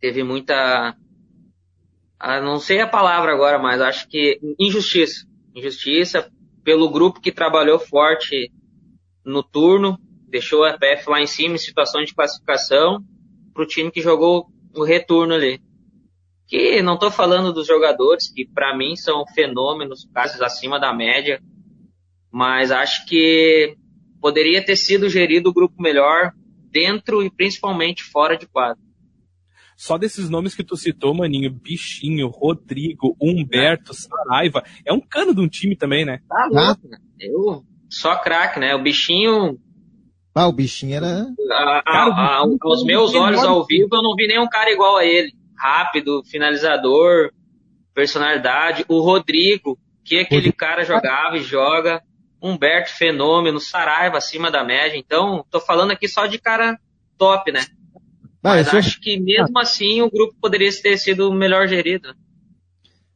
teve 0.00 0.24
muita 0.24 0.96
ah, 2.18 2.40
não 2.40 2.58
sei 2.58 2.80
a 2.80 2.86
palavra 2.86 3.30
agora, 3.30 3.58
mas 3.58 3.82
acho 3.82 4.08
que 4.08 4.40
injustiça. 4.58 5.26
Injustiça 5.54 6.32
pelo 6.64 6.90
grupo 6.90 7.20
que 7.20 7.30
trabalhou 7.30 7.78
forte 7.78 8.50
no 9.22 9.42
turno, 9.42 9.98
deixou 10.28 10.64
a 10.64 10.78
PF 10.78 11.10
lá 11.10 11.20
em 11.20 11.26
cima 11.26 11.56
em 11.56 11.58
situação 11.58 12.02
de 12.02 12.14
classificação, 12.14 13.04
para 13.52 13.64
o 13.64 13.66
time 13.66 13.90
que 13.90 14.00
jogou 14.00 14.46
o 14.74 14.82
retorno 14.82 15.34
ali. 15.34 15.60
Que 16.46 16.80
não 16.80 16.94
estou 16.94 17.10
falando 17.10 17.52
dos 17.52 17.66
jogadores, 17.66 18.32
que 18.32 18.48
para 18.48 18.74
mim 18.74 18.96
são 18.96 19.26
fenômenos, 19.34 20.08
casos 20.14 20.40
acima 20.40 20.80
da 20.80 20.90
média, 20.90 21.38
mas 22.32 22.70
acho 22.70 23.04
que 23.04 23.76
poderia 24.20 24.64
ter 24.64 24.76
sido 24.76 25.08
gerido 25.08 25.50
o 25.50 25.52
grupo 25.52 25.80
melhor 25.80 26.32
dentro 26.70 27.22
e 27.22 27.30
principalmente 27.30 28.02
fora 28.02 28.36
de 28.36 28.46
quadro. 28.46 28.82
Só 29.76 29.96
desses 29.96 30.28
nomes 30.28 30.54
que 30.54 30.62
tu 30.62 30.76
citou, 30.76 31.14
Maninho, 31.14 31.50
Bichinho, 31.50 32.28
Rodrigo, 32.28 33.16
Humberto, 33.18 33.94
Saraiva, 33.94 34.62
é 34.84 34.92
um 34.92 35.00
cano 35.00 35.34
de 35.34 35.40
um 35.40 35.48
time 35.48 35.74
também, 35.74 36.04
né? 36.04 36.20
Tá 36.28 36.48
louco, 36.50 36.86
né? 36.86 36.98
Eu, 37.18 37.64
só 37.88 38.16
craque, 38.16 38.60
né? 38.60 38.74
O 38.74 38.82
Bichinho... 38.82 39.58
Ah, 40.34 40.46
o 40.46 40.52
Bichinho 40.52 40.94
era... 40.94 41.26
A, 41.50 41.82
a, 41.86 42.04
a, 42.08 42.46
aos 42.62 42.84
meus 42.84 43.14
olhos 43.14 43.42
ao 43.42 43.64
vivo, 43.66 43.88
eu 43.90 44.02
não 44.02 44.14
vi 44.14 44.26
nenhum 44.26 44.46
cara 44.48 44.70
igual 44.70 44.98
a 44.98 45.04
ele. 45.04 45.32
Rápido, 45.56 46.22
finalizador, 46.24 47.30
personalidade. 47.94 48.84
O 48.86 49.00
Rodrigo, 49.00 49.78
que 50.04 50.18
aquele 50.18 50.52
cara 50.52 50.84
jogava 50.84 51.38
e 51.38 51.42
joga. 51.42 52.02
Humberto, 52.42 52.90
fenômeno. 52.90 53.60
Saraiva, 53.60 54.18
acima 54.18 54.50
da 54.50 54.64
média. 54.64 54.96
Então, 54.96 55.44
tô 55.50 55.60
falando 55.60 55.90
aqui 55.90 56.08
só 56.08 56.26
de 56.26 56.38
cara 56.38 56.78
top, 57.18 57.52
né? 57.52 57.66
Mas 58.42 58.68
ah, 58.68 58.78
acho 58.78 59.00
que 59.00 59.18
mesmo 59.20 59.58
ah. 59.58 59.62
assim 59.62 60.00
o 60.00 60.10
grupo 60.10 60.34
poderia 60.40 60.70
ter 60.80 60.96
sido 60.96 61.32
melhor 61.32 61.68
gerido. 61.68 62.14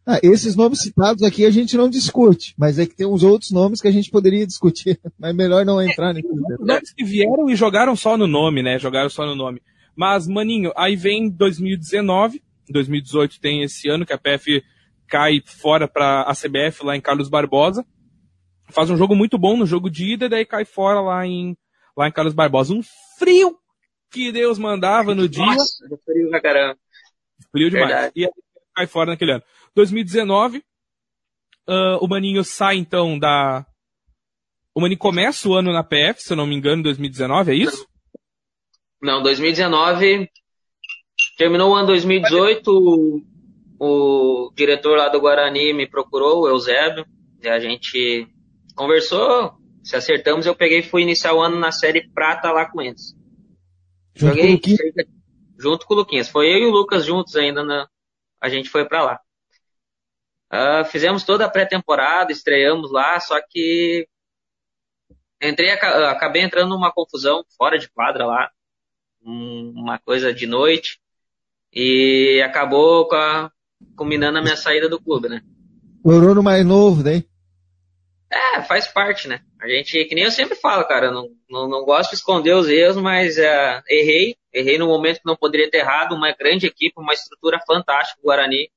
Ah, 0.07 0.21
esses 0.23 0.55
nomes 0.55 0.83
citados 0.83 1.23
aqui 1.23 1.47
a 1.47 1.51
gente 1.51 1.79
não 1.79 1.89
discute, 1.89 2.55
mas 2.59 2.79
é 2.79 2.85
que 2.85 2.95
tem 2.95 3.07
uns 3.07 3.23
outros 3.23 3.51
nomes 3.51 3.81
que 3.81 3.89
a 3.89 3.91
gente 3.91 4.11
poderia 4.11 4.47
discutir, 4.47 5.01
mas 5.19 5.35
melhor 5.35 5.65
não 5.65 5.81
entrar 5.81 6.11
é, 6.11 6.15
nesses 6.15 6.31
nomes 6.61 6.93
que 6.93 7.03
vieram 7.03 7.49
e 7.49 7.57
jogaram 7.57 7.97
só 7.97 8.17
no 8.19 8.27
nome, 8.27 8.63
né? 8.63 8.79
Jogaram 8.79 9.09
só 9.09 9.25
no 9.25 9.35
nome. 9.35 9.63
Mas, 9.97 10.29
maninho, 10.29 10.73
aí 10.77 10.95
vem 10.95 11.31
2019, 11.31 12.43
2018 12.69 13.41
tem 13.41 13.63
esse 13.63 13.89
ano 13.89 14.05
que 14.05 14.13
a 14.13 14.19
PF 14.19 14.63
cai 15.07 15.41
fora 15.45 15.89
para 15.89 16.23
a 16.23 16.35
CBF 16.35 16.85
lá 16.85 16.97
em 16.97 17.01
Carlos 17.01 17.29
Barbosa. 17.29 17.87
Faz 18.75 18.91
um 18.91 18.97
jogo 18.97 19.15
muito 19.15 19.39
bom 19.39 19.57
no 19.57 19.65
jogo 19.65 19.89
de 19.89 20.15
ida, 20.15 20.29
daí 20.29 20.45
cai 20.45 20.65
fora 20.65 21.01
lá 21.01 21.25
em, 21.25 21.57
lá 21.97 22.09
em 22.09 22.13
Carlos 22.13 22.35
Barbosa. 22.35 22.75
Um 22.75 22.83
frio 23.17 23.57
que 24.11 24.33
Deus 24.33 24.59
mandava 24.59 25.15
no 25.15 25.29
dia. 25.29 25.47
Nossa, 25.47 25.87
frio 26.05 26.29
pra 26.29 26.41
caramba. 26.41 26.79
Frio 27.53 27.71
demais. 27.71 27.89
Verdade. 27.89 28.13
E 28.17 28.25
aí 28.25 28.33
cai 28.75 28.87
fora 28.89 29.13
naquele 29.13 29.33
ano. 29.33 29.43
2019, 29.77 30.59
uh, 31.69 31.99
o 32.01 32.09
Maninho 32.09 32.43
sai 32.43 32.77
então 32.77 33.17
da. 33.17 33.65
O 34.75 34.81
Maninho 34.81 34.99
começa 34.99 35.49
o 35.49 35.55
ano 35.55 35.73
na 35.73 35.85
PF, 35.85 36.21
se 36.21 36.33
eu 36.33 36.37
não 36.37 36.47
me 36.47 36.57
engano, 36.57 36.81
em 36.81 36.83
2019, 36.83 37.53
é 37.53 37.55
isso? 37.55 37.87
Não, 39.01 39.23
2019. 39.23 40.29
Terminou 41.39 41.71
o 41.71 41.75
ano 41.77 41.87
2018, 41.87 42.69
o, 42.69 43.23
o 43.79 44.53
diretor 44.53 44.99
lá 44.99 45.09
do 45.09 45.21
Guarani 45.21 45.73
me 45.73 45.89
procurou, 45.89 46.43
o 46.43 46.49
Eusébio, 46.49 47.07
e 47.41 47.49
a 47.49 47.61
gente 47.61 48.29
conversou, 48.75 49.55
se 49.83 49.97
acertamos, 49.97 50.47
eu 50.47 50.55
peguei 50.55 50.81
e 50.81 50.83
fui 50.83 51.03
iniciar 51.03 51.35
o 51.35 51.41
ano 51.41 51.59
na 51.59 51.73
série 51.73 52.09
prata 52.11 52.51
lá 52.51 52.67
com 52.71 52.81
eles. 52.81 53.17
Junto 54.15 54.37
Joguei 54.37 54.61
com 54.61 55.15
junto 55.59 55.87
com 55.87 55.95
o 55.95 55.97
Luquinhas. 55.99 56.29
Foi 56.29 56.47
eu 56.47 56.59
e 56.59 56.67
o 56.67 56.71
Lucas 56.71 57.05
juntos 57.05 57.37
ainda, 57.37 57.65
na, 57.65 57.89
a 58.41 58.49
gente 58.49 58.69
foi 58.69 58.85
para 58.87 59.03
lá. 59.03 59.21
Uh, 60.53 60.85
fizemos 60.85 61.25
toda 61.25 61.47
a 61.47 61.51
pré-temporada, 61.51 62.31
estreamos 62.31 62.93
lá, 62.93 63.19
só 63.19 63.41
que 63.49 64.07
entrei, 65.43 65.71
acabei 65.71 66.43
entrando 66.43 66.71
numa 66.71 66.93
confusão 66.93 67.45
fora 67.57 67.79
de 67.79 67.89
quadra 67.91 68.27
lá, 68.27 68.51
uma 69.23 69.99
coisa 69.99 70.33
de 70.33 70.47
noite, 70.47 71.01
e 71.73 72.41
acabou 72.45 73.09
com 73.09 73.17
a, 73.17 73.51
combinando 73.97 74.39
a 74.39 74.43
minha 74.43 74.57
saída 74.57 74.89
do 74.89 75.03
clube, 75.03 75.29
né? 75.29 75.43
O 76.03 76.43
mais 76.43 76.65
novo, 76.65 77.03
né? 77.03 77.25
É, 78.35 78.63
faz 78.63 78.89
parte, 78.89 79.29
né? 79.29 79.43
A 79.63 79.69
gente, 79.69 80.05
que 80.07 80.15
nem 80.15 80.25
eu 80.25 80.31
sempre 80.31 80.57
falo, 80.57 80.85
cara, 80.89 81.09
não, 81.09 81.29
não, 81.49 81.69
não 81.69 81.85
gosto 81.85 82.11
de 82.11 82.17
esconder 82.17 82.53
os 82.53 82.69
erros, 82.69 82.97
mas 82.97 83.39
uh, 83.39 83.81
errei, 83.89 84.35
errei 84.53 84.77
no 84.77 84.89
momento 84.89 85.19
que 85.19 85.27
não 85.27 85.37
poderia 85.37 85.71
ter 85.71 85.79
errado, 85.79 86.17
uma 86.17 86.33
grande 86.33 86.67
equipe, 86.67 86.95
uma 86.99 87.13
estrutura 87.13 87.61
fantástica, 87.65 88.21
o 88.21 88.27
Guarani. 88.27 88.69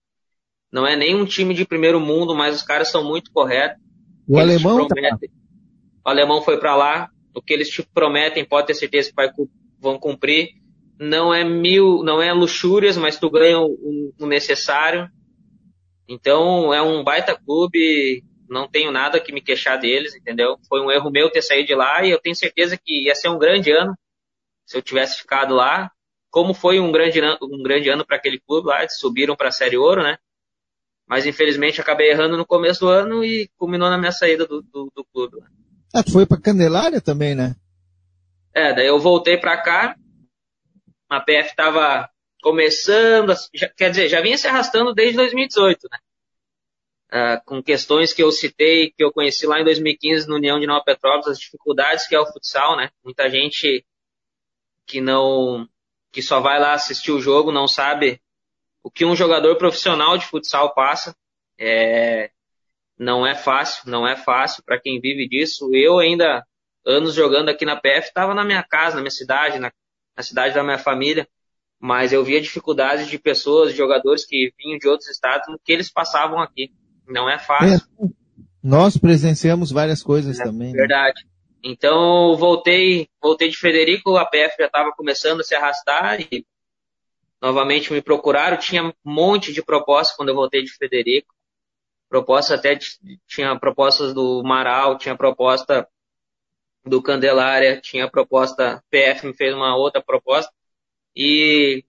Não 0.72 0.86
é 0.86 0.96
nem 0.96 1.16
um 1.16 1.26
time 1.26 1.56
de 1.56 1.66
primeiro 1.66 2.00
mundo, 2.00 2.36
mas 2.36 2.56
os 2.56 2.62
caras 2.62 2.90
são 2.90 3.04
muito 3.04 3.32
corretos. 3.32 3.82
O 4.28 4.38
alemão 4.38 4.88
tá 4.88 4.96
O 6.06 6.10
alemão 6.10 6.42
foi 6.44 6.60
para 6.60 6.76
lá, 6.76 7.10
o 7.34 7.42
que 7.42 7.52
eles 7.52 7.70
te 7.70 7.82
prometem, 7.82 8.46
pode 8.46 8.68
ter 8.68 8.76
certeza 8.76 9.10
que 9.10 9.16
vai, 9.16 9.32
vão 9.80 9.98
cumprir. 9.98 10.50
Não 11.00 11.34
é 11.34 11.44
mil, 11.44 12.04
não 12.04 12.22
é 12.22 12.32
luxúrias, 12.32 12.96
mas 12.96 13.18
tu 13.18 13.28
ganha 13.28 13.60
o, 13.60 14.14
o 14.20 14.28
necessário. 14.28 15.10
Então 16.08 16.72
é 16.72 16.82
um 16.82 17.04
baita 17.04 17.36
clube, 17.36 18.24
não 18.50 18.68
tenho 18.68 18.92
nada 18.92 19.20
que 19.20 19.32
me 19.32 19.42
queixar 19.42 19.80
deles, 19.80 20.16
entendeu? 20.16 20.58
Foi 20.68 20.82
um 20.82 20.92
erro 20.92 21.12
meu 21.12 21.30
ter 21.30 21.42
saído 21.42 21.68
de 21.68 21.76
lá 21.76 22.04
e 22.04 22.12
eu 22.12 22.20
tenho 22.20 22.36
certeza 22.36 22.78
que 22.78 23.06
ia 23.06 23.16
ser 23.16 23.30
um 23.30 23.38
grande 23.38 23.72
ano 23.72 23.98
se 24.66 24.78
eu 24.78 24.82
tivesse 24.82 25.20
ficado 25.20 25.56
lá. 25.56 25.92
Como 26.30 26.54
foi 26.54 26.80
um 26.80 26.92
grande, 26.92 27.22
um 27.42 27.64
grande 27.64 27.90
ano 27.90 28.06
para 28.06 28.18
aquele 28.18 28.40
clube 28.40 28.68
lá, 28.68 28.80
eles 28.80 28.98
subiram 28.98 29.36
para 29.36 29.50
a 29.50 29.52
Série 29.52 29.78
Ouro, 29.78 30.04
né? 30.04 30.18
Mas 31.08 31.26
infelizmente 31.26 31.80
acabei 31.80 32.12
errando 32.12 32.38
no 32.38 32.46
começo 32.46 32.82
do 32.82 32.90
ano 32.90 33.24
e 33.24 33.50
culminou 33.58 33.90
na 33.90 33.98
minha 33.98 34.12
saída 34.12 34.46
do, 34.46 34.62
do, 34.62 34.92
do 34.94 35.06
clube. 35.06 35.38
Ah, 35.94 36.04
tu 36.04 36.12
foi 36.12 36.26
para 36.26 36.42
Candelária 36.42 37.00
também, 37.00 37.34
né? 37.34 37.56
É, 38.54 38.74
daí 38.74 38.88
eu 38.88 39.00
voltei 39.00 39.38
para 39.38 39.56
cá. 39.62 39.96
A 41.10 41.22
PF 41.22 41.50
estava 41.50 42.10
começando, 42.42 43.34
já, 43.54 43.70
quer 43.70 43.90
dizer, 43.90 44.10
já 44.10 44.22
vinha 44.22 44.38
se 44.38 44.48
arrastando 44.48 44.94
desde 44.94 45.16
2018, 45.16 45.88
né? 45.92 45.98
Uh, 47.08 47.42
com 47.46 47.64
questões 47.64 48.12
que 48.12 48.22
eu 48.22 48.32
citei, 48.32 48.92
que 48.92 49.02
eu 49.02 49.14
conheci 49.14 49.48
lá 49.48 49.62
em 49.62 49.64
2015 49.64 50.28
no 50.28 50.36
União 50.36 50.60
de 50.60 50.68
Nova 50.68 50.84
Petrópolis, 50.84 51.28
as 51.28 51.40
dificuldades 51.40 52.06
que 52.06 52.16
é 52.16 52.20
o 52.20 52.26
futsal, 52.26 52.76
né? 52.76 52.90
Muita 53.04 53.30
gente 53.30 53.86
que 54.86 55.00
não, 55.00 55.68
que 56.12 56.22
só 56.22 56.42
vai 56.42 56.60
lá 56.60 56.74
assistir 56.74 57.12
o 57.12 57.22
jogo, 57.22 57.52
não 57.52 57.68
sabe 57.68 58.22
o 58.84 58.92
que 58.92 59.06
um 59.06 59.16
jogador 59.16 59.56
profissional 59.58 60.18
de 60.18 60.26
futsal 60.26 60.74
passa. 60.74 61.16
É, 61.58 62.30
não 62.98 63.26
é 63.26 63.36
fácil, 63.36 63.90
não 63.90 64.08
é 64.08 64.16
fácil 64.16 64.64
para 64.64 64.80
quem 64.80 65.00
vive 65.00 65.30
disso. 65.30 65.70
Eu 65.74 66.00
ainda, 66.00 66.46
anos 66.86 67.14
jogando 67.14 67.50
aqui 67.50 67.66
na 67.66 67.76
PF, 67.78 68.10
estava 68.10 68.34
na 68.34 68.44
minha 68.44 68.64
casa, 68.64 68.96
na 68.96 69.02
minha 69.02 69.12
cidade, 69.12 69.60
na, 69.60 69.72
na 70.16 70.24
cidade 70.24 70.54
da 70.54 70.64
minha 70.64 70.78
família 70.78 71.28
mas 71.80 72.12
eu 72.12 72.24
via 72.24 72.42
dificuldades 72.42 73.08
de 73.08 73.20
pessoas, 73.20 73.72
de 73.72 73.78
jogadores 73.78 74.26
que 74.26 74.52
vinham 74.58 74.80
de 74.80 74.88
outros 74.88 75.10
estados, 75.10 75.46
que 75.64 75.72
eles 75.72 75.92
passavam 75.92 76.40
aqui. 76.40 76.72
Não 77.08 77.30
é 77.30 77.40
fácil. 77.40 77.88
É, 78.02 78.08
nós 78.62 78.98
presenciamos 78.98 79.72
várias 79.72 80.04
coisas 80.04 80.40
é, 80.40 80.44
também. 80.44 80.72
Né? 80.72 80.80
Verdade. 80.80 81.24
Né? 81.24 81.32
Então 81.64 82.36
voltei, 82.38 83.10
voltei 83.22 83.50
de 83.50 83.58
Frederico, 83.58 84.16
a 84.16 84.26
PF 84.26 84.56
já 84.60 84.66
estava 84.68 84.92
começando 84.92 85.42
a 85.42 85.44
se 85.44 85.56
arrastar 85.56 86.22
e 86.22 86.46
novamente 87.42 87.92
me 87.92 88.02
procuraram. 88.02 88.58
Tinha 88.58 88.84
um 88.84 88.94
monte 89.04 89.52
de 89.54 89.64
propostas 89.64 90.16
quando 90.16 90.30
eu 90.30 90.36
voltei 90.36 90.64
de 90.64 90.72
Frederico. 90.72 91.34
Proposta 92.10 92.56
até 92.56 92.78
tinha 93.28 93.58
propostas 93.60 94.14
do 94.14 94.42
Maral, 94.44 94.98
tinha 94.98 95.16
proposta 95.16 95.88
do 96.86 97.02
Candelária, 97.02 97.82
tinha 97.82 98.10
proposta, 98.10 98.82
PF 98.90 99.28
me 99.28 99.34
fez 99.34 99.54
uma 99.54 99.76
outra 99.76 100.02
proposta. 100.02 100.52
E 101.16 101.84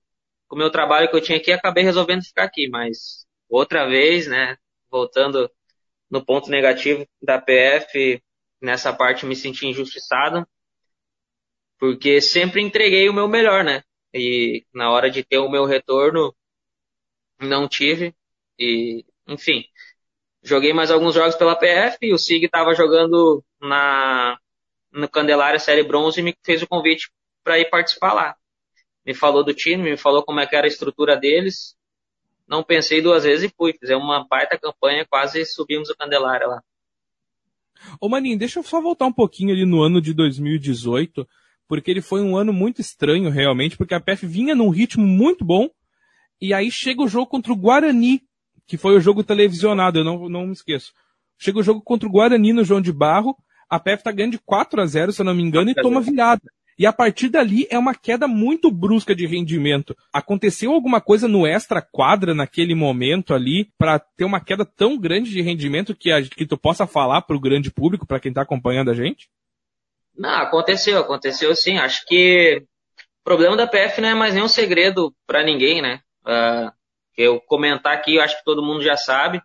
com 0.48 0.56
o 0.56 0.58
meu 0.58 0.70
trabalho 0.70 1.08
que 1.08 1.14
eu 1.14 1.20
tinha 1.20 1.38
aqui, 1.38 1.52
acabei 1.52 1.84
resolvendo 1.84 2.24
ficar 2.24 2.44
aqui. 2.44 2.68
Mas 2.68 3.26
outra 3.48 3.86
vez, 3.86 4.26
né, 4.26 4.56
voltando 4.90 5.50
no 6.10 6.24
ponto 6.24 6.50
negativo 6.50 7.06
da 7.22 7.40
PF, 7.40 8.22
nessa 8.60 8.92
parte 8.92 9.26
me 9.26 9.36
senti 9.36 9.66
injustiçado, 9.66 10.46
porque 11.78 12.20
sempre 12.20 12.62
entreguei 12.62 13.08
o 13.08 13.14
meu 13.14 13.28
melhor, 13.28 13.64
né? 13.64 13.82
E 14.14 14.66
na 14.74 14.90
hora 14.90 15.10
de 15.10 15.22
ter 15.24 15.38
o 15.38 15.50
meu 15.50 15.64
retorno, 15.64 16.34
não 17.40 17.68
tive. 17.68 18.14
E, 18.58 19.04
enfim, 19.26 19.64
joguei 20.42 20.72
mais 20.72 20.90
alguns 20.90 21.14
jogos 21.14 21.36
pela 21.36 21.56
PF 21.56 21.98
e 22.02 22.12
o 22.14 22.18
SIG 22.18 22.46
estava 22.46 22.74
jogando 22.74 23.44
na 23.60 24.38
no 24.90 25.08
Candelária 25.08 25.58
Série 25.58 25.82
Bronze 25.84 26.20
e 26.20 26.22
me 26.22 26.36
fez 26.44 26.62
o 26.62 26.68
convite 26.68 27.10
para 27.44 27.58
ir 27.58 27.70
participar 27.70 28.14
lá 28.14 28.36
me 29.08 29.14
falou 29.14 29.42
do 29.42 29.54
time, 29.54 29.90
me 29.90 29.96
falou 29.96 30.22
como 30.22 30.38
é 30.38 30.46
que 30.46 30.54
era 30.54 30.66
a 30.66 30.68
estrutura 30.68 31.16
deles. 31.16 31.74
Não 32.48 32.64
pensei 32.64 33.02
duas 33.02 33.24
vezes 33.24 33.50
e 33.50 33.54
fui. 33.54 33.74
Fizemos 33.78 34.02
uma 34.02 34.26
baita 34.26 34.58
campanha, 34.58 35.06
quase 35.08 35.44
subimos 35.44 35.90
o 35.90 35.96
Candelária 35.96 36.46
lá. 36.46 36.62
Ô 38.00 38.08
Maninho, 38.08 38.38
deixa 38.38 38.58
eu 38.58 38.62
só 38.62 38.80
voltar 38.80 39.06
um 39.06 39.12
pouquinho 39.12 39.52
ali 39.52 39.64
no 39.64 39.82
ano 39.82 40.00
de 40.00 40.12
2018, 40.12 41.28
porque 41.68 41.90
ele 41.90 42.00
foi 42.00 42.22
um 42.22 42.36
ano 42.36 42.52
muito 42.52 42.80
estranho 42.80 43.30
realmente, 43.30 43.76
porque 43.76 43.94
a 43.94 44.00
PF 44.00 44.26
vinha 44.26 44.54
num 44.54 44.68
ritmo 44.68 45.06
muito 45.06 45.44
bom, 45.44 45.68
e 46.40 46.52
aí 46.52 46.70
chega 46.70 47.02
o 47.02 47.08
jogo 47.08 47.26
contra 47.26 47.52
o 47.52 47.56
Guarani, 47.56 48.22
que 48.66 48.76
foi 48.76 48.96
o 48.96 49.00
jogo 49.00 49.22
televisionado, 49.22 50.00
eu 50.00 50.04
não, 50.04 50.28
não 50.28 50.46
me 50.46 50.52
esqueço. 50.52 50.92
Chega 51.38 51.58
o 51.58 51.62
jogo 51.62 51.80
contra 51.80 52.08
o 52.08 52.10
Guarani 52.10 52.52
no 52.52 52.64
João 52.64 52.80
de 52.80 52.92
Barro, 52.92 53.36
a 53.68 53.78
PF 53.78 54.02
tá 54.02 54.10
ganhando 54.10 54.32
de 54.32 54.38
4 54.38 54.80
a 54.80 54.86
0 54.86 55.12
se 55.12 55.20
eu 55.20 55.24
não 55.24 55.34
me 55.34 55.42
engano, 55.42 55.70
e 55.70 55.74
toma 55.74 56.00
virada. 56.00 56.42
E 56.78 56.86
a 56.86 56.92
partir 56.92 57.28
dali 57.28 57.66
é 57.70 57.76
uma 57.76 57.92
queda 57.92 58.28
muito 58.28 58.70
brusca 58.70 59.12
de 59.12 59.26
rendimento. 59.26 59.96
Aconteceu 60.12 60.72
alguma 60.72 61.00
coisa 61.00 61.26
no 61.26 61.44
extra 61.44 61.82
quadra 61.82 62.34
naquele 62.34 62.72
momento 62.72 63.34
ali 63.34 63.68
para 63.76 63.98
ter 63.98 64.24
uma 64.24 64.40
queda 64.40 64.64
tão 64.64 64.96
grande 64.96 65.30
de 65.30 65.42
rendimento 65.42 65.92
que, 65.92 66.12
a, 66.12 66.22
que 66.22 66.46
tu 66.46 66.56
possa 66.56 66.86
falar 66.86 67.22
para 67.22 67.34
o 67.34 67.40
grande 67.40 67.68
público, 67.68 68.06
para 68.06 68.20
quem 68.20 68.30
está 68.30 68.42
acompanhando 68.42 68.92
a 68.92 68.94
gente? 68.94 69.28
Não, 70.16 70.30
aconteceu, 70.30 70.98
aconteceu 71.00 71.54
sim. 71.56 71.78
Acho 71.78 72.06
que 72.06 72.62
o 73.20 73.24
problema 73.24 73.56
da 73.56 73.66
PF 73.66 74.00
não 74.00 74.10
é 74.10 74.14
mais 74.14 74.34
nenhum 74.34 74.48
segredo 74.48 75.12
para 75.26 75.44
ninguém, 75.44 75.82
né? 75.82 76.00
Uh, 76.24 76.70
eu 77.16 77.40
comentar 77.40 77.92
aqui, 77.92 78.16
eu 78.16 78.22
acho 78.22 78.38
que 78.38 78.44
todo 78.44 78.62
mundo 78.62 78.82
já 78.84 78.96
sabe. 78.96 79.42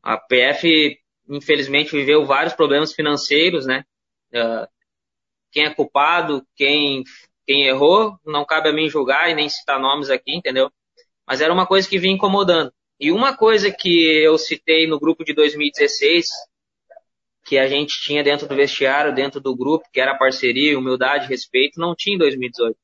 A 0.00 0.16
PF, 0.16 0.96
infelizmente, 1.28 1.90
viveu 1.90 2.24
vários 2.24 2.54
problemas 2.54 2.92
financeiros, 2.92 3.66
né? 3.66 3.84
Uh, 4.32 4.68
quem 5.50 5.64
é 5.64 5.74
culpado, 5.74 6.46
quem, 6.54 7.04
quem 7.46 7.66
errou, 7.66 8.18
não 8.24 8.44
cabe 8.44 8.68
a 8.68 8.72
mim 8.72 8.88
julgar 8.88 9.30
e 9.30 9.34
nem 9.34 9.48
citar 9.48 9.80
nomes 9.80 10.10
aqui, 10.10 10.34
entendeu? 10.34 10.70
Mas 11.26 11.40
era 11.40 11.52
uma 11.52 11.66
coisa 11.66 11.88
que 11.88 11.98
vinha 11.98 12.14
incomodando. 12.14 12.72
E 13.00 13.12
uma 13.12 13.36
coisa 13.36 13.70
que 13.70 14.22
eu 14.22 14.36
citei 14.38 14.86
no 14.86 14.98
grupo 14.98 15.24
de 15.24 15.32
2016, 15.32 16.28
que 17.44 17.56
a 17.56 17.66
gente 17.66 18.00
tinha 18.02 18.24
dentro 18.24 18.48
do 18.48 18.54
vestiário, 18.54 19.14
dentro 19.14 19.40
do 19.40 19.54
grupo, 19.54 19.88
que 19.92 20.00
era 20.00 20.18
parceria, 20.18 20.78
humildade, 20.78 21.28
respeito, 21.28 21.80
não 21.80 21.94
tinha 21.94 22.16
em 22.16 22.18
2018. 22.18 22.76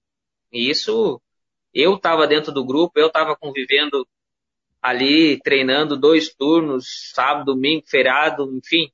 E 0.53 0.71
isso, 0.71 1.21
eu 1.73 1.97
estava 1.97 2.27
dentro 2.27 2.53
do 2.53 2.65
grupo, 2.65 2.99
eu 2.99 3.09
estava 3.09 3.37
convivendo 3.37 4.07
ali, 4.81 5.41
treinando 5.41 5.97
dois 5.97 6.33
turnos, 6.35 7.11
sábado, 7.12 7.47
domingo, 7.55 7.85
feriado, 7.87 8.45
enfim. 8.57 8.91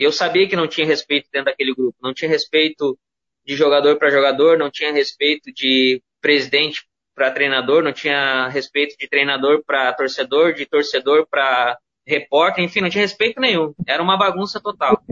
Eu 0.00 0.10
sabia 0.10 0.48
que 0.48 0.56
não 0.56 0.66
tinha 0.66 0.86
respeito 0.86 1.28
dentro 1.30 1.50
daquele 1.50 1.74
grupo, 1.74 1.94
não 2.02 2.14
tinha 2.14 2.30
respeito 2.30 2.98
de 3.44 3.54
jogador 3.54 3.98
para 3.98 4.08
jogador, 4.08 4.56
não 4.56 4.70
tinha 4.70 4.90
respeito 4.90 5.52
de 5.52 6.02
presidente 6.22 6.86
para 7.14 7.30
treinador, 7.30 7.82
não 7.82 7.92
tinha 7.92 8.48
respeito 8.48 8.96
de 8.96 9.06
treinador 9.06 9.62
para 9.62 9.92
torcedor, 9.92 10.54
de 10.54 10.64
torcedor 10.64 11.26
para 11.30 11.78
repórter, 12.06 12.64
enfim, 12.64 12.80
não 12.80 12.88
tinha 12.88 13.02
respeito 13.02 13.38
nenhum. 13.38 13.74
Era 13.86 14.02
uma 14.02 14.16
bagunça 14.16 14.58
total. 14.58 15.02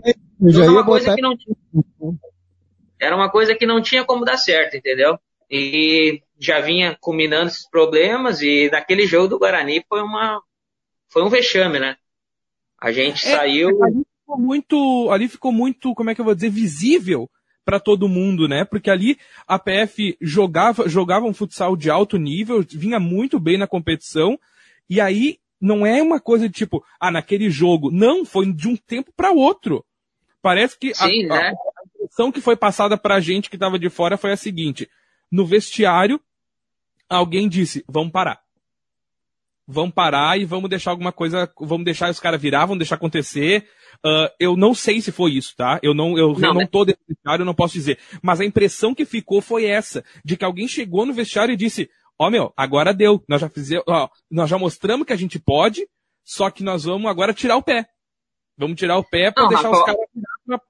Era 0.41 0.71
uma 0.71 0.83
coisa 0.83 1.13
que 1.13 1.21
não 1.21 1.37
tinha, 1.37 1.55
era 2.99 3.15
uma 3.15 3.29
coisa 3.29 3.53
que 3.53 3.67
não 3.67 3.83
tinha 3.83 4.03
como 4.03 4.25
dar 4.25 4.37
certo, 4.37 4.75
entendeu? 4.75 5.19
E 5.51 6.23
já 6.39 6.61
vinha 6.61 6.97
culminando 6.99 7.49
esses 7.49 7.69
problemas 7.69 8.41
e 8.41 8.71
naquele 8.71 9.05
jogo 9.05 9.27
do 9.27 9.37
Guarani 9.37 9.85
foi 9.87 10.01
uma 10.01 10.41
foi 11.09 11.21
um 11.23 11.29
vexame, 11.29 11.79
né? 11.79 11.95
A 12.81 12.91
gente 12.91 13.27
é, 13.27 13.35
saiu 13.35 13.77
ficou 14.29 14.39
muito, 14.39 15.09
ali 15.11 15.27
ficou 15.27 15.51
muito, 15.51 15.95
como 15.95 16.11
é 16.11 16.15
que 16.15 16.21
eu 16.21 16.25
vou 16.25 16.35
dizer, 16.35 16.51
visível 16.51 17.29
para 17.65 17.79
todo 17.79 18.07
mundo, 18.07 18.47
né? 18.47 18.63
Porque 18.63 18.89
ali 18.89 19.17
a 19.47 19.57
PF 19.57 20.15
jogava, 20.21 20.87
jogava 20.87 21.25
um 21.25 21.33
futsal 21.33 21.75
de 21.75 21.89
alto 21.89 22.17
nível, 22.17 22.63
vinha 22.69 22.99
muito 22.99 23.39
bem 23.39 23.57
na 23.57 23.67
competição, 23.67 24.39
e 24.87 25.01
aí 25.01 25.39
não 25.59 25.85
é 25.85 26.01
uma 26.01 26.19
coisa 26.19 26.47
de 26.47 26.53
tipo, 26.53 26.83
ah, 26.99 27.11
naquele 27.11 27.49
jogo. 27.49 27.91
Não, 27.91 28.23
foi 28.23 28.51
de 28.53 28.67
um 28.67 28.75
tempo 28.75 29.11
para 29.15 29.31
outro. 29.31 29.83
Parece 30.41 30.77
que 30.77 30.93
Sim, 30.93 31.25
a, 31.25 31.27
né? 31.27 31.49
a, 31.49 31.83
impressão 31.95 32.31
que 32.31 32.39
foi 32.39 32.55
passada 32.55 32.97
pra 32.97 33.19
gente 33.19 33.49
que 33.49 33.57
tava 33.57 33.79
de 33.79 33.89
fora 33.89 34.15
foi 34.15 34.31
a 34.31 34.37
seguinte: 34.37 34.89
no 35.31 35.45
vestiário, 35.45 36.21
alguém 37.09 37.49
disse, 37.49 37.83
vamos 37.87 38.11
parar. 38.11 38.39
Vamos 39.67 39.93
parar 39.93 40.39
e 40.39 40.45
vamos 40.45 40.69
deixar 40.69 40.91
alguma 40.91 41.11
coisa, 41.11 41.51
vamos 41.59 41.85
deixar 41.85 42.09
os 42.09 42.19
caras 42.19 42.41
virar, 42.41 42.65
vamos 42.65 42.79
deixar 42.79 42.95
acontecer, 42.95 43.67
Uh, 44.05 44.29
eu 44.39 44.55
não 44.55 44.73
sei 44.73 45.01
se 45.01 45.11
foi 45.11 45.31
isso, 45.31 45.55
tá? 45.55 45.79
Eu 45.83 45.93
não, 45.93 46.17
eu 46.17 46.33
não, 46.33 46.49
eu 46.49 46.53
não 46.53 46.67
tô 46.67 46.85
dentro 46.85 47.01
do 47.07 47.13
vestiário, 47.13 47.41
eu 47.41 47.45
não 47.45 47.53
posso 47.53 47.73
dizer. 47.73 47.99
Mas 48.21 48.39
a 48.39 48.45
impressão 48.45 48.95
que 48.95 49.05
ficou 49.05 49.41
foi 49.41 49.65
essa, 49.65 50.03
de 50.23 50.37
que 50.37 50.45
alguém 50.45 50.67
chegou 50.67 51.05
no 51.05 51.13
vestiário 51.13 51.53
e 51.53 51.57
disse, 51.57 51.89
ó 52.17 52.27
oh, 52.27 52.29
meu, 52.29 52.53
agora 52.55 52.93
deu. 52.93 53.23
Nós 53.27 53.41
já 53.41 53.49
fizemos, 53.49 53.83
ó, 53.87 54.09
nós 54.29 54.49
já 54.49 54.57
mostramos 54.57 55.05
que 55.05 55.13
a 55.13 55.17
gente 55.17 55.39
pode, 55.39 55.87
só 56.23 56.49
que 56.49 56.63
nós 56.63 56.83
vamos 56.83 57.09
agora 57.09 57.33
tirar 57.33 57.57
o 57.57 57.63
pé. 57.63 57.87
Vamos 58.57 58.77
tirar 58.77 58.97
o 58.97 59.03
pé 59.03 59.31
para 59.31 59.47
deixar 59.47 59.69
Rafa, 59.69 59.77
os 59.77 59.85
caras 59.85 60.01
pra... 60.45 60.61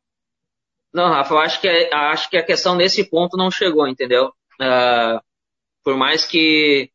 Não, 0.93 1.09
Rafa, 1.09 1.33
eu 1.33 1.39
acho 1.39 1.61
que, 1.61 1.67
acho 1.67 2.29
que 2.29 2.37
a 2.37 2.45
questão 2.45 2.75
nesse 2.75 3.03
ponto 3.09 3.35
não 3.35 3.49
chegou, 3.49 3.87
entendeu? 3.87 4.27
Uh, 4.61 5.19
por 5.83 5.97
mais 5.97 6.25
que, 6.25 6.91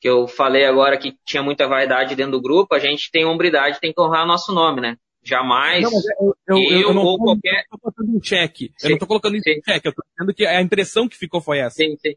que 0.00 0.08
eu 0.08 0.26
falei 0.26 0.64
agora 0.64 0.98
que 0.98 1.18
tinha 1.24 1.42
muita 1.42 1.66
vaidade 1.68 2.14
dentro 2.14 2.32
do 2.32 2.40
grupo, 2.40 2.74
a 2.74 2.78
gente 2.78 3.10
tem 3.10 3.24
hombridade, 3.24 3.80
tem 3.80 3.92
que 3.92 4.00
honrar 4.00 4.26
nosso 4.26 4.54
nome, 4.54 4.80
né? 4.80 4.96
Jamais. 5.26 5.82
Não, 5.82 5.90
eu, 5.90 6.36
eu, 6.46 6.56
eu, 6.56 6.80
eu, 6.82 6.94
não 6.94 7.02
ou 7.02 7.18
qualquer... 7.18 7.64
tô 7.68 7.78
colocando 7.78 8.16
um 8.16 8.22
cheque. 8.22 8.72
Eu 8.80 8.90
não 8.90 8.98
tô 8.98 9.06
colocando 9.08 9.36
isso 9.36 9.48
em 9.50 9.60
cheque. 9.60 9.88
Eu 9.88 9.92
tô 9.92 10.02
dizendo 10.08 10.32
que 10.32 10.46
a 10.46 10.62
impressão 10.62 11.08
que 11.08 11.16
ficou 11.16 11.40
foi 11.40 11.58
essa. 11.58 11.74
Sim, 11.74 11.96
sim. 11.96 12.14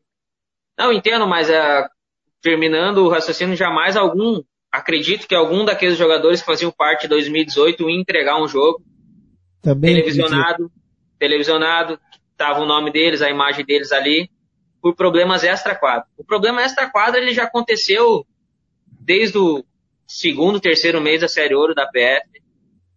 Não, 0.77 0.93
entendo, 0.93 1.25
mas 1.27 1.49
uh, 1.49 1.89
terminando 2.39 2.99
o 2.99 3.09
raciocínio, 3.09 3.55
jamais 3.55 3.97
algum, 3.97 4.43
acredito 4.71 5.27
que 5.27 5.33
algum 5.33 5.65
daqueles 5.65 5.97
jogadores 5.97 6.41
que 6.41 6.45
faziam 6.45 6.71
parte 6.71 7.03
de 7.03 7.07
2018 7.07 7.89
ia 7.89 7.99
entregar 7.99 8.39
um 8.39 8.47
jogo 8.47 8.79
Também 9.59 9.95
televisionado, 9.95 10.71
televisionado, 11.17 11.99
tava 12.37 12.61
o 12.61 12.65
nome 12.67 12.91
deles, 12.91 13.23
a 13.23 13.29
imagem 13.29 13.65
deles 13.65 13.91
ali, 13.91 14.29
por 14.79 14.95
problemas 14.95 15.43
extra-quadro. 15.43 16.07
O 16.15 16.23
problema 16.23 16.61
extra-quadro 16.61 17.19
ele 17.19 17.33
já 17.33 17.45
aconteceu 17.45 18.23
desde 18.85 19.39
o 19.39 19.65
segundo, 20.07 20.59
terceiro 20.59 21.01
mês 21.01 21.21
da 21.21 21.27
Série 21.27 21.55
Ouro 21.55 21.73
da 21.73 21.87
PF. 21.87 22.38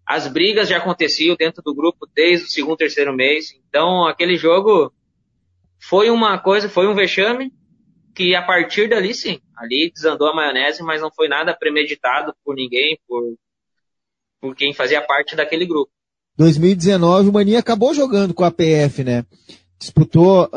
As 0.07 0.27
brigas 0.27 0.69
já 0.69 0.79
aconteciam 0.79 1.37
dentro 1.37 1.63
do 1.63 1.75
grupo 1.75 2.09
desde 2.15 2.47
o 2.47 2.51
segundo, 2.51 2.77
terceiro 2.77 3.15
mês. 3.15 3.55
Então, 3.69 4.07
aquele 4.07 4.37
jogo 4.37 4.93
foi 5.79 6.11
uma 6.11 6.39
coisa, 6.39 6.69
foi 6.69 6.87
um 6.87 6.95
vexame 6.95 7.53
que 8.15 8.35
a 8.35 8.43
partir 8.43 8.89
dali, 8.89 9.15
sim, 9.15 9.41
ali 9.57 9.91
desandou 9.95 10.29
a 10.29 10.35
maionese, 10.35 10.83
mas 10.83 11.01
não 11.01 11.11
foi 11.11 11.29
nada 11.29 11.57
premeditado 11.57 12.35
por 12.45 12.55
ninguém, 12.55 12.99
por, 13.09 13.23
por 14.41 14.55
quem 14.55 14.75
fazia 14.75 15.01
parte 15.01 15.35
daquele 15.35 15.67
grupo. 15.67 15.91
2019, 16.37 17.29
o 17.29 17.33
Maninha 17.33 17.59
acabou 17.59 17.95
jogando 17.95 18.35
com 18.35 18.45
a 18.45 18.51
PF, 18.51 19.05
né? 19.05 19.25
Disputou, 19.79 20.49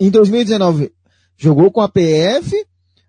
em 0.00 0.10
2019, 0.10 0.92
jogou 1.36 1.70
com 1.70 1.80
a 1.80 1.88
PF, 1.88 2.66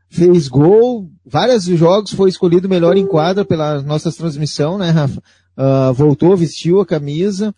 fez 0.09 0.47
gol, 0.47 1.09
vários 1.25 1.65
jogos, 1.65 2.13
foi 2.13 2.29
escolhido 2.29 2.69
melhor 2.69 2.95
em 2.95 3.07
quadra 3.07 3.43
pela 3.43 3.81
nossa 3.81 4.11
transmissão, 4.11 4.77
né, 4.77 4.89
Rafa? 4.89 5.21
Uh, 5.57 5.93
voltou, 5.93 6.35
vestiu 6.35 6.81
a 6.81 6.85
camisa, 6.85 7.53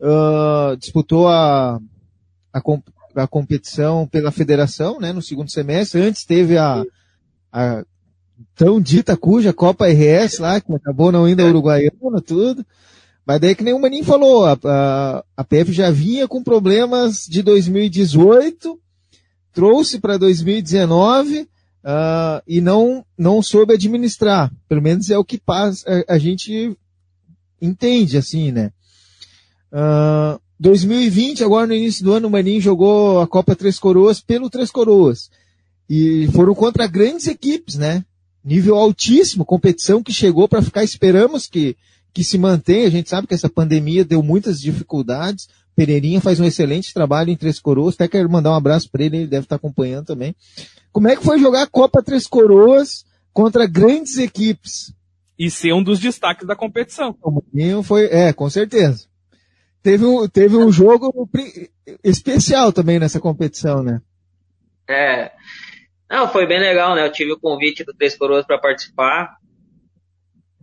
uh, 0.00 0.76
disputou 0.76 1.28
a, 1.28 1.80
a, 2.52 2.60
a, 3.14 3.26
competição 3.28 4.06
pela 4.06 4.32
federação, 4.32 4.98
né, 4.98 5.12
no 5.12 5.22
segundo 5.22 5.50
semestre. 5.50 6.02
Antes 6.02 6.24
teve 6.24 6.58
a, 6.58 6.82
a 7.52 7.84
tão 8.54 8.80
dita 8.80 9.16
cuja 9.16 9.52
Copa 9.52 9.86
RS 9.86 10.38
lá, 10.38 10.60
que 10.60 10.72
acabou 10.74 11.12
não 11.12 11.28
indo 11.28 11.40
a 11.40 11.46
Uruguaiana, 11.46 12.20
tudo. 12.24 12.66
Mas 13.26 13.40
daí 13.40 13.54
que 13.54 13.64
nem 13.64 13.74
o 13.74 13.80
Maninho 13.80 14.04
falou, 14.04 14.46
a, 14.46 14.56
a, 14.64 15.24
a 15.36 15.44
PF 15.44 15.72
já 15.72 15.90
vinha 15.90 16.28
com 16.28 16.44
problemas 16.44 17.26
de 17.28 17.42
2018, 17.42 18.78
trouxe 19.52 19.98
para 19.98 20.16
2019 20.16 21.40
uh, 21.40 21.48
e 22.46 22.60
não, 22.60 23.04
não 23.18 23.42
soube 23.42 23.74
administrar. 23.74 24.52
Pelo 24.68 24.80
menos 24.80 25.10
é 25.10 25.18
o 25.18 25.24
que 25.24 25.38
passa, 25.38 26.04
a, 26.08 26.14
a 26.14 26.18
gente 26.18 26.76
entende, 27.60 28.16
assim, 28.16 28.52
né? 28.52 28.72
Uh, 29.72 30.40
2020, 30.58 31.44
agora 31.44 31.66
no 31.66 31.74
início 31.74 32.04
do 32.04 32.12
ano, 32.12 32.28
o 32.28 32.30
Maninho 32.30 32.60
jogou 32.60 33.20
a 33.20 33.26
Copa 33.26 33.54
Três 33.54 33.78
Coroas 33.78 34.20
pelo 34.20 34.50
Três 34.50 34.70
Coroas. 34.70 35.30
E 35.88 36.28
foram 36.32 36.54
contra 36.54 36.86
grandes 36.86 37.26
equipes, 37.26 37.76
né? 37.76 38.04
Nível 38.44 38.76
altíssimo, 38.76 39.44
competição 39.44 40.02
que 40.02 40.12
chegou 40.12 40.48
para 40.48 40.62
ficar, 40.62 40.84
esperamos 40.84 41.46
que 41.46 41.76
que 42.16 42.24
se 42.24 42.38
mantém. 42.38 42.86
A 42.86 42.90
gente 42.90 43.10
sabe 43.10 43.26
que 43.26 43.34
essa 43.34 43.50
pandemia 43.50 44.02
deu 44.02 44.22
muitas 44.22 44.58
dificuldades. 44.58 45.50
Pereirinha 45.76 46.18
faz 46.18 46.40
um 46.40 46.46
excelente 46.46 46.94
trabalho 46.94 47.30
em 47.30 47.36
Três 47.36 47.60
Coroas. 47.60 47.94
Até 47.94 48.08
quero 48.08 48.30
mandar 48.30 48.52
um 48.52 48.54
abraço 48.54 48.88
para 48.90 49.04
ele, 49.04 49.18
ele 49.18 49.26
deve 49.26 49.44
estar 49.44 49.56
acompanhando 49.56 50.06
também. 50.06 50.34
Como 50.90 51.08
é 51.08 51.14
que 51.14 51.22
foi 51.22 51.38
jogar 51.38 51.64
a 51.64 51.66
Copa 51.66 52.02
Três 52.02 52.26
Coroas 52.26 53.04
contra 53.34 53.66
grandes 53.66 54.16
equipes? 54.16 54.94
E 55.38 55.50
ser 55.50 55.72
um 55.72 55.82
dos 55.82 56.00
destaques 56.00 56.46
da 56.46 56.56
competição. 56.56 57.16
O 57.22 57.82
foi, 57.82 58.06
é, 58.06 58.32
com 58.32 58.48
certeza. 58.48 59.06
Teve 59.82 60.04
um, 60.04 60.26
teve 60.28 60.56
um 60.56 60.72
jogo 60.72 61.28
especial 62.02 62.72
também 62.72 62.98
nessa 62.98 63.20
competição, 63.20 63.82
né? 63.82 64.00
É. 64.88 65.30
Não, 66.10 66.28
foi 66.28 66.46
bem 66.46 66.58
legal, 66.58 66.94
né? 66.94 67.04
Eu 67.04 67.12
tive 67.12 67.32
o 67.32 67.38
convite 67.38 67.84
do 67.84 67.94
Três 67.94 68.16
Coroas 68.16 68.46
para 68.46 68.58
participar. 68.58 69.36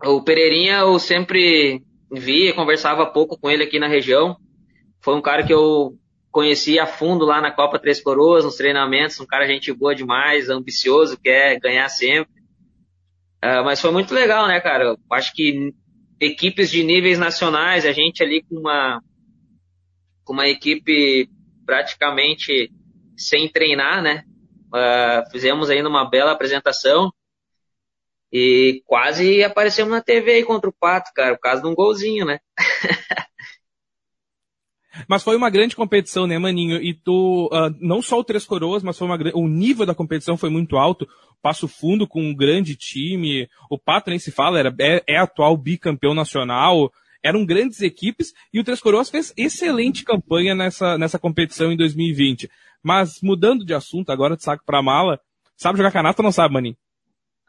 O 0.03 0.21
Pereirinha 0.21 0.79
eu 0.79 0.99
sempre 0.99 1.81
via, 2.11 2.53
conversava 2.53 3.05
pouco 3.05 3.37
com 3.37 3.49
ele 3.49 3.63
aqui 3.63 3.79
na 3.79 3.87
região. 3.87 4.35
Foi 5.01 5.15
um 5.15 5.21
cara 5.21 5.45
que 5.45 5.53
eu 5.53 5.97
conheci 6.31 6.79
a 6.79 6.87
fundo 6.87 7.25
lá 7.25 7.39
na 7.39 7.51
Copa 7.51 7.79
Três 7.79 8.01
Coroas, 8.01 8.43
nos 8.43 8.55
treinamentos, 8.55 9.19
um 9.19 9.25
cara 9.25 9.47
gente 9.47 9.71
boa 9.71 9.93
demais, 9.93 10.49
ambicioso, 10.49 11.17
quer 11.17 11.59
ganhar 11.59 11.87
sempre. 11.89 12.32
Uh, 13.43 13.61
mas 13.65 13.81
foi 13.81 13.91
muito 13.91 14.13
legal, 14.13 14.47
né, 14.47 14.61
cara? 14.61 14.85
Eu 14.85 14.97
acho 15.11 15.33
que 15.33 15.73
equipes 16.17 16.71
de 16.71 16.81
níveis 16.81 17.19
nacionais, 17.19 17.85
a 17.85 17.91
gente 17.91 18.23
ali 18.23 18.41
com 18.41 18.55
uma, 18.55 19.03
com 20.23 20.31
uma 20.31 20.47
equipe 20.47 21.29
praticamente 21.65 22.71
sem 23.17 23.51
treinar, 23.51 24.01
né? 24.01 24.23
Uh, 24.73 25.29
fizemos 25.29 25.69
ainda 25.69 25.89
uma 25.89 26.09
bela 26.09 26.31
apresentação. 26.31 27.11
E 28.31 28.81
quase 28.85 29.43
aparecemos 29.43 29.91
na 29.91 30.01
TV 30.01 30.35
aí 30.35 30.43
contra 30.43 30.69
o 30.69 30.73
Pato, 30.73 31.11
cara, 31.13 31.35
por 31.35 31.41
causa 31.41 31.61
de 31.61 31.67
um 31.67 31.75
golzinho, 31.75 32.25
né? 32.25 32.39
Mas 35.07 35.23
foi 35.23 35.35
uma 35.35 35.49
grande 35.49 35.75
competição, 35.75 36.27
né, 36.27 36.37
Maninho? 36.37 36.81
E 36.81 36.93
tu, 36.93 37.49
uh, 37.51 37.75
não 37.79 38.01
só 38.01 38.19
o 38.19 38.23
Três 38.23 38.45
Coroas, 38.45 38.83
mas 38.83 38.97
foi 38.97 39.07
uma, 39.07 39.17
o 39.33 39.47
nível 39.47 39.85
da 39.85 39.95
competição 39.95 40.37
foi 40.37 40.49
muito 40.49 40.77
alto. 40.77 41.07
Passo 41.41 41.67
Fundo 41.67 42.07
com 42.07 42.21
um 42.21 42.33
grande 42.33 42.75
time. 42.75 43.47
O 43.69 43.77
Pato 43.77 44.09
nem 44.09 44.19
se 44.19 44.31
fala, 44.31 44.59
era, 44.59 44.73
é, 44.79 45.03
é 45.07 45.17
atual 45.17 45.57
bicampeão 45.57 46.13
nacional. 46.13 46.91
Eram 47.23 47.45
grandes 47.45 47.81
equipes 47.81 48.33
e 48.53 48.59
o 48.59 48.63
Três 48.63 48.81
Coroas 48.81 49.09
fez 49.09 49.33
excelente 49.37 50.03
campanha 50.03 50.53
nessa, 50.53 50.97
nessa 50.97 51.17
competição 51.17 51.71
em 51.71 51.77
2020. 51.77 52.49
Mas 52.83 53.19
mudando 53.21 53.65
de 53.65 53.73
assunto 53.73 54.11
agora 54.11 54.35
de 54.35 54.43
saco 54.43 54.63
pra 54.65 54.81
mala, 54.81 55.19
sabe 55.55 55.77
jogar 55.77 55.91
canasta 55.91 56.21
ou 56.21 56.25
não 56.25 56.31
sabe, 56.31 56.53
Maninho? 56.53 56.75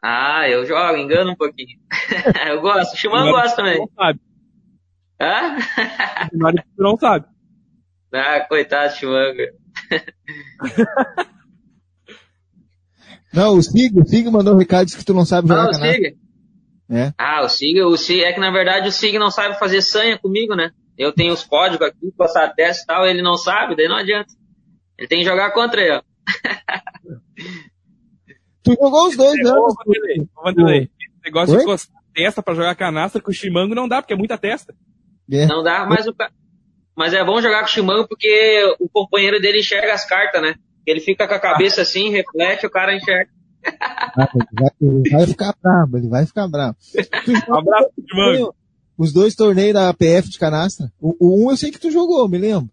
Ah, 0.01 0.47
eu 0.47 0.65
jogo, 0.65 0.97
engano 0.97 1.31
um 1.31 1.35
pouquinho. 1.35 1.79
eu 2.47 2.61
gosto, 2.61 2.93
o 2.93 2.97
Shimano 2.97 3.31
gosta 3.31 3.55
também. 3.55 3.77
Não 3.79 3.89
sabe. 3.95 4.19
Hã? 5.19 5.57
Não 6.77 6.97
sabe. 6.97 7.25
Ah, 8.15 8.39
coitado 8.47 8.93
do 8.93 8.97
Shimano. 8.97 9.33
não, 13.33 13.57
o 13.57 13.61
Sig, 13.61 13.91
o 13.97 14.05
Sig 14.05 14.29
mandou 14.29 14.53
um 14.53 14.57
recado 14.57 14.91
que 14.91 15.03
tu 15.05 15.13
não 15.13 15.25
sabe 15.25 15.47
jogar 15.47 15.65
ah, 15.65 15.69
o 15.69 15.73
Sig? 15.73 16.17
É. 16.89 17.13
Ah, 17.17 17.43
o 17.43 17.49
Sig, 17.49 17.81
o 17.81 17.97
Sig, 17.97 18.23
é 18.23 18.33
que 18.33 18.39
na 18.39 18.51
verdade 18.51 18.87
o 18.87 18.91
Sig 18.91 19.17
não 19.19 19.31
sabe 19.31 19.59
fazer 19.59 19.81
sanha 19.81 20.17
comigo, 20.17 20.55
né? 20.55 20.71
Eu 20.97 21.11
tenho 21.11 21.33
os 21.33 21.43
códigos 21.43 21.87
aqui, 21.87 22.11
passar 22.17 22.53
teste 22.53 22.83
e 22.83 22.85
tal, 22.85 23.05
ele 23.05 23.21
não 23.21 23.35
sabe, 23.35 23.75
daí 23.75 23.87
não 23.87 23.97
adianta. 23.97 24.33
Ele 24.97 25.07
tem 25.07 25.19
que 25.19 25.25
jogar 25.25 25.51
contra 25.51 25.81
ele. 25.81 26.01
Tu 28.63 28.73
jogou 28.73 29.07
os 29.07 29.15
dois 29.15 29.39
anos. 29.45 29.75
Vanderlei, 30.43 30.89
esse 30.99 31.23
negócio 31.23 31.53
Oi? 31.53 31.59
de 31.59 31.63
encostar 31.65 32.01
testa 32.15 32.41
pra 32.41 32.55
jogar 32.55 32.73
canastra 32.75 33.21
com 33.21 33.29
o 33.29 33.33
Chimango 33.33 33.75
não 33.75 33.87
dá, 33.87 34.01
porque 34.01 34.13
é 34.13 34.17
muita 34.17 34.37
testa. 34.37 34.73
É. 35.29 35.45
Não 35.45 35.61
dá, 35.61 35.85
mas, 35.85 36.07
o, 36.07 36.15
mas 36.95 37.13
é 37.13 37.23
bom 37.23 37.41
jogar 37.41 37.59
com 37.59 37.65
o 37.65 37.69
Chimango 37.69 38.07
porque 38.07 38.75
o 38.79 38.87
companheiro 38.87 39.39
dele 39.39 39.59
enxerga 39.59 39.93
as 39.93 40.05
cartas, 40.05 40.41
né? 40.41 40.55
Ele 40.85 40.99
fica 40.99 41.27
com 41.27 41.33
a 41.33 41.39
cabeça 41.39 41.81
assim, 41.81 42.09
reflete, 42.09 42.65
o 42.65 42.69
cara 42.69 42.95
enxerga. 42.95 43.29
Ah, 44.17 44.29
ele 44.79 45.09
vai 45.09 45.27
ficar 45.27 45.55
bravo, 45.61 45.97
ele 45.97 46.07
vai 46.07 46.25
ficar 46.25 46.47
bravo. 46.47 46.77
Um 47.49 47.55
abraço, 47.55 47.89
Chimango. 48.09 48.55
Os 48.97 49.11
dois 49.11 49.35
torneios 49.35 49.73
da 49.73 49.93
PF 49.93 50.29
de 50.29 50.39
canastra. 50.39 50.91
O, 51.01 51.15
o, 51.19 51.45
um 51.45 51.51
eu 51.51 51.57
sei 51.57 51.71
que 51.71 51.79
tu 51.79 51.91
jogou, 51.91 52.29
me 52.29 52.37
lembro. 52.37 52.69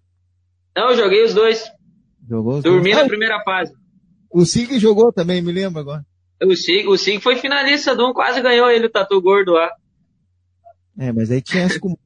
Não, 0.76 0.90
eu 0.90 0.96
joguei 0.96 1.24
os 1.24 1.34
dois. 1.34 1.64
Jogou 2.28 2.58
os 2.58 2.62
Dormi 2.62 2.92
dois. 2.92 3.02
na 3.02 3.08
primeira 3.08 3.42
fase. 3.42 3.74
O 4.30 4.44
Sig 4.46 4.78
jogou 4.78 5.12
também, 5.12 5.42
me 5.42 5.52
lembro 5.52 5.80
agora. 5.80 6.06
O 6.44 6.54
Sig, 6.54 6.86
o 6.86 6.96
Sig 6.96 7.20
foi 7.20 7.36
finalista 7.36 7.96
do 7.96 8.08
um, 8.08 8.12
quase 8.12 8.40
ganhou 8.40 8.70
ele 8.70 8.86
o 8.86 8.90
Tatu 8.90 9.20
Gordo 9.20 9.52
lá. 9.52 9.70
É, 10.98 11.12
mas 11.12 11.30
aí 11.30 11.42
tinha 11.42 11.64
essa 11.64 11.80
com... 11.80 11.96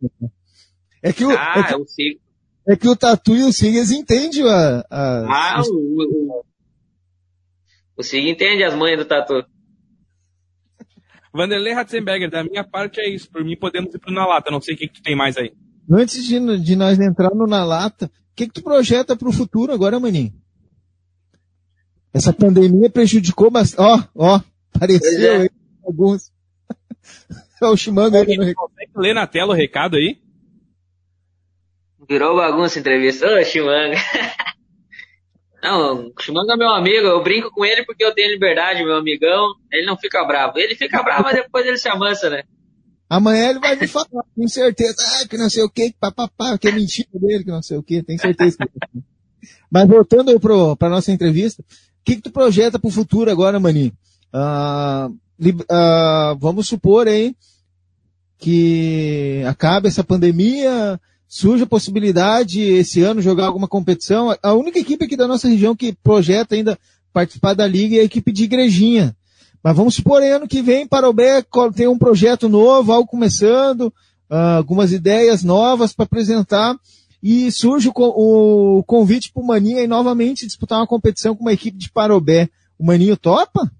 É 1.07 1.13
que 1.13 1.25
o, 1.25 1.31
ah, 1.31 1.55
é 1.57 1.63
que, 1.63 1.75
o 1.77 1.87
Sig. 1.87 2.21
É 2.67 2.77
que 2.77 2.89
o 2.89 2.97
Tatu 2.97 3.37
e 3.37 3.45
o 3.45 3.53
Sig, 3.53 3.77
eles 3.77 3.93
entendem 3.93 4.43
a... 4.43 4.85
a 4.91 5.55
ah, 5.55 5.61
os... 5.61 5.69
o, 5.69 5.77
o, 5.77 6.45
o 7.97 8.03
Sig 8.03 8.29
entende 8.29 8.65
as 8.65 8.75
manhas 8.75 8.99
do 8.99 9.05
Tatu. 9.05 9.45
Vanderlei 11.33 11.75
Ratzenberger, 11.75 12.29
da 12.29 12.43
minha 12.43 12.65
parte 12.65 13.01
é 13.01 13.09
isso. 13.09 13.31
Por 13.31 13.45
mim 13.45 13.57
podemos 13.57 13.95
ir 13.95 14.01
pro 14.01 14.13
Na 14.13 14.27
Lata, 14.27 14.51
não 14.51 14.61
sei 14.61 14.75
o 14.75 14.79
que, 14.79 14.89
que 14.89 15.01
tem 15.01 15.15
mais 15.15 15.37
aí. 15.37 15.53
Antes 15.89 16.25
de, 16.27 16.59
de 16.59 16.75
nós 16.75 16.99
entrar 16.99 17.33
no 17.33 17.47
Na 17.47 17.65
Lata, 17.65 18.07
o 18.07 18.35
que, 18.35 18.49
que 18.49 18.55
tu 18.55 18.63
projeta 18.63 19.15
pro 19.15 19.31
futuro 19.31 19.73
agora, 19.73 20.01
maninho? 20.01 20.33
Essa 22.13 22.33
pandemia 22.33 22.91
prejudicou, 22.91 23.49
mas, 23.49 23.79
ó, 23.79 24.03
ó, 24.13 24.41
apareceu 24.75 25.33
é. 25.33 25.43
aí 25.43 25.51
alguns. 25.85 26.33
é 27.63 27.67
o 27.67 27.77
Shimano 27.77 28.17
aí. 28.17 28.55
Consegue 28.55 28.93
ler 28.97 29.15
na 29.15 29.29
tela 29.29 29.53
o 29.53 29.57
recado 29.57 29.97
aí? 29.97 30.26
Virou 32.09 32.37
bagunça 32.37 32.79
a 32.79 32.81
entrevista. 32.81 33.27
Ô, 33.27 33.45
Shimanga. 33.45 33.97
Não, 35.63 36.13
o 36.17 36.23
Shimanga 36.23 36.53
é 36.53 36.57
meu 36.57 36.71
amigo, 36.71 37.07
eu 37.07 37.23
brinco 37.23 37.51
com 37.51 37.65
ele 37.65 37.85
porque 37.85 38.05
eu 38.05 38.15
tenho 38.15 38.31
liberdade, 38.31 38.85
meu 38.85 38.95
amigão. 38.95 39.55
Ele 39.73 39.87
não 39.87 39.97
fica 39.97 40.25
bravo. 40.25 40.59
Ele 40.59 40.77
fica 40.77 41.03
bravo, 41.03 41.25
mas 41.25 41.35
depois 41.35 41.67
ele 41.67 41.79
se 41.79 41.89
amansa, 41.89 42.31
né? 42.31 42.45
Amanhã 43.09 43.51
ele 43.51 43.59
vai 43.59 43.75
me 43.75 43.87
falar, 43.87 44.25
tenho 44.35 44.49
certeza. 44.49 44.97
Ah, 44.99 45.27
que 45.29 45.37
não 45.37 45.49
sei 45.49 45.63
o 45.63 45.71
que, 45.71 45.95
papapá, 45.99 46.59
que 46.59 46.69
é 46.69 46.73
mentira 46.73 47.09
dele, 47.15 47.45
que 47.45 47.51
não 47.51 47.63
sei 47.63 47.79
o 47.79 47.83
que, 47.83 48.03
tenho 48.03 48.21
certeza. 48.21 48.59
Que... 48.59 49.01
Mas 49.71 49.89
voltando 49.89 50.39
para 50.77 50.89
nossa 50.89 51.11
entrevista, 51.11 51.63
o 51.63 52.05
que, 52.05 52.17
que 52.17 52.23
tu 52.23 52.31
projeta 52.31 52.79
para 52.79 52.89
o 52.89 52.93
futuro 52.93 53.31
agora, 53.31 53.59
Maninho? 53.59 53.93
Uh, 54.33 55.09
uh, 55.09 56.37
vamos 56.39 56.69
supor 56.69 57.09
aí 57.09 57.35
que 58.39 59.43
acabe 59.47 59.89
essa 59.89 60.05
pandemia, 60.05 61.01
surge 61.29 61.65
a 61.65 61.67
possibilidade 61.67 62.61
esse 62.61 63.03
ano 63.03 63.21
jogar 63.21 63.47
alguma 63.47 63.69
competição. 63.69 64.37
A 64.43 64.55
única 64.55 64.79
equipe 64.79 65.05
aqui 65.05 65.17
da 65.17 65.27
nossa 65.27 65.49
região 65.49 65.75
que 65.75 65.93
projeta 65.93 66.55
ainda 66.55 66.79
participar 67.13 67.55
da 67.55 67.67
liga 67.67 67.97
é 67.97 68.01
a 68.01 68.05
equipe 68.05 68.33
de 68.33 68.45
Igrejinha. 68.45 69.17
Mas 69.63 69.77
vamos 69.77 69.95
supor 69.95 70.23
ano 70.23 70.47
que 70.47 70.63
vem 70.63 70.87
Parobé 70.87 71.45
tem 71.75 71.89
um 71.89 71.99
projeto 71.99 72.49
novo, 72.49 72.93
algo 72.93 73.09
começando, 73.09 73.93
uh, 74.31 74.59
algumas 74.59 74.93
ideias 74.93 75.43
novas 75.43 75.93
para 75.93 76.05
apresentar 76.05 76.77
e 77.23 77.51
surge 77.51 77.89
o, 77.89 77.93
o 78.79 78.85
convite 78.85 79.33
para 79.33 79.43
o 79.43 79.47
Maninho 79.47 79.79
novamente 79.87 80.47
disputar 80.47 80.79
uma 80.79 80.87
competição 80.87 81.35
com 81.35 81.43
uma 81.43 81.53
equipe 81.53 81.77
de 81.77 81.91
Parobé. 81.91 82.49
O 82.79 82.85
Maninho 82.85 83.17
topa? 83.17 83.71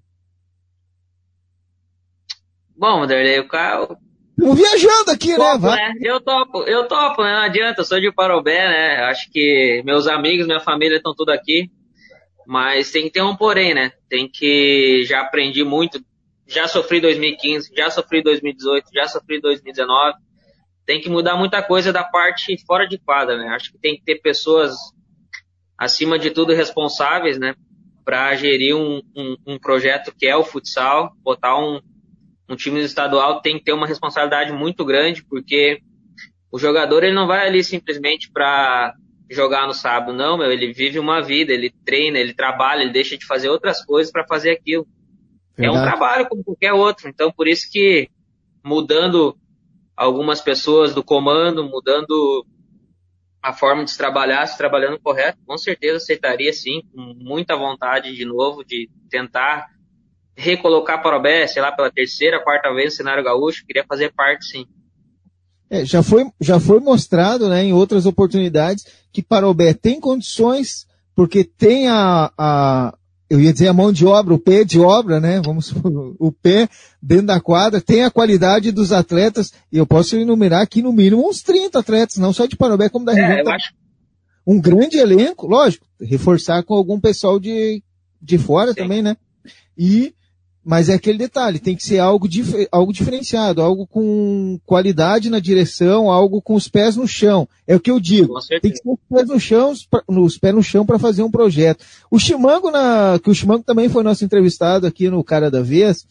Bom, 2.75 2.99
Vanderlei, 2.99 3.39
o. 3.39 4.06
Estamos 4.37 4.55
viajando 4.55 5.11
aqui, 5.11 5.29
né? 5.29 5.35
topo, 5.35 5.65
né? 5.65 5.75
né? 5.75 5.93
Eu 5.99 6.21
topo, 6.21 6.63
eu 6.63 6.87
topo, 6.87 7.23
né? 7.23 7.33
Não 7.33 7.41
adianta, 7.41 7.81
eu 7.81 7.85
sou 7.85 7.99
de 7.99 8.11
Parobé, 8.11 8.67
né? 8.67 9.03
Acho 9.05 9.31
que 9.31 9.81
meus 9.83 10.05
amigos, 10.07 10.45
minha 10.45 10.59
família 10.59 10.97
estão 10.97 11.15
tudo 11.15 11.31
aqui. 11.31 11.71
Mas 12.45 12.91
tem 12.91 13.03
que 13.03 13.09
ter 13.09 13.23
um 13.23 13.35
porém, 13.35 13.73
né? 13.73 13.91
Tem 14.07 14.29
que. 14.31 15.03
Já 15.05 15.21
aprendi 15.21 15.63
muito. 15.63 15.99
Já 16.45 16.67
sofri 16.67 17.01
2015, 17.01 17.71
já 17.75 17.89
sofri 17.89 18.21
2018, 18.21 18.85
já 18.93 19.07
sofri 19.07 19.41
2019. 19.41 20.13
Tem 20.85 21.01
que 21.01 21.09
mudar 21.09 21.35
muita 21.35 21.61
coisa 21.61 21.91
da 21.91 22.03
parte 22.03 22.55
fora 22.65 22.87
de 22.87 22.97
quadra, 22.99 23.37
né? 23.37 23.49
Acho 23.49 23.71
que 23.71 23.79
tem 23.79 23.97
que 23.97 24.03
ter 24.03 24.21
pessoas, 24.21 24.75
acima 25.77 26.17
de 26.17 26.29
tudo, 26.29 26.53
responsáveis, 26.53 27.37
né? 27.37 27.53
Para 28.05 28.33
gerir 28.35 28.77
um, 28.77 29.01
um, 29.13 29.35
um 29.45 29.59
projeto 29.59 30.13
que 30.17 30.25
é 30.25 30.37
o 30.37 30.43
futsal, 30.45 31.11
botar 31.21 31.57
um, 31.59 31.81
um 32.49 32.55
time 32.55 32.81
estadual 32.81 33.41
tem 33.41 33.57
que 33.57 33.65
ter 33.65 33.73
uma 33.73 33.87
responsabilidade 33.87 34.51
muito 34.53 34.85
grande, 34.85 35.23
porque 35.23 35.81
o 36.51 36.57
jogador 36.57 37.03
ele 37.03 37.13
não 37.13 37.27
vai 37.27 37.45
ali 37.47 37.63
simplesmente 37.63 38.31
para 38.31 38.95
jogar 39.29 39.67
no 39.67 39.73
sábado, 39.73 40.13
não, 40.13 40.37
meu, 40.37 40.51
ele 40.51 40.71
vive 40.71 40.99
uma 40.99 41.21
vida, 41.21 41.51
ele 41.51 41.69
treina, 41.85 42.17
ele 42.17 42.33
trabalha, 42.33 42.81
ele 42.81 42.93
deixa 42.93 43.17
de 43.17 43.25
fazer 43.25 43.49
outras 43.49 43.83
coisas 43.83 44.11
para 44.11 44.25
fazer 44.25 44.51
aquilo. 44.51 44.87
Verdade. 45.57 45.77
É 45.77 45.79
um 45.79 45.83
trabalho 45.83 46.29
como 46.29 46.43
qualquer 46.43 46.71
outro, 46.71 47.09
então 47.09 47.31
por 47.31 47.47
isso 47.47 47.69
que 47.69 48.09
mudando 48.63 49.37
algumas 49.95 50.39
pessoas 50.39 50.93
do 50.93 51.03
comando, 51.03 51.63
mudando 51.63 52.45
a 53.41 53.51
forma 53.51 53.83
de 53.83 53.91
se 53.91 53.97
trabalhar, 53.97 54.45
se 54.45 54.57
trabalhando 54.57 54.99
correto, 54.99 55.39
com 55.45 55.57
certeza 55.57 55.97
aceitaria 55.97 56.53
sim, 56.53 56.81
com 56.93 57.13
muita 57.17 57.55
vontade 57.55 58.13
de 58.15 58.23
novo 58.23 58.63
de 58.63 58.89
tentar 59.09 59.67
recolocar 60.37 61.01
para 61.01 61.17
o 61.17 61.21
BS, 61.21 61.53
sei 61.53 61.61
lá, 61.61 61.71
pela 61.71 61.91
terceira, 61.91 62.41
quarta 62.43 62.71
vez 62.71 62.93
no 62.93 62.97
cenário 62.97 63.23
gaúcho, 63.23 63.65
queria 63.65 63.83
fazer 63.83 64.13
parte 64.13 64.45
sim. 64.45 64.65
É, 65.69 65.83
já, 65.83 66.03
foi, 66.03 66.25
já 66.39 66.59
foi 66.59 66.79
mostrado 66.79 67.49
né, 67.49 67.63
em 67.63 67.73
outras 67.73 68.05
oportunidades 68.05 68.85
que 69.11 69.23
Parobé 69.23 69.73
tem 69.73 69.99
condições, 69.99 70.85
porque 71.13 71.43
tem 71.43 71.89
a, 71.89 72.31
a, 72.37 72.97
eu 73.29 73.41
ia 73.41 73.51
dizer 73.51 73.67
a 73.67 73.73
mão 73.73 73.91
de 73.91 74.05
obra, 74.05 74.33
o 74.33 74.39
pé 74.39 74.63
de 74.63 74.79
obra, 74.79 75.19
né? 75.19 75.41
Vamos, 75.43 75.73
o 76.19 76.31
pé 76.31 76.69
dentro 77.01 77.27
da 77.27 77.41
quadra, 77.41 77.81
tem 77.81 78.03
a 78.03 78.11
qualidade 78.11 78.71
dos 78.71 78.93
atletas, 78.93 79.51
e 79.71 79.77
eu 79.77 79.87
posso 79.87 80.15
enumerar 80.15 80.61
aqui 80.61 80.81
no 80.81 80.93
mínimo 80.93 81.27
uns 81.27 81.41
30 81.41 81.79
atletas, 81.79 82.17
não 82.17 82.31
só 82.31 82.45
de 82.45 82.55
Parobé, 82.55 82.87
como 82.87 83.05
da 83.05 83.17
é, 83.17 83.25
região. 83.25 83.53
Acho... 83.53 83.73
Um 84.45 84.61
grande 84.61 84.97
elenco, 84.97 85.47
lógico, 85.47 85.85
reforçar 85.99 86.63
com 86.63 86.75
algum 86.75 86.99
pessoal 87.01 87.39
de, 87.39 87.83
de 88.21 88.37
fora 88.37 88.69
Sim. 88.69 88.83
também, 88.83 89.01
né? 89.01 89.17
E 89.77 90.13
mas 90.67 90.89
é 90.89 90.95
aquele 90.95 91.17
detalhe, 91.17 91.59
tem 91.59 91.77
que 91.77 91.83
ser 91.83 91.97
algo, 91.97 92.27
dif 92.27 92.67
algo 92.69 92.91
diferenciado, 92.91 93.61
algo 93.61 93.87
com 93.87 94.59
qualidade 94.65 95.29
na 95.29 95.39
direção, 95.39 96.11
algo 96.11 96.41
com 96.41 96.55
os 96.55 96.67
pés 96.67 96.97
no 96.97 97.07
chão. 97.07 97.47
É 97.65 97.73
o 97.73 97.79
que 97.79 97.89
eu 97.89 98.01
digo. 98.01 98.37
Tem 98.61 98.73
que 98.73 98.83
ter 98.83 98.89
os 98.89 98.99
pés 99.09 99.29
no 99.29 99.39
chão, 99.39 99.73
os 100.09 100.37
pés 100.37 100.53
no 100.53 100.61
chão 100.61 100.85
para 100.85 100.99
fazer 100.99 101.23
um 101.23 101.31
projeto. 101.31 101.85
O 102.11 102.19
Chimango, 102.19 102.69
na, 102.69 103.17
que 103.23 103.29
o 103.29 103.33
Chimango 103.33 103.63
também 103.63 103.87
foi 103.87 104.03
nosso 104.03 104.25
entrevistado 104.25 104.85
aqui 104.85 105.09
no 105.09 105.23
Cara 105.23 105.49
da 105.49 105.61
Vez, 105.61 106.05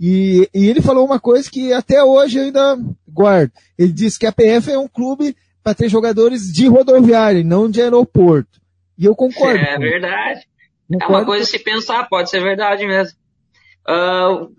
e, 0.00 0.48
e 0.54 0.66
ele 0.66 0.80
falou 0.80 1.04
uma 1.04 1.20
coisa 1.20 1.50
que 1.50 1.70
até 1.70 2.02
hoje 2.02 2.38
eu 2.38 2.44
ainda 2.44 2.78
guardo. 3.06 3.52
Ele 3.78 3.92
disse 3.92 4.18
que 4.18 4.26
a 4.26 4.32
PF 4.32 4.70
é 4.70 4.78
um 4.78 4.88
clube 4.88 5.36
para 5.62 5.74
ter 5.74 5.90
jogadores 5.90 6.50
de 6.50 6.66
rodoviária, 6.66 7.44
não 7.44 7.68
de 7.68 7.82
aeroporto. 7.82 8.62
E 8.96 9.04
eu 9.04 9.14
concordo. 9.14 9.58
É 9.58 9.78
verdade. 9.78 10.40
É 10.90 11.06
uma 11.06 11.22
coisa 11.26 11.44
se 11.44 11.58
pensar, 11.58 12.08
pode 12.08 12.30
ser 12.30 12.42
verdade 12.42 12.86
mesmo. 12.86 13.19
Uh, 13.90 14.54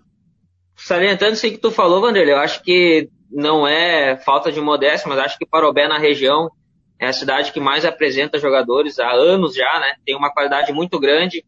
salientando 0.76 1.32
isso 1.32 1.48
que 1.48 1.56
tu 1.56 1.70
falou, 1.70 2.02
Vanderlei, 2.02 2.34
eu 2.34 2.38
acho 2.38 2.62
que 2.62 3.08
não 3.30 3.66
é 3.66 4.16
falta 4.18 4.52
de 4.52 4.60
modéstia, 4.60 5.08
mas 5.08 5.18
acho 5.18 5.38
que 5.38 5.46
Parobé 5.46 5.88
na 5.88 5.98
região 5.98 6.50
é 6.98 7.06
a 7.06 7.12
cidade 7.12 7.50
que 7.50 7.58
mais 7.58 7.84
apresenta 7.84 8.38
jogadores 8.38 8.98
há 8.98 9.10
anos 9.10 9.54
já, 9.54 9.80
né? 9.80 9.94
Tem 10.04 10.14
uma 10.14 10.32
qualidade 10.32 10.72
muito 10.72 11.00
grande. 11.00 11.44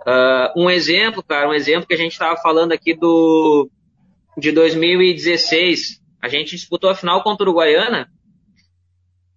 Uh, 0.00 0.64
um 0.64 0.70
exemplo, 0.70 1.22
cara, 1.22 1.48
um 1.48 1.54
exemplo 1.54 1.86
que 1.86 1.94
a 1.94 1.98
gente 1.98 2.12
estava 2.12 2.36
falando 2.38 2.72
aqui 2.72 2.94
do 2.94 3.70
de 4.38 4.52
2016. 4.52 6.00
A 6.22 6.28
gente 6.28 6.56
disputou 6.56 6.90
a 6.90 6.94
final 6.94 7.22
contra 7.22 7.44
o 7.44 7.48
Uruguaiana. 7.48 8.08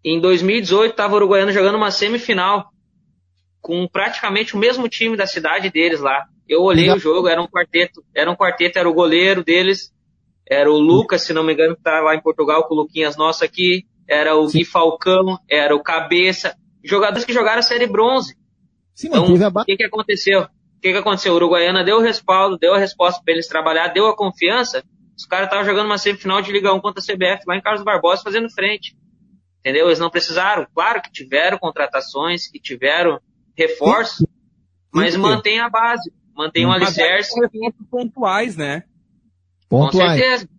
Em 0.03 0.19
2018 0.19 0.91
estava 0.91 1.13
o 1.13 1.17
Uruguaiana 1.17 1.51
jogando 1.51 1.75
uma 1.75 1.91
semifinal 1.91 2.71
com 3.61 3.87
praticamente 3.87 4.55
o 4.55 4.57
mesmo 4.57 4.87
time 4.87 5.17
da 5.17 5.27
cidade 5.27 5.69
deles 5.69 5.99
lá. 5.99 6.25
Eu 6.49 6.63
olhei 6.63 6.91
o 6.91 6.97
jogo, 6.97 7.27
era 7.27 7.39
um 7.39 7.47
quarteto, 7.47 8.03
era 8.13 8.29
um 8.29 8.35
quarteto, 8.35 8.79
era 8.79 8.89
o 8.89 8.93
goleiro 8.93 9.43
deles, 9.43 9.93
era 10.49 10.69
o 10.69 10.79
Lucas, 10.79 11.21
se 11.21 11.31
não 11.31 11.43
me 11.43 11.53
engano, 11.53 11.75
que 11.75 11.83
tá 11.83 12.01
lá 12.01 12.15
em 12.15 12.21
Portugal 12.21 12.67
com 12.67 12.73
o 12.73 12.77
Luquinhas 12.77 13.15
nosso 13.15 13.45
aqui, 13.45 13.85
era 14.07 14.35
o 14.35 14.49
Sim. 14.49 14.57
Gui 14.57 14.65
Falcão, 14.65 15.37
era 15.47 15.75
o 15.75 15.83
Cabeça, 15.83 16.55
jogadores 16.83 17.23
que 17.23 17.31
jogaram 17.31 17.59
a 17.59 17.61
série 17.61 17.85
bronze. 17.85 18.35
Sim, 18.95 19.09
então, 19.09 19.25
o 19.31 19.63
que 19.63 19.77
que 19.77 19.83
aconteceu? 19.83 20.41
O 20.41 20.81
que 20.81 20.91
que 20.91 20.97
aconteceu? 20.97 21.33
O 21.33 21.35
Uruguaiana 21.35 21.83
deu 21.83 21.97
o 21.97 22.01
respaldo, 22.01 22.57
deu 22.57 22.73
a 22.73 22.79
resposta 22.79 23.21
para 23.23 23.31
eles 23.35 23.47
trabalhar, 23.47 23.89
deu 23.89 24.07
a 24.07 24.15
confiança, 24.15 24.83
os 25.15 25.27
caras 25.27 25.45
estavam 25.45 25.65
jogando 25.65 25.85
uma 25.85 25.99
semifinal 25.99 26.41
de 26.41 26.51
Liga 26.51 26.73
1 26.73 26.79
contra 26.79 26.99
a 26.99 27.05
CBF 27.05 27.43
lá 27.45 27.55
em 27.55 27.61
Carlos 27.61 27.83
Barbosa 27.83 28.23
fazendo 28.23 28.49
frente. 28.49 28.97
Entendeu? 29.59 29.85
Eles 29.85 29.99
não 29.99 30.09
precisaram. 30.09 30.65
Claro 30.73 30.99
que 31.01 31.11
tiveram 31.11 31.59
contratações, 31.59 32.47
que 32.47 32.59
tiveram 32.59 33.19
reforços, 33.55 34.25
mas 34.91 35.15
mantém 35.15 35.59
a 35.59 35.69
base 35.69 36.11
mantém 36.39 36.65
um 36.65 36.71
alicerce. 36.71 37.35
pontuais, 37.91 38.55
né? 38.55 38.83
Pontuais. 39.67 39.91
Com 39.91 40.17
certeza. 40.17 40.49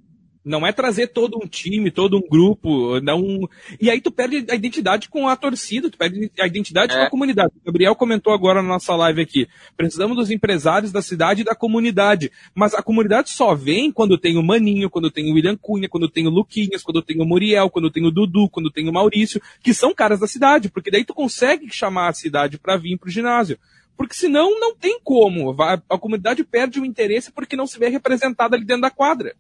Não 0.43 0.66
é 0.66 0.72
trazer 0.72 1.09
todo 1.09 1.37
um 1.37 1.47
time, 1.47 1.91
todo 1.91 2.16
um 2.16 2.26
grupo, 2.26 2.99
não. 3.01 3.47
E 3.78 3.91
aí 3.91 4.01
tu 4.01 4.11
perde 4.11 4.47
a 4.51 4.55
identidade 4.55 5.09
com 5.11 5.28
a 5.28 5.37
torcida, 5.37 5.91
tu 5.91 5.99
perde 5.99 6.31
a 6.41 6.47
identidade 6.47 6.93
é. 6.93 6.97
com 6.97 7.03
a 7.03 7.11
comunidade. 7.11 7.53
O 7.61 7.66
Gabriel 7.66 7.95
comentou 7.95 8.33
agora 8.33 8.62
na 8.62 8.68
nossa 8.68 8.97
live 8.97 9.20
aqui. 9.20 9.47
Precisamos 9.76 10.16
dos 10.16 10.31
empresários 10.31 10.93
da 10.93 11.03
cidade 11.03 11.43
e 11.43 11.45
da 11.45 11.55
comunidade. 11.55 12.33
Mas 12.55 12.74
a 12.74 12.83
comunidade 12.83 13.31
só 13.31 13.55
vem 13.55 13.93
quando 13.93 14.16
tem 14.16 14.39
o 14.39 14.43
Maninho, 14.43 14.89
quando 14.89 15.11
tem 15.11 15.31
o 15.31 15.35
William 15.35 15.57
Cunha, 15.57 15.91
quando 15.91 16.09
tem 16.09 16.26
o 16.26 16.31
Luquinhas, 16.31 16.83
quando 16.83 17.03
tem 17.03 17.20
o 17.20 17.26
Muriel, 17.26 17.68
quando 17.68 17.91
tem 17.91 18.07
o 18.07 18.11
Dudu, 18.11 18.49
quando 18.49 18.70
tem 18.70 18.89
o 18.89 18.93
Maurício, 18.93 19.43
que 19.62 19.74
são 19.74 19.95
caras 19.95 20.20
da 20.20 20.26
cidade, 20.26 20.70
porque 20.70 20.91
daí 20.91 21.05
tu 21.05 21.12
consegue 21.12 21.70
chamar 21.70 22.09
a 22.09 22.14
cidade 22.14 22.59
para 22.59 22.78
vir 22.78 22.99
pro 22.99 23.11
ginásio 23.11 23.59
porque 24.01 24.15
senão 24.15 24.59
não 24.59 24.75
tem 24.75 24.99
como. 25.05 25.55
A, 25.63 25.99
comunidade 25.99 26.43
perde 26.43 26.81
o 26.81 26.87
interesse 26.87 27.31
porque 27.31 27.55
não 27.55 27.67
se 27.67 27.79
vê 27.79 27.91
representada 27.91 28.57
ali 28.57 28.65
dentro 28.65 28.81
da 28.81 28.91
quadra. 28.91 29.37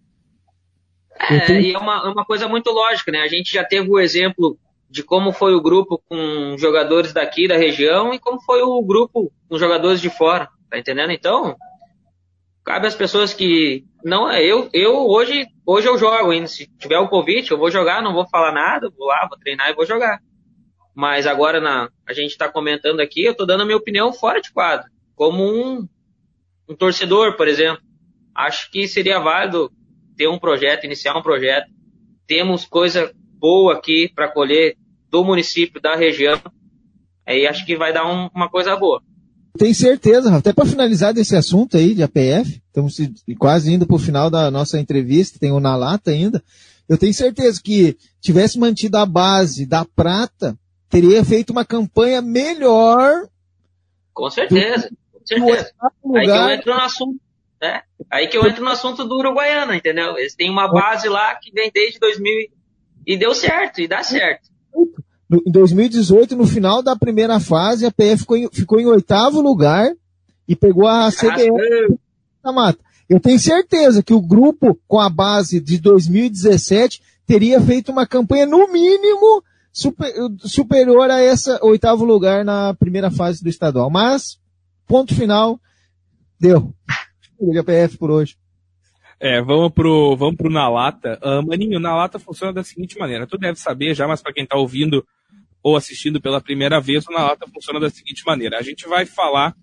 É, 1.18 1.50
e 1.62 1.72
é 1.72 1.78
uma, 1.78 1.94
é 2.04 2.10
uma 2.10 2.26
coisa 2.26 2.46
muito 2.46 2.70
lógica, 2.70 3.10
né? 3.10 3.22
A 3.22 3.26
gente 3.26 3.54
já 3.54 3.64
teve 3.64 3.88
o 3.88 3.98
exemplo 3.98 4.58
de 4.90 5.02
como 5.02 5.32
foi 5.32 5.54
o 5.54 5.62
grupo 5.62 6.02
com 6.06 6.58
jogadores 6.58 7.14
daqui 7.14 7.48
da 7.48 7.56
região 7.56 8.12
e 8.12 8.18
como 8.18 8.38
foi 8.42 8.60
o 8.60 8.82
grupo 8.82 9.32
com 9.48 9.56
jogadores 9.56 9.98
de 9.98 10.10
fora, 10.10 10.50
tá 10.68 10.78
entendendo? 10.78 11.12
Então, 11.12 11.56
cabe 12.62 12.86
às 12.86 12.94
pessoas 12.94 13.32
que 13.32 13.86
não 14.04 14.30
é 14.30 14.44
eu, 14.44 14.68
eu 14.74 14.94
hoje, 15.08 15.46
hoje 15.64 15.88
eu 15.88 15.96
jogo 15.96 16.30
ainda, 16.30 16.48
se 16.48 16.66
tiver 16.78 16.98
o 16.98 17.04
um 17.04 17.08
convite, 17.08 17.50
eu 17.50 17.56
vou 17.56 17.70
jogar, 17.70 18.02
não 18.02 18.12
vou 18.12 18.28
falar 18.28 18.52
nada, 18.52 18.92
vou 18.94 19.06
lá, 19.06 19.26
vou 19.26 19.38
treinar 19.38 19.70
e 19.70 19.74
vou 19.74 19.86
jogar. 19.86 20.20
Mas 20.94 21.26
agora 21.26 21.60
na, 21.60 21.88
a 22.06 22.12
gente 22.12 22.30
está 22.30 22.48
comentando 22.48 23.00
aqui, 23.00 23.24
eu 23.24 23.32
estou 23.32 23.46
dando 23.46 23.62
a 23.62 23.64
minha 23.64 23.76
opinião 23.76 24.12
fora 24.12 24.40
de 24.40 24.52
quadro. 24.52 24.88
Como 25.14 25.44
um, 25.44 25.88
um 26.68 26.74
torcedor, 26.74 27.36
por 27.36 27.48
exemplo. 27.48 27.82
Acho 28.34 28.70
que 28.70 28.86
seria 28.86 29.18
válido 29.18 29.70
ter 30.16 30.28
um 30.28 30.38
projeto, 30.38 30.84
iniciar 30.84 31.16
um 31.16 31.22
projeto. 31.22 31.68
Temos 32.26 32.64
coisa 32.64 33.12
boa 33.38 33.74
aqui 33.74 34.10
para 34.14 34.28
colher 34.28 34.76
do 35.10 35.24
município, 35.24 35.80
da 35.80 35.96
região. 35.96 36.40
Aí 37.26 37.46
acho 37.46 37.66
que 37.66 37.76
vai 37.76 37.92
dar 37.92 38.06
um, 38.06 38.28
uma 38.34 38.48
coisa 38.48 38.76
boa. 38.76 39.02
Tenho 39.58 39.74
certeza, 39.74 40.34
até 40.34 40.52
para 40.52 40.64
finalizar 40.64 41.12
desse 41.12 41.34
assunto 41.34 41.76
aí 41.76 41.94
de 41.94 42.02
APF, 42.02 42.62
estamos 42.66 42.96
quase 43.38 43.72
indo 43.72 43.86
para 43.86 43.96
o 43.96 43.98
final 43.98 44.30
da 44.30 44.50
nossa 44.50 44.78
entrevista, 44.78 45.38
tem 45.38 45.50
o 45.50 45.58
na 45.58 45.76
lata 45.76 46.12
ainda. 46.12 46.42
Eu 46.88 46.96
tenho 46.96 47.12
certeza 47.12 47.60
que 47.62 47.96
tivesse 48.20 48.58
mantido 48.58 48.96
a 48.96 49.06
base 49.06 49.66
da 49.66 49.84
prata, 49.84 50.56
teria 50.90 51.24
feito 51.24 51.50
uma 51.50 51.64
campanha 51.64 52.20
melhor. 52.20 53.28
Com 54.12 54.28
certeza, 54.28 54.90
com 55.12 55.24
certeza. 55.24 55.70
Aí 56.14 56.26
que 56.26 56.32
eu 56.32 56.50
entro 56.50 56.74
no 56.74 56.80
assunto, 56.80 57.20
né? 57.62 57.82
Aí 58.10 58.26
que 58.26 58.36
eu 58.36 58.46
entro 58.46 58.64
no 58.64 58.70
assunto 58.70 59.04
do 59.04 59.16
Uruguaiana, 59.16 59.76
entendeu? 59.76 60.18
Eles 60.18 60.34
têm 60.34 60.50
uma 60.50 60.68
base 60.68 61.08
lá 61.08 61.34
que 61.36 61.52
vem 61.52 61.70
desde 61.72 61.98
2000 62.00 62.50
e 63.06 63.16
deu 63.16 63.34
certo, 63.34 63.80
e 63.80 63.88
dá 63.88 64.02
certo. 64.02 64.50
Em 65.32 65.50
2018, 65.50 66.34
no 66.36 66.46
final 66.46 66.82
da 66.82 66.96
primeira 66.96 67.38
fase, 67.38 67.86
a 67.86 67.90
PF 67.92 68.18
ficou 68.18 68.36
em, 68.36 68.48
ficou 68.52 68.80
em 68.80 68.86
oitavo 68.86 69.40
lugar 69.40 69.88
e 70.48 70.56
pegou 70.56 70.88
a 70.88 71.08
CBF 71.10 71.96
mata. 72.52 72.80
Eu 73.08 73.20
tenho 73.20 73.38
certeza 73.38 74.02
que 74.02 74.14
o 74.14 74.20
grupo, 74.20 74.78
com 74.88 74.98
a 74.98 75.08
base 75.08 75.60
de 75.60 75.78
2017, 75.78 77.00
teria 77.26 77.60
feito 77.60 77.92
uma 77.92 78.06
campanha, 78.06 78.46
no 78.46 78.72
mínimo, 78.72 79.42
super, 79.72 80.12
superior 80.38 81.10
a 81.10 81.20
essa 81.20 81.58
oitavo 81.62 82.04
lugar 82.04 82.44
na 82.44 82.74
primeira 82.74 83.10
fase 83.10 83.42
do 83.42 83.48
estadual. 83.48 83.90
Mas, 83.90 84.40
ponto 84.86 85.14
final, 85.14 85.60
deu. 86.38 86.74
A 87.58 87.64
PF 87.64 87.96
por 87.96 88.10
hoje. 88.10 88.36
É, 89.18 89.40
vamos 89.42 89.72
pro, 89.72 90.16
vamos 90.16 90.36
pro 90.36 90.50
Na 90.50 90.68
Lata. 90.68 91.18
Uh, 91.22 91.46
maninho, 91.46 91.78
Na 91.78 91.94
Lata 91.94 92.18
funciona 92.18 92.52
da 92.52 92.64
seguinte 92.64 92.98
maneira. 92.98 93.26
Tu 93.26 93.36
deve 93.36 93.58
saber 93.58 93.94
já, 93.94 94.08
mas 94.08 94.22
para 94.22 94.32
quem 94.32 94.46
tá 94.46 94.56
ouvindo 94.56 95.06
ou 95.62 95.76
assistindo 95.76 96.20
pela 96.20 96.40
primeira 96.40 96.80
vez, 96.80 97.06
o 97.06 97.12
Na 97.12 97.22
Lata 97.22 97.46
funciona 97.52 97.78
da 97.78 97.90
seguinte 97.90 98.22
maneira. 98.26 98.58
A 98.58 98.62
gente 98.62 98.88
vai 98.88 99.04
falar 99.04 99.54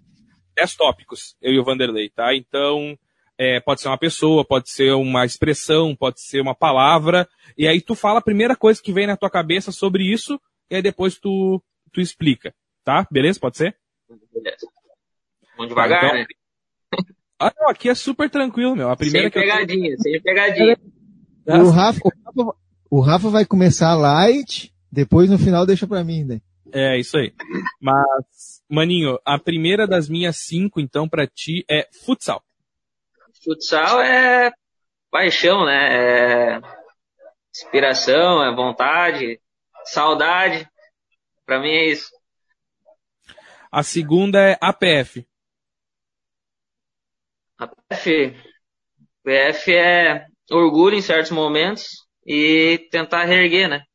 10 0.55 0.75
tópicos, 0.75 1.35
eu 1.41 1.53
e 1.53 1.59
o 1.59 1.63
Vanderlei, 1.63 2.09
tá? 2.09 2.35
Então, 2.35 2.97
é, 3.37 3.59
pode 3.59 3.81
ser 3.81 3.87
uma 3.87 3.97
pessoa, 3.97 4.45
pode 4.45 4.69
ser 4.69 4.93
uma 4.93 5.25
expressão, 5.25 5.95
pode 5.95 6.21
ser 6.21 6.41
uma 6.41 6.55
palavra, 6.55 7.27
e 7.57 7.67
aí 7.67 7.81
tu 7.81 7.93
fala 7.95 8.19
a 8.19 8.23
primeira 8.23 8.55
coisa 8.55 8.81
que 8.81 8.91
vem 8.91 9.07
na 9.07 9.17
tua 9.17 9.29
cabeça 9.29 9.71
sobre 9.71 10.03
isso, 10.03 10.39
e 10.69 10.75
aí 10.75 10.81
depois 10.81 11.17
tu, 11.17 11.61
tu 11.91 12.01
explica, 12.01 12.53
tá? 12.83 13.07
Beleza? 13.11 13.39
Pode 13.39 13.57
ser? 13.57 13.75
Beleza. 14.33 14.67
Vamos 15.55 15.69
devagar, 15.69 16.01
tá, 16.01 16.07
então... 16.07 16.19
né? 16.19 16.25
Ah, 17.39 17.53
não, 17.55 17.69
aqui 17.69 17.87
é 17.87 17.93
super 17.93 18.27
tranquilo, 18.31 18.75
meu. 18.75 18.89
A 18.89 18.97
primeira 18.97 19.29
sem 19.29 19.41
pegadinha, 19.43 19.91
eu... 19.91 19.97
sem 19.99 20.19
pegadinha. 20.19 20.75
O 21.45 21.69
Rafa, 21.69 21.99
o 22.03 22.09
Rafa, 22.09 22.57
o 22.89 22.99
Rafa 22.99 23.29
vai 23.29 23.45
começar 23.45 23.93
light, 23.93 24.73
depois 24.91 25.29
no 25.29 25.37
final 25.37 25.63
deixa 25.63 25.85
pra 25.85 26.03
mim, 26.03 26.23
né? 26.23 26.41
É, 26.73 26.97
isso 26.97 27.15
aí. 27.15 27.31
Mas, 27.79 28.63
maninho, 28.67 29.19
a 29.23 29.37
primeira 29.37 29.85
das 29.85 30.09
minhas 30.09 30.37
cinco, 30.37 30.79
então, 30.79 31.07
pra 31.07 31.27
ti 31.27 31.63
é 31.69 31.87
futsal. 32.03 32.41
Futsal 33.47 34.01
é 34.01 34.51
paixão, 35.09 35.65
né? 35.65 36.57
É 36.57 36.61
inspiração, 37.49 38.43
é 38.43 38.53
vontade, 38.53 39.39
saudade. 39.85 40.69
Pra 41.45 41.57
mim 41.57 41.69
é 41.69 41.85
isso. 41.85 42.11
A 43.71 43.83
segunda 43.83 44.37
é 44.39 44.57
APF. 44.59 45.25
APF. 47.57 48.35
APF 49.25 49.73
é 49.73 50.25
orgulho 50.51 50.97
em 50.97 51.01
certos 51.01 51.31
momentos 51.31 52.05
e 52.25 52.85
tentar 52.91 53.23
reerguer, 53.23 53.69
né? 53.69 53.85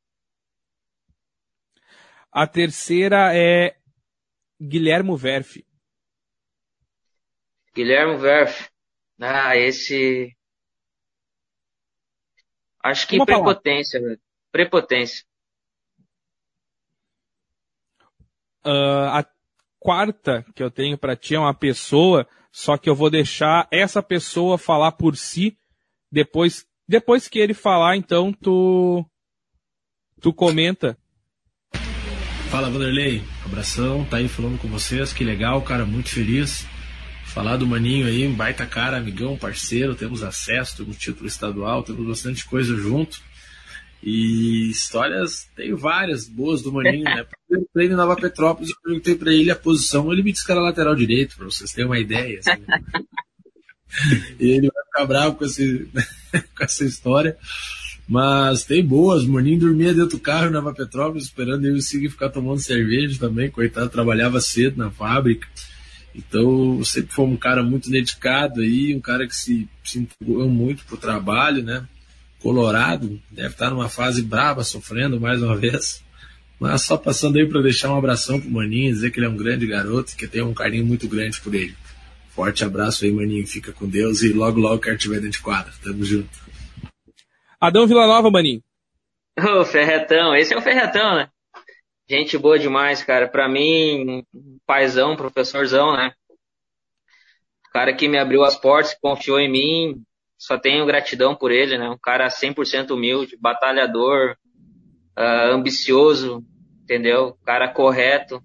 A 2.31 2.47
terceira 2.47 3.37
é 3.37 3.77
Guilhermo 4.59 5.15
Verf. 5.15 5.63
Guilhermo 7.75 8.19
Verf. 8.19 8.72
Ah, 9.23 9.57
esse. 9.57 10.37
Acho 12.83 13.07
que 13.07 13.17
Uma 13.17 13.27
prepotência, 13.27 14.01
velho. 14.01 14.21
Prepotência. 14.51 15.25
Uh, 18.65 19.09
a 19.13 19.27
quarta 19.79 20.45
que 20.55 20.63
eu 20.63 20.71
tenho 20.71 20.99
para 20.99 21.17
ti 21.17 21.35
é 21.35 21.39
uma 21.39 21.55
pessoa, 21.55 22.29
só 22.51 22.77
que 22.77 22.89
eu 22.91 22.95
vou 22.95 23.11
deixar 23.11 23.69
essa 23.71 24.03
pessoa 24.03 24.59
falar 24.59 24.93
por 24.93 25.17
si. 25.17 25.57
Depois, 26.11 26.67
depois 26.87 27.29
que 27.29 27.39
ele 27.39 27.55
falar, 27.55 27.97
então 27.97 28.33
tu 28.33 29.05
tu 30.21 30.33
comenta 30.33 30.97
Fala 32.53 32.69
Vanderlei, 32.69 33.23
abração, 33.47 34.05
tá 34.05 34.19
aí 34.19 34.29
falando 34.29 34.61
com 34.61 34.69
vocês, 34.69 35.11
que 35.11 35.25
legal, 35.25 35.63
cara, 35.63 35.87
muito 35.87 36.11
feliz. 36.11 36.67
Falar 37.33 37.57
do 37.57 37.67
Maninho 37.67 38.07
aí, 38.07 38.27
um 38.29 38.35
baita 38.35 38.67
cara, 38.67 38.99
amigão, 38.99 39.39
parceiro, 39.39 39.95
temos 39.95 40.23
acesso, 40.23 40.77
temos 40.77 40.99
título 40.99 41.27
estadual, 41.27 41.83
temos 41.83 42.07
bastante 42.07 42.45
coisa 42.45 42.77
junto. 42.77 43.23
E 44.03 44.69
histórias, 44.69 45.49
tenho 45.57 45.79
várias 45.79 46.29
boas 46.29 46.61
do 46.61 46.71
Maninho, 46.71 47.05
né? 47.05 47.25
Primeiro 47.49 47.71
treino 47.73 47.95
em 47.95 47.97
Nova 47.97 48.17
Petrópolis, 48.17 48.69
eu 48.71 48.77
perguntei 48.85 49.15
pra 49.15 49.33
ele 49.33 49.51
a 49.51 49.57
posição, 49.57 50.13
ele 50.13 50.23
me 50.23 50.31
disse 50.31 50.45
que 50.45 50.53
era 50.53 50.61
lateral 50.61 50.95
direito, 50.95 51.37
pra 51.37 51.47
vocês 51.47 51.73
terem 51.73 51.89
uma 51.89 51.99
ideia. 51.99 52.39
Assim. 52.41 52.63
e 54.39 54.51
ele 54.51 54.71
vai 54.71 54.85
ficar 54.85 55.07
bravo 55.07 55.37
com, 55.37 55.47
esse, 55.47 55.89
com 56.55 56.65
essa 56.65 56.85
história. 56.85 57.39
Mas 58.07 58.65
tem 58.65 58.85
boas, 58.85 59.23
o 59.23 59.33
Maninho 59.33 59.61
dormia 59.61 59.95
dentro 59.95 60.19
do 60.19 60.21
carro 60.21 60.51
na 60.51 60.61
Nova 60.61 60.75
Petrópolis, 60.75 61.25
esperando 61.25 61.65
eu 61.65 61.81
seguir 61.81 62.11
ficar 62.11 62.29
tomando 62.29 62.61
cerveja 62.61 63.19
também, 63.19 63.51
coitado, 63.51 63.89
trabalhava 63.89 64.39
cedo 64.39 64.77
na 64.77 64.91
fábrica. 64.91 65.49
Então, 66.15 66.85
sempre 66.85 67.13
foi 67.13 67.25
um 67.25 67.37
cara 67.37 67.63
muito 67.63 67.91
dedicado 67.91 68.61
aí, 68.61 68.95
um 68.95 69.01
cara 69.01 69.27
que 69.27 69.35
se, 69.35 69.69
se 69.83 70.01
entregou 70.01 70.49
muito 70.49 70.85
pro 70.85 70.97
trabalho, 70.97 71.63
né? 71.63 71.87
Colorado, 72.41 73.21
deve 73.31 73.49
estar 73.49 73.71
numa 73.71 73.89
fase 73.89 74.23
brava, 74.23 74.65
sofrendo 74.65 75.21
mais 75.21 75.43
uma 75.43 75.57
vez. 75.57 76.03
Mas 76.61 76.83
só 76.83 76.97
passando 76.97 77.39
aí 77.39 77.47
para 77.47 77.63
deixar 77.63 77.91
um 77.91 77.97
abração 77.97 78.41
pro 78.41 78.51
Maninho, 78.51 78.93
dizer 78.93 79.11
que 79.11 79.19
ele 79.19 79.27
é 79.27 79.29
um 79.29 79.37
grande 79.37 79.67
garoto, 79.67 80.17
que 80.17 80.29
tem 80.29 80.43
um 80.43 80.55
carinho 80.55 80.85
muito 80.85 81.09
grande 81.09 81.41
por 81.41 81.55
ele. 81.55 81.75
Forte 82.31 82.65
abraço 82.65 83.05
aí, 83.05 83.11
Maninho, 83.11 83.47
fica 83.47 83.73
com 83.73 83.89
Deus 83.89 84.23
e 84.23 84.33
logo 84.33 84.61
logo 84.61 84.81
quero 84.81 84.97
te 84.97 85.09
ver 85.09 85.17
dentro 85.17 85.39
de 85.39 85.41
quadra. 85.41 85.73
Tamo 85.83 86.05
junto. 86.05 86.31
Adão 87.61 87.87
Villanova, 87.87 88.31
maninho. 88.31 88.63
Ô, 89.39 89.65
Ferretão, 89.65 90.35
esse 90.35 90.53
é 90.53 90.57
o 90.57 90.63
Ferretão, 90.63 91.15
né? 91.15 91.29
Gente 92.09 92.37
boa 92.37 92.59
demais, 92.59 93.03
cara. 93.03 93.29
Pra 93.29 93.49
mim, 93.49 94.25
paizão, 94.73 95.15
professorzão, 95.15 95.95
né? 95.95 96.15
O 97.69 97.73
cara 97.75 97.93
que 97.93 98.09
me 98.09 98.17
abriu 98.17 98.43
as 98.43 98.57
portas, 98.57 98.97
confiou 98.99 99.39
em 99.39 99.51
mim, 99.51 100.03
só 100.39 100.57
tenho 100.57 100.87
gratidão 100.87 101.35
por 101.35 101.53
ele, 101.53 101.77
né? 101.77 101.91
Um 101.91 101.99
cara 101.99 102.27
100% 102.29 102.91
humilde, 102.93 103.37
batalhador, 103.39 104.35
uh, 105.19 105.53
ambicioso, 105.53 106.43
entendeu? 106.83 107.37
Cara 107.45 107.69
correto. 107.69 108.43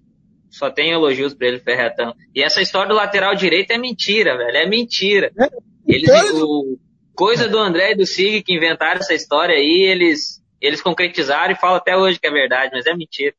Só 0.50 0.70
tenho 0.70 0.92
elogios 0.92 1.32
pra 1.32 1.48
ele, 1.48 1.60
Ferretão. 1.60 2.14
E 2.34 2.42
essa 2.42 2.60
história 2.60 2.90
do 2.90 2.94
lateral 2.94 3.34
direito 3.34 3.70
é 3.70 3.78
mentira, 3.78 4.36
velho. 4.36 4.56
É 4.56 4.66
mentira. 4.66 5.32
É, 5.38 5.48
Eles, 5.86 6.10
o, 6.34 6.78
Coisa 7.14 7.48
do 7.48 7.58
André 7.58 7.92
e 7.92 7.96
do 7.96 8.04
Sig 8.04 8.42
que 8.42 8.54
inventaram 8.54 9.00
essa 9.00 9.14
história 9.14 9.54
aí, 9.54 9.82
eles, 9.82 10.42
eles 10.60 10.82
concretizaram 10.82 11.54
e 11.54 11.58
falam 11.58 11.76
até 11.76 11.96
hoje 11.96 12.20
que 12.20 12.26
é 12.26 12.30
verdade, 12.30 12.70
mas 12.74 12.84
é 12.84 12.94
mentira. 12.94 13.34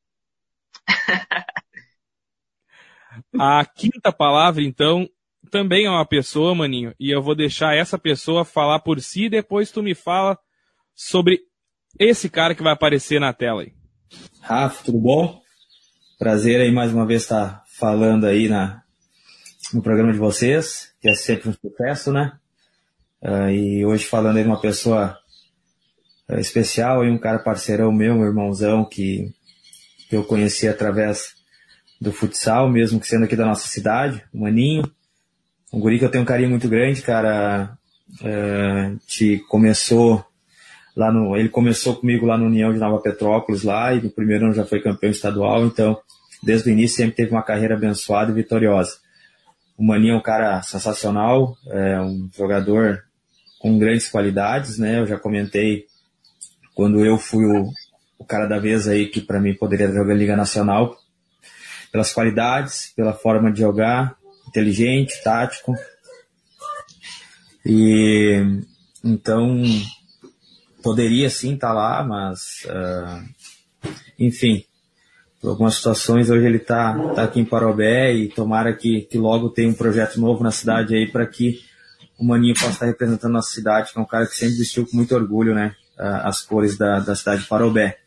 A 3.37 3.65
quinta 3.65 4.11
palavra, 4.11 4.61
então, 4.61 5.07
também 5.49 5.85
é 5.85 5.89
uma 5.89 6.05
pessoa, 6.05 6.53
maninho, 6.53 6.93
e 6.99 7.09
eu 7.09 7.21
vou 7.21 7.35
deixar 7.35 7.75
essa 7.75 7.97
pessoa 7.97 8.45
falar 8.45 8.79
por 8.79 9.01
si 9.01 9.25
e 9.25 9.29
depois 9.29 9.71
tu 9.71 9.81
me 9.81 9.95
fala 9.95 10.37
sobre 10.95 11.41
esse 11.97 12.29
cara 12.29 12.53
que 12.53 12.63
vai 12.63 12.73
aparecer 12.73 13.19
na 13.19 13.33
tela 13.33 13.61
aí. 13.61 13.73
Rafa, 14.41 14.83
tudo 14.83 14.99
bom? 14.99 15.41
Prazer 16.17 16.61
aí 16.61 16.71
mais 16.71 16.93
uma 16.93 17.05
vez 17.05 17.23
estar 17.23 17.63
falando 17.67 18.25
aí 18.25 18.47
na, 18.49 18.83
no 19.73 19.81
programa 19.81 20.11
de 20.11 20.19
vocês, 20.19 20.93
que 21.01 21.09
é 21.09 21.15
sempre 21.15 21.49
um 21.49 21.53
sucesso, 21.53 22.11
né? 22.11 22.37
Uh, 23.21 23.49
e 23.49 23.85
hoje 23.85 24.05
falando 24.05 24.37
aí 24.37 24.43
de 24.43 24.49
uma 24.49 24.61
pessoa 24.61 25.17
uh, 26.29 26.39
especial, 26.39 27.01
aí 27.01 27.09
um 27.09 27.17
cara 27.17 27.39
parceirão 27.39 27.91
meu, 27.91 28.13
um 28.13 28.25
irmãozão, 28.25 28.85
que, 28.85 29.33
que 30.09 30.15
eu 30.15 30.23
conheci 30.23 30.67
através 30.67 31.38
do 31.99 32.11
futsal, 32.11 32.69
mesmo 32.69 32.99
que 32.99 33.07
sendo 33.07 33.25
aqui 33.25 33.35
da 33.35 33.45
nossa 33.45 33.67
cidade, 33.67 34.23
o 34.33 34.41
Maninho. 34.41 34.89
Um 35.71 35.79
guri 35.79 35.99
que 35.99 36.05
eu 36.05 36.11
tenho 36.11 36.23
um 36.23 36.27
carinho 36.27 36.49
muito 36.49 36.67
grande, 36.67 37.01
cara. 37.01 37.77
Uh, 38.21 38.97
te 39.05 39.37
começou 39.47 40.25
lá 40.95 41.11
no. 41.11 41.35
Ele 41.37 41.49
começou 41.49 41.95
comigo 41.95 42.25
lá 42.25 42.37
no 42.37 42.45
União 42.45 42.73
de 42.73 42.79
Nova 42.79 43.01
Petrópolis, 43.01 43.63
lá, 43.63 43.93
e 43.93 44.01
no 44.01 44.09
primeiro 44.09 44.45
ano 44.45 44.53
já 44.53 44.65
foi 44.65 44.81
campeão 44.81 45.11
estadual, 45.11 45.65
então, 45.65 45.97
desde 46.41 46.69
o 46.69 46.71
início 46.71 46.97
sempre 46.97 47.15
teve 47.15 47.31
uma 47.31 47.43
carreira 47.43 47.75
abençoada 47.75 48.31
e 48.31 48.35
vitoriosa. 48.35 48.97
O 49.77 49.83
Maninho 49.83 50.15
é 50.15 50.17
um 50.17 50.21
cara 50.21 50.61
sensacional, 50.61 51.55
é 51.67 52.01
um 52.01 52.29
jogador 52.35 53.03
com 53.59 53.77
grandes 53.77 54.09
qualidades, 54.09 54.77
né? 54.77 54.99
Eu 54.99 55.07
já 55.07 55.17
comentei 55.17 55.85
quando 56.73 57.05
eu 57.05 57.17
fui 57.17 57.45
o, 57.45 57.69
o 58.17 58.25
cara 58.25 58.45
da 58.45 58.59
vez 58.59 58.87
aí 58.87 59.07
que 59.07 59.21
para 59.21 59.39
mim 59.39 59.53
poderia 59.53 59.91
jogar 59.91 60.13
Liga 60.13 60.35
Nacional. 60.35 60.97
Pelas 61.91 62.13
qualidades, 62.13 62.93
pela 62.95 63.13
forma 63.13 63.51
de 63.51 63.59
jogar, 63.59 64.15
inteligente, 64.47 65.21
tático. 65.23 65.75
E 67.65 68.41
então 69.03 69.63
poderia 70.83 71.29
sim 71.29 71.53
estar 71.53 71.69
tá 71.69 71.73
lá, 71.73 72.03
mas 72.03 72.65
uh, 72.65 73.23
enfim, 74.17 74.63
por 75.41 75.49
algumas 75.49 75.75
situações 75.75 76.29
hoje 76.29 76.45
ele 76.45 76.57
está 76.57 76.97
tá 77.13 77.23
aqui 77.23 77.39
em 77.39 77.45
Parobé 77.45 78.13
e 78.13 78.29
tomara 78.29 78.73
que, 78.73 79.01
que 79.01 79.17
logo 79.17 79.49
tenha 79.49 79.69
um 79.69 79.73
projeto 79.73 80.19
novo 80.19 80.43
na 80.43 80.51
cidade 80.51 80.95
aí 80.95 81.07
para 81.07 81.25
que 81.25 81.59
o 82.17 82.25
Maninho 82.25 82.53
possa 82.53 82.71
estar 82.71 82.85
representando 82.85 83.31
a 83.31 83.35
nossa 83.35 83.51
cidade, 83.53 83.93
que 83.93 83.97
é 83.97 84.01
um 84.01 84.05
cara 84.05 84.27
que 84.27 84.35
sempre 84.35 84.57
vestiu 84.57 84.85
com 84.85 84.97
muito 84.97 85.15
orgulho, 85.15 85.55
né, 85.55 85.73
as 85.97 86.41
cores 86.41 86.77
da, 86.77 86.99
da 86.99 87.15
cidade 87.15 87.43
de 87.43 87.47
Parobé. 87.47 87.97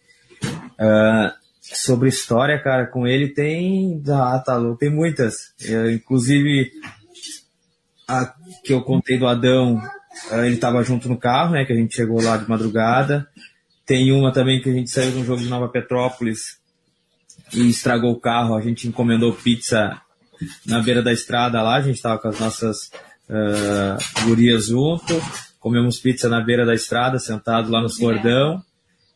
Uh, 0.44 1.41
sobre 1.74 2.08
história, 2.08 2.62
cara, 2.62 2.86
com 2.86 3.06
ele 3.06 3.28
tem, 3.28 4.02
ah, 4.08 4.38
tá 4.38 4.56
louco, 4.56 4.78
tem 4.78 4.90
muitas. 4.90 5.52
Uh, 5.62 5.90
inclusive, 5.90 6.70
a 8.06 8.34
que 8.64 8.72
eu 8.72 8.82
contei 8.82 9.18
do 9.18 9.26
Adão, 9.26 9.76
uh, 10.30 10.44
ele 10.44 10.54
estava 10.54 10.82
junto 10.82 11.08
no 11.08 11.16
carro, 11.16 11.52
né, 11.52 11.64
que 11.64 11.72
a 11.72 11.76
gente 11.76 11.94
chegou 11.94 12.22
lá 12.22 12.36
de 12.36 12.48
madrugada. 12.48 13.26
Tem 13.86 14.12
uma 14.12 14.32
também 14.32 14.60
que 14.60 14.70
a 14.70 14.72
gente 14.72 14.90
saiu 14.90 15.10
de 15.10 15.18
um 15.18 15.24
jogo 15.24 15.42
de 15.42 15.48
Nova 15.48 15.68
Petrópolis 15.68 16.58
e 17.52 17.68
estragou 17.68 18.12
o 18.12 18.20
carro, 18.20 18.54
a 18.54 18.60
gente 18.60 18.88
encomendou 18.88 19.32
pizza 19.32 20.00
na 20.66 20.80
beira 20.80 21.02
da 21.02 21.12
estrada 21.12 21.62
lá, 21.62 21.76
a 21.76 21.82
gente 21.82 21.96
estava 21.96 22.18
com 22.18 22.28
as 22.28 22.38
nossas 22.38 22.90
uh, 23.28 24.24
gurias 24.24 24.66
junto, 24.66 25.20
comemos 25.60 25.98
pizza 25.98 26.28
na 26.28 26.40
beira 26.40 26.64
da 26.64 26.74
estrada, 26.74 27.18
sentado 27.18 27.70
lá 27.70 27.80
no 27.80 27.94
cordão. 27.94 28.62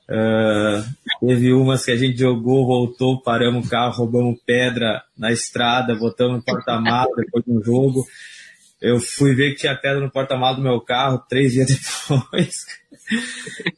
Uh, 0.08 0.82
teve 1.20 1.52
umas 1.52 1.84
que 1.84 1.90
a 1.90 1.96
gente 1.96 2.18
jogou, 2.18 2.66
voltou, 2.66 3.20
paramos 3.20 3.66
o 3.66 3.70
carro, 3.70 3.96
roubamos 3.96 4.40
pedra 4.46 5.02
na 5.18 5.32
estrada, 5.32 5.96
botamos 5.96 6.36
no 6.36 6.42
porta-malas 6.42 7.16
depois 7.16 7.44
do 7.44 7.64
jogo. 7.64 8.06
Eu 8.80 9.00
fui 9.00 9.34
ver 9.34 9.52
que 9.52 9.60
tinha 9.60 9.74
pedra 9.74 10.00
no 10.00 10.10
porta-malas 10.10 10.56
do 10.56 10.62
meu 10.62 10.80
carro 10.80 11.24
três 11.28 11.52
dias 11.52 11.68
depois. 12.08 12.66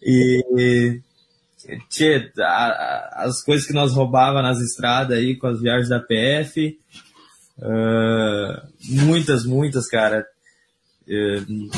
e 0.03 1.01
tinha 1.89 2.31
as 3.13 3.43
coisas 3.43 3.67
que 3.67 3.73
nós 3.73 3.93
roubava 3.93 4.43
nas 4.43 4.61
estradas 4.61 5.17
aí 5.17 5.37
com 5.37 5.47
as 5.47 5.61
viagens 5.61 5.89
da 5.89 6.01
PF. 6.01 6.79
Uh, 7.59 9.05
muitas, 9.05 9.45
muitas, 9.45 9.89
cara. 9.89 10.27
Uh, 11.07 11.71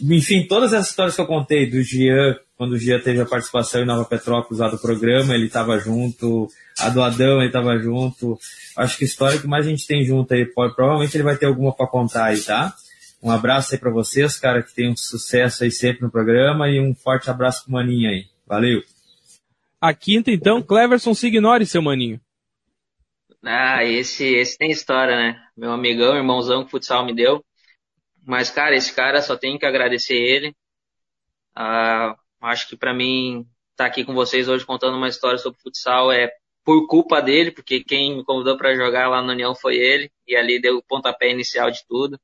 enfim, 0.00 0.46
todas 0.46 0.72
essas 0.72 0.90
histórias 0.90 1.14
que 1.14 1.20
eu 1.20 1.26
contei 1.26 1.68
do 1.68 1.82
Jean, 1.82 2.36
quando 2.60 2.72
o 2.72 2.78
Jean 2.78 3.00
teve 3.00 3.18
a 3.18 3.24
participação 3.24 3.80
em 3.80 3.86
Nova 3.86 4.04
Petrópolis 4.04 4.58
lá 4.58 4.68
do 4.68 4.78
programa, 4.78 5.34
ele 5.34 5.46
estava 5.46 5.78
junto, 5.78 6.46
a 6.78 6.90
do 6.90 7.02
Adão 7.02 7.38
ele 7.38 7.46
estava 7.46 7.78
junto. 7.78 8.38
Acho 8.76 8.98
que 8.98 9.04
a 9.04 9.06
história 9.06 9.40
que 9.40 9.46
mais 9.46 9.66
a 9.66 9.70
gente 9.70 9.86
tem 9.86 10.04
junto 10.04 10.34
aí, 10.34 10.44
pode, 10.44 10.74
provavelmente 10.74 11.16
ele 11.16 11.24
vai 11.24 11.38
ter 11.38 11.46
alguma 11.46 11.74
para 11.74 11.86
contar 11.86 12.26
aí, 12.26 12.42
tá? 12.42 12.74
Um 13.22 13.30
abraço 13.30 13.72
aí 13.72 13.80
para 13.80 13.90
vocês, 13.90 14.38
cara, 14.38 14.62
que 14.62 14.74
tem 14.74 14.90
um 14.90 14.94
sucesso 14.94 15.64
aí 15.64 15.70
sempre 15.70 16.02
no 16.02 16.10
programa 16.10 16.68
e 16.68 16.78
um 16.78 16.94
forte 16.94 17.30
abraço 17.30 17.64
pro 17.64 17.72
Maninho 17.72 18.10
aí. 18.10 18.26
Valeu! 18.46 18.82
A 19.80 19.94
quinta, 19.94 20.30
então, 20.30 20.60
Cleverson 20.60 21.14
Signore, 21.14 21.64
seu 21.64 21.80
maninho. 21.80 22.20
Ah, 23.42 23.82
esse, 23.84 24.34
esse 24.34 24.58
tem 24.58 24.70
história, 24.70 25.16
né? 25.16 25.42
Meu 25.56 25.72
amigão, 25.72 26.14
irmãozão 26.14 26.62
que 26.62 26.70
futsal 26.70 27.06
me 27.06 27.14
deu. 27.14 27.42
Mas, 28.22 28.50
cara, 28.50 28.76
esse 28.76 28.94
cara 28.94 29.22
só 29.22 29.34
tenho 29.34 29.58
que 29.58 29.64
agradecer 29.64 30.12
ele. 30.12 30.54
Ah, 31.56 32.14
acho 32.40 32.68
que 32.68 32.76
para 32.76 32.94
mim 32.94 33.46
estar 33.72 33.84
tá 33.84 33.86
aqui 33.86 34.04
com 34.04 34.14
vocês 34.14 34.48
hoje 34.48 34.64
contando 34.64 34.96
uma 34.96 35.08
história 35.08 35.38
sobre 35.38 35.60
futsal 35.60 36.12
é 36.12 36.30
por 36.64 36.86
culpa 36.86 37.20
dele, 37.20 37.50
porque 37.50 37.82
quem 37.82 38.16
me 38.16 38.24
convidou 38.24 38.56
para 38.56 38.74
jogar 38.74 39.08
lá 39.08 39.22
na 39.22 39.32
União 39.32 39.54
foi 39.54 39.76
ele, 39.76 40.10
e 40.26 40.36
ali 40.36 40.60
deu 40.60 40.76
o 40.76 40.82
pontapé 40.82 41.30
inicial 41.30 41.70
de 41.70 41.80
tudo. 41.88 42.18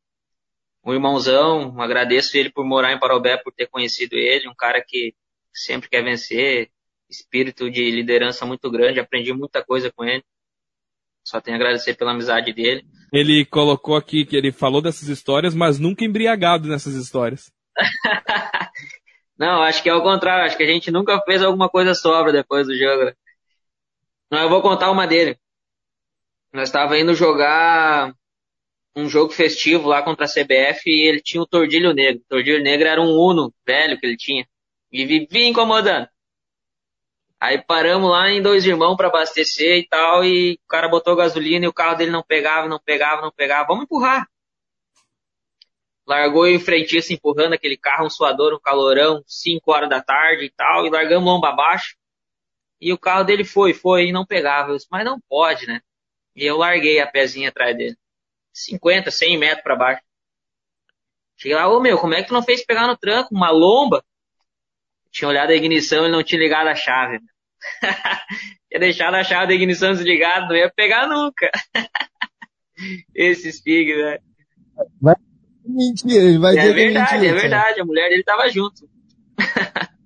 Um 0.85 0.93
irmãozão, 0.93 1.81
agradeço 1.81 2.37
ele 2.37 2.51
por 2.51 2.65
morar 2.65 2.93
em 2.93 2.99
Parobé, 2.99 3.37
por 3.37 3.53
ter 3.53 3.67
conhecido 3.67 4.15
ele, 4.15 4.49
um 4.49 4.55
cara 4.55 4.85
que 4.87 5.15
sempre 5.53 5.89
quer 5.89 6.05
vencer, 6.05 6.71
espírito 7.09 7.71
de 7.71 7.91
liderança 7.91 8.45
muito 8.47 8.71
grande, 8.71 9.01
aprendi 9.01 9.33
muita 9.33 9.65
coisa 9.65 9.91
com 9.91 10.05
ele. 10.05 10.23
Só 11.25 11.41
tenho 11.41 11.57
a 11.57 11.59
agradecer 11.59 11.95
pela 11.95 12.13
amizade 12.13 12.53
dele. 12.53 12.85
Ele 13.13 13.45
colocou 13.45 13.97
aqui 13.97 14.25
que 14.25 14.37
ele 14.37 14.53
falou 14.53 14.81
dessas 14.81 15.09
histórias, 15.09 15.55
mas 15.55 15.81
nunca 15.81 16.05
embriagado 16.05 16.69
nessas 16.69 16.95
histórias. 16.95 17.51
Não, 19.39 19.63
acho 19.63 19.83
que 19.83 19.89
é 19.89 19.95
o 19.95 20.03
contrário. 20.03 20.45
Acho 20.45 20.57
que 20.57 20.63
a 20.63 20.67
gente 20.67 20.91
nunca 20.91 21.21
fez 21.23 21.43
alguma 21.43 21.69
coisa 21.69 21.95
sobra 21.95 22.33
depois 22.33 22.67
do 22.67 22.77
jogo. 22.77 23.13
Não, 24.31 24.41
eu 24.41 24.49
vou 24.49 24.63
contar 24.63 24.91
uma 24.91 25.07
dele. 25.07 25.39
Nós 26.53 26.69
estava 26.69 26.99
indo 26.99 27.15
jogar 27.15 28.15
um 28.97 29.09
jogo 29.09 29.33
festivo 29.33 29.89
lá 29.89 30.03
contra 30.03 30.25
a 30.25 30.29
CBF 30.29 30.83
e 30.87 31.09
ele 31.09 31.21
tinha 31.21 31.43
o 31.43 31.47
Tordilho 31.47 31.93
Negro. 31.93 32.23
O 32.23 32.29
Tordilho 32.29 32.63
Negro 32.63 32.89
era 32.89 33.01
um 33.01 33.11
Uno 33.11 33.53
velho 33.67 33.99
que 34.01 34.07
ele 34.07 34.17
tinha. 34.17 34.47
E 34.91 35.05
vivia 35.05 35.47
incomodando. 35.47 36.09
Aí 37.39 37.63
paramos 37.63 38.11
lá 38.11 38.31
em 38.31 38.41
dois 38.41 38.65
irmãos 38.65 38.97
para 38.97 39.09
abastecer 39.09 39.79
e 39.79 39.87
tal, 39.87 40.25
e 40.25 40.55
o 40.55 40.69
cara 40.69 40.89
botou 40.89 41.15
gasolina 41.15 41.67
e 41.67 41.69
o 41.69 41.73
carro 41.73 41.95
dele 41.97 42.11
não 42.11 42.23
pegava, 42.23 42.67
não 42.67 42.81
pegava, 42.81 43.21
não 43.21 43.31
pegava. 43.31 43.67
Vamos 43.69 43.85
empurrar. 43.85 44.27
Largou 46.07 46.47
em 46.47 46.59
frente 46.59 46.97
assim, 46.97 47.15
empurrando 47.15 47.55
aquele 47.55 47.77
carro, 47.77 48.07
um 48.07 48.11
suador, 48.11 48.55
um 48.55 48.61
calorão, 48.61 49.23
5 49.27 49.73
horas 49.73 49.89
da 49.89 50.01
tarde 50.01 50.45
e 50.45 50.51
tal, 50.51 50.87
e 50.87 50.91
largamos 50.91 51.25
lomba 51.25 51.49
abaixo. 51.49 51.97
E 52.81 52.93
o 52.93 52.99
carro 52.99 53.25
dele 53.25 53.45
foi, 53.45 53.73
foi, 53.75 54.09
e 54.09 54.13
não 54.13 54.25
pegava. 54.25 54.71
Eu 54.71 54.77
disse, 54.77 54.89
mas 54.91 55.05
não 55.05 55.21
pode, 55.29 55.67
né? 55.67 55.81
E 56.35 56.45
eu 56.45 56.57
larguei 56.57 57.01
a 57.01 57.07
pezinha 57.07 57.49
atrás 57.49 57.77
dele. 57.77 57.97
50, 58.53 59.11
100 59.11 59.39
metros 59.39 59.63
para 59.63 59.77
baixo. 59.77 60.03
Cheguei 61.37 61.57
lá, 61.57 61.69
ô 61.69 61.81
meu, 61.81 61.99
como 61.99 62.15
é 62.15 62.23
que 62.23 62.29
tu 62.29 62.35
não 62.35 62.43
fez 62.43 62.65
pegar 62.65 62.87
no 62.87 62.97
tranco? 62.97 63.35
Uma 63.35 63.51
lomba? 63.51 64.05
tinha 65.17 65.29
olhado 65.29 65.51
a 65.51 65.55
ignição 65.55 66.07
e 66.07 66.11
não 66.11 66.23
tinha 66.23 66.39
ligado 66.39 66.69
a 66.69 66.75
chave. 66.75 67.21
tinha 68.69 68.81
deixado 68.81 69.15
a 69.15 69.25
chave 69.25 69.47
da 69.47 69.55
ignição 69.55 69.93
desligada, 69.93 70.47
não 70.47 70.57
ia 70.57 70.71
pegar 70.71 71.07
nunca. 71.09 71.51
Esses 73.15 73.63
pig, 73.63 73.97
né? 73.97 74.19
Vai 75.01 75.15
mentira, 75.67 76.25
ele 76.25 76.39
vai 76.39 76.57
é 76.57 76.73
verdade, 76.73 77.13
mentira, 77.15 77.39
é 77.39 77.41
verdade, 77.41 77.81
a 77.81 77.85
mulher 77.85 78.09
dele 78.09 78.23
tava 78.23 78.49
junto. 78.49 78.89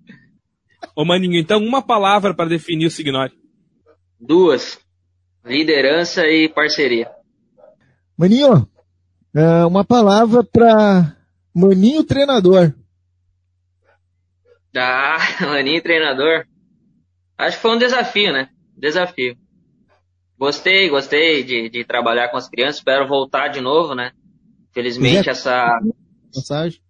Ô 0.97 1.05
Maninho, 1.05 1.39
então 1.39 1.59
uma 1.59 1.83
palavra 1.83 2.35
para 2.35 2.49
definir 2.49 2.87
o 2.87 2.91
Signore. 2.91 3.33
Duas. 4.21 4.79
Liderança 5.45 6.27
e 6.27 6.49
parceria. 6.49 7.11
Maninho, 8.17 8.69
é, 9.35 9.65
uma 9.65 9.85
palavra 9.85 10.45
para 10.45 11.17
Maninho 11.55 12.05
treinador. 12.05 12.75
Ah, 14.77 15.19
Maninho 15.41 15.83
treinador. 15.83 16.47
Acho 17.39 17.57
que 17.57 17.63
foi 17.63 17.71
um 17.71 17.79
desafio, 17.79 18.33
né? 18.33 18.51
Desafio. 18.77 19.37
Gostei, 20.39 20.89
gostei 20.89 21.43
de, 21.43 21.69
de 21.69 21.85
trabalhar 21.85 22.29
com 22.29 22.37
as 22.37 22.49
crianças. 22.49 22.77
Espero 22.77 23.09
voltar 23.09 23.49
de 23.49 23.61
novo, 23.61 23.95
né? 23.95 24.13
Felizmente 24.73 25.29
essa 25.29 25.81
Mensagem. 26.35 26.81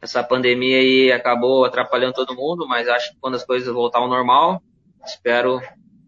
essa 0.00 0.22
pandemia 0.22 0.78
aí 0.78 1.12
acabou 1.12 1.64
atrapalhando 1.64 2.14
todo 2.14 2.34
mundo, 2.34 2.66
mas 2.68 2.88
acho 2.88 3.12
que 3.12 3.20
quando 3.20 3.36
as 3.36 3.44
coisas 3.44 3.72
voltar 3.72 3.98
ao 3.98 4.08
normal, 4.08 4.62
espero 5.04 5.60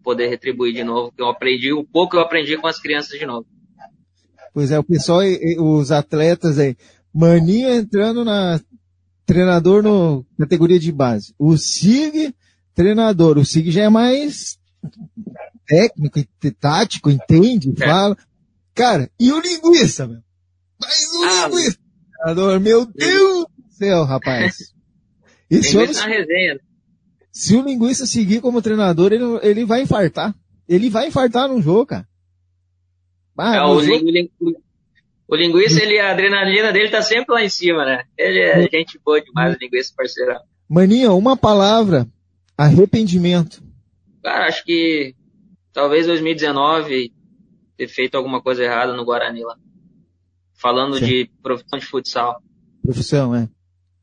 poder 0.03 0.27
retribuir 0.27 0.73
de 0.73 0.83
novo. 0.83 1.11
Que 1.11 1.21
eu 1.21 1.29
aprendi 1.29 1.73
o 1.73 1.83
pouco 1.83 2.11
que 2.11 2.17
eu 2.17 2.21
aprendi 2.21 2.57
com 2.57 2.67
as 2.67 2.79
crianças 2.79 3.17
de 3.17 3.25
novo. 3.25 3.45
Pois 4.53 4.71
é, 4.71 4.77
o 4.77 4.83
pessoal, 4.83 5.21
os 5.59 5.91
atletas 5.91 6.59
aí, 6.59 6.75
Maninho 7.13 7.69
entrando 7.69 8.23
na 8.23 8.59
treinador 9.25 9.81
no 9.81 10.25
categoria 10.37 10.79
de 10.79 10.91
base. 10.91 11.33
O 11.39 11.57
SIG, 11.57 12.35
treinador. 12.75 13.37
O 13.37 13.45
SIG 13.45 13.71
já 13.71 13.83
é 13.83 13.89
mais 13.89 14.59
técnico, 15.65 16.19
tático, 16.59 17.09
entende, 17.09 17.71
é. 17.79 17.85
fala. 17.85 18.17
Cara, 18.75 19.09
e 19.19 19.31
o 19.31 19.39
linguiça, 19.39 20.07
meu? 20.07 20.21
Mas 20.79 21.13
o 21.13 21.23
ah, 21.23 21.49
treinador, 22.23 22.59
meu 22.59 22.85
Deus 22.85 23.45
do 23.45 23.71
céu, 23.71 24.03
rapaz. 24.03 24.73
Esse 25.49 25.77
homem, 25.77 25.93
na 25.93 26.07
resenha. 26.07 26.59
Se 27.31 27.55
o 27.55 27.63
linguiça 27.63 28.05
seguir 28.05 28.41
como 28.41 28.61
treinador, 28.61 29.11
ele, 29.11 29.23
ele 29.41 29.65
vai 29.65 29.81
infartar. 29.81 30.33
Ele 30.67 30.89
vai 30.89 31.07
infartar 31.07 31.47
no 31.47 31.61
jogo, 31.61 31.87
cara. 31.87 32.07
Ah, 33.37 33.55
é, 33.57 33.61
o, 33.63 33.81
jogo... 33.81 34.05
O 35.27 35.35
linguiça, 35.35 35.81
ele, 35.81 35.99
a 35.99 36.11
adrenalina 36.11 36.71
dele 36.71 36.89
tá 36.89 37.01
sempre 37.01 37.33
lá 37.33 37.43
em 37.43 37.49
cima, 37.49 37.85
né? 37.85 38.03
Ele 38.17 38.39
é 38.39 38.61
gente 38.69 38.99
boa 39.03 39.19
demais, 39.21 39.55
o 39.55 39.59
linguiça 39.59 39.93
parceirão. 39.95 40.39
Maninha, 40.69 41.11
uma 41.11 41.35
palavra. 41.35 42.07
Arrependimento. 42.57 43.63
Cara, 44.23 44.47
acho 44.47 44.63
que 44.63 45.15
talvez 45.71 46.05
2019 46.05 47.11
ter 47.75 47.87
feito 47.87 48.15
alguma 48.15 48.41
coisa 48.41 48.63
errada 48.63 48.93
no 48.93 49.03
Guarani 49.03 49.43
lá. 49.43 49.57
Falando 50.63 50.97
Sim. 50.97 51.05
de 51.05 51.31
profissão 51.41 51.77
de 51.77 51.85
futsal. 51.85 52.41
Profissão, 52.81 53.35
é. 53.35 53.49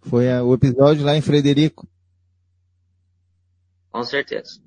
Foi 0.02 0.26
o 0.42 0.52
episódio 0.52 1.06
lá 1.06 1.16
em 1.16 1.22
Frederico. 1.22 1.88
Com 3.90 4.02
certeza. 4.02 4.61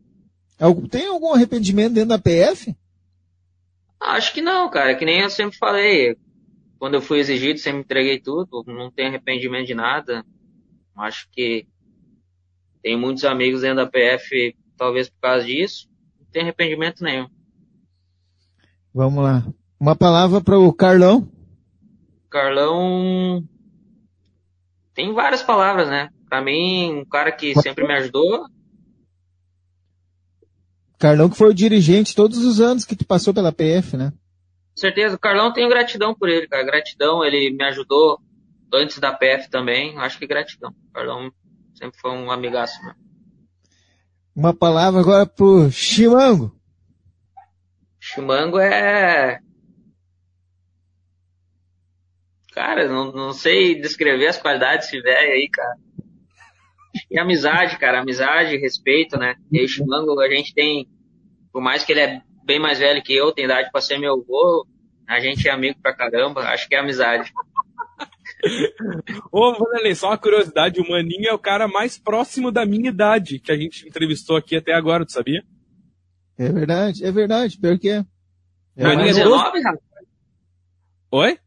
Tem 0.89 1.07
algum 1.07 1.35
arrependimento 1.35 1.93
dentro 1.93 2.09
da 2.09 2.17
PF? 2.17 2.75
Acho 3.99 4.33
que 4.33 4.41
não, 4.41 4.71
cara. 4.71 4.95
Que 4.95 5.05
nem 5.05 5.21
eu 5.21 5.29
sempre 5.29 5.55
falei. 5.55 6.17
Quando 6.79 6.95
eu 6.95 7.01
fui 7.01 7.19
exigido, 7.19 7.59
sempre 7.59 7.81
entreguei 7.81 8.19
tudo. 8.19 8.63
Não 8.65 8.91
tenho 8.91 9.09
arrependimento 9.09 9.67
de 9.67 9.75
nada. 9.75 10.25
Acho 10.97 11.29
que 11.31 11.67
tem 12.81 12.97
muitos 12.97 13.23
amigos 13.23 13.61
dentro 13.61 13.77
da 13.77 13.85
PF, 13.85 14.55
talvez 14.75 15.11
por 15.11 15.19
causa 15.21 15.45
disso. 15.45 15.87
Não 16.19 16.25
tem 16.31 16.41
arrependimento 16.41 17.03
nenhum. 17.03 17.27
Vamos 18.91 19.23
lá. 19.23 19.45
Uma 19.79 19.95
palavra 19.95 20.41
para 20.41 20.57
o 20.57 20.73
Carlão. 20.73 21.31
Carlão 22.33 23.47
tem 24.95 25.13
várias 25.13 25.43
palavras, 25.43 25.87
né? 25.87 26.09
Para 26.27 26.41
mim, 26.41 27.01
um 27.01 27.05
cara 27.05 27.31
que 27.31 27.53
sempre 27.61 27.85
me 27.85 27.93
ajudou. 27.93 28.47
Carlão 30.97 31.29
que 31.29 31.37
foi 31.37 31.51
o 31.51 31.53
dirigente 31.53 32.15
todos 32.15 32.39
os 32.39 32.59
anos 32.59 32.85
que 32.85 32.95
tu 32.95 33.05
passou 33.05 33.35
pela 33.35 33.51
PF, 33.51 33.95
né? 33.95 34.11
Com 34.71 34.81
certeza. 34.81 35.15
O 35.15 35.19
Carlão 35.19 35.53
tenho 35.53 35.69
gratidão 35.69 36.15
por 36.15 36.27
ele, 36.27 36.47
cara. 36.47 36.63
Gratidão, 36.63 37.23
ele 37.23 37.51
me 37.51 37.63
ajudou 37.65 38.19
antes 38.73 38.97
da 38.97 39.13
PF 39.13 39.47
também. 39.51 39.95
Acho 39.99 40.17
que 40.17 40.25
gratidão. 40.25 40.71
O 40.89 40.91
Carlão 40.91 41.31
sempre 41.75 41.99
foi 41.99 42.11
um 42.13 42.31
amigaço, 42.31 42.81
né? 42.83 42.95
Uma 44.35 44.55
palavra 44.55 44.99
agora 44.99 45.27
pro 45.27 45.69
Chimango. 45.69 46.51
Chimango 47.99 48.57
é 48.57 49.39
Cara, 52.53 52.87
não, 52.87 53.11
não 53.11 53.33
sei 53.33 53.79
descrever 53.79 54.27
as 54.27 54.37
qualidades 54.37 54.87
desse 54.87 55.01
velho 55.01 55.31
aí, 55.31 55.49
cara. 55.49 55.75
E 57.09 57.19
amizade, 57.19 57.79
cara, 57.79 58.01
amizade, 58.01 58.57
respeito, 58.57 59.17
né? 59.17 59.35
E 59.51 59.63
o 59.63 59.67
Chimango, 59.67 60.19
a 60.19 60.29
gente 60.29 60.53
tem, 60.53 60.87
por 61.51 61.61
mais 61.61 61.83
que 61.83 61.91
ele 61.91 62.01
é 62.01 62.21
bem 62.45 62.59
mais 62.59 62.79
velho 62.79 63.01
que 63.01 63.13
eu, 63.13 63.31
tem 63.31 63.45
idade 63.45 63.71
pra 63.71 63.81
ser 63.81 63.97
meu 63.97 64.13
avô, 64.13 64.67
a 65.07 65.19
gente 65.19 65.47
é 65.47 65.51
amigo 65.51 65.79
pra 65.81 65.95
caramba, 65.95 66.41
acho 66.41 66.67
que 66.67 66.75
é 66.75 66.79
amizade. 66.79 67.31
Ô, 69.31 69.53
Vanderlei, 69.53 69.95
só 69.95 70.09
uma 70.09 70.17
curiosidade, 70.17 70.79
o 70.79 70.87
Maninho 70.87 71.29
é 71.29 71.33
o 71.33 71.39
cara 71.39 71.67
mais 71.67 71.97
próximo 71.97 72.51
da 72.51 72.65
minha 72.65 72.89
idade 72.89 73.39
que 73.39 73.51
a 73.51 73.55
gente 73.55 73.87
entrevistou 73.87 74.37
aqui 74.37 74.55
até 74.55 74.73
agora, 74.73 75.05
tu 75.05 75.11
sabia? 75.11 75.43
É 76.37 76.51
verdade, 76.51 77.03
é 77.03 77.11
verdade, 77.11 77.57
pior 77.57 77.79
que 77.79 77.89
é. 77.89 78.05
é 78.77 78.83
Maninho 78.83 79.09
é 79.09 79.13
19, 79.13 79.61
rapaz? 79.61 79.79
Oi? 81.11 81.39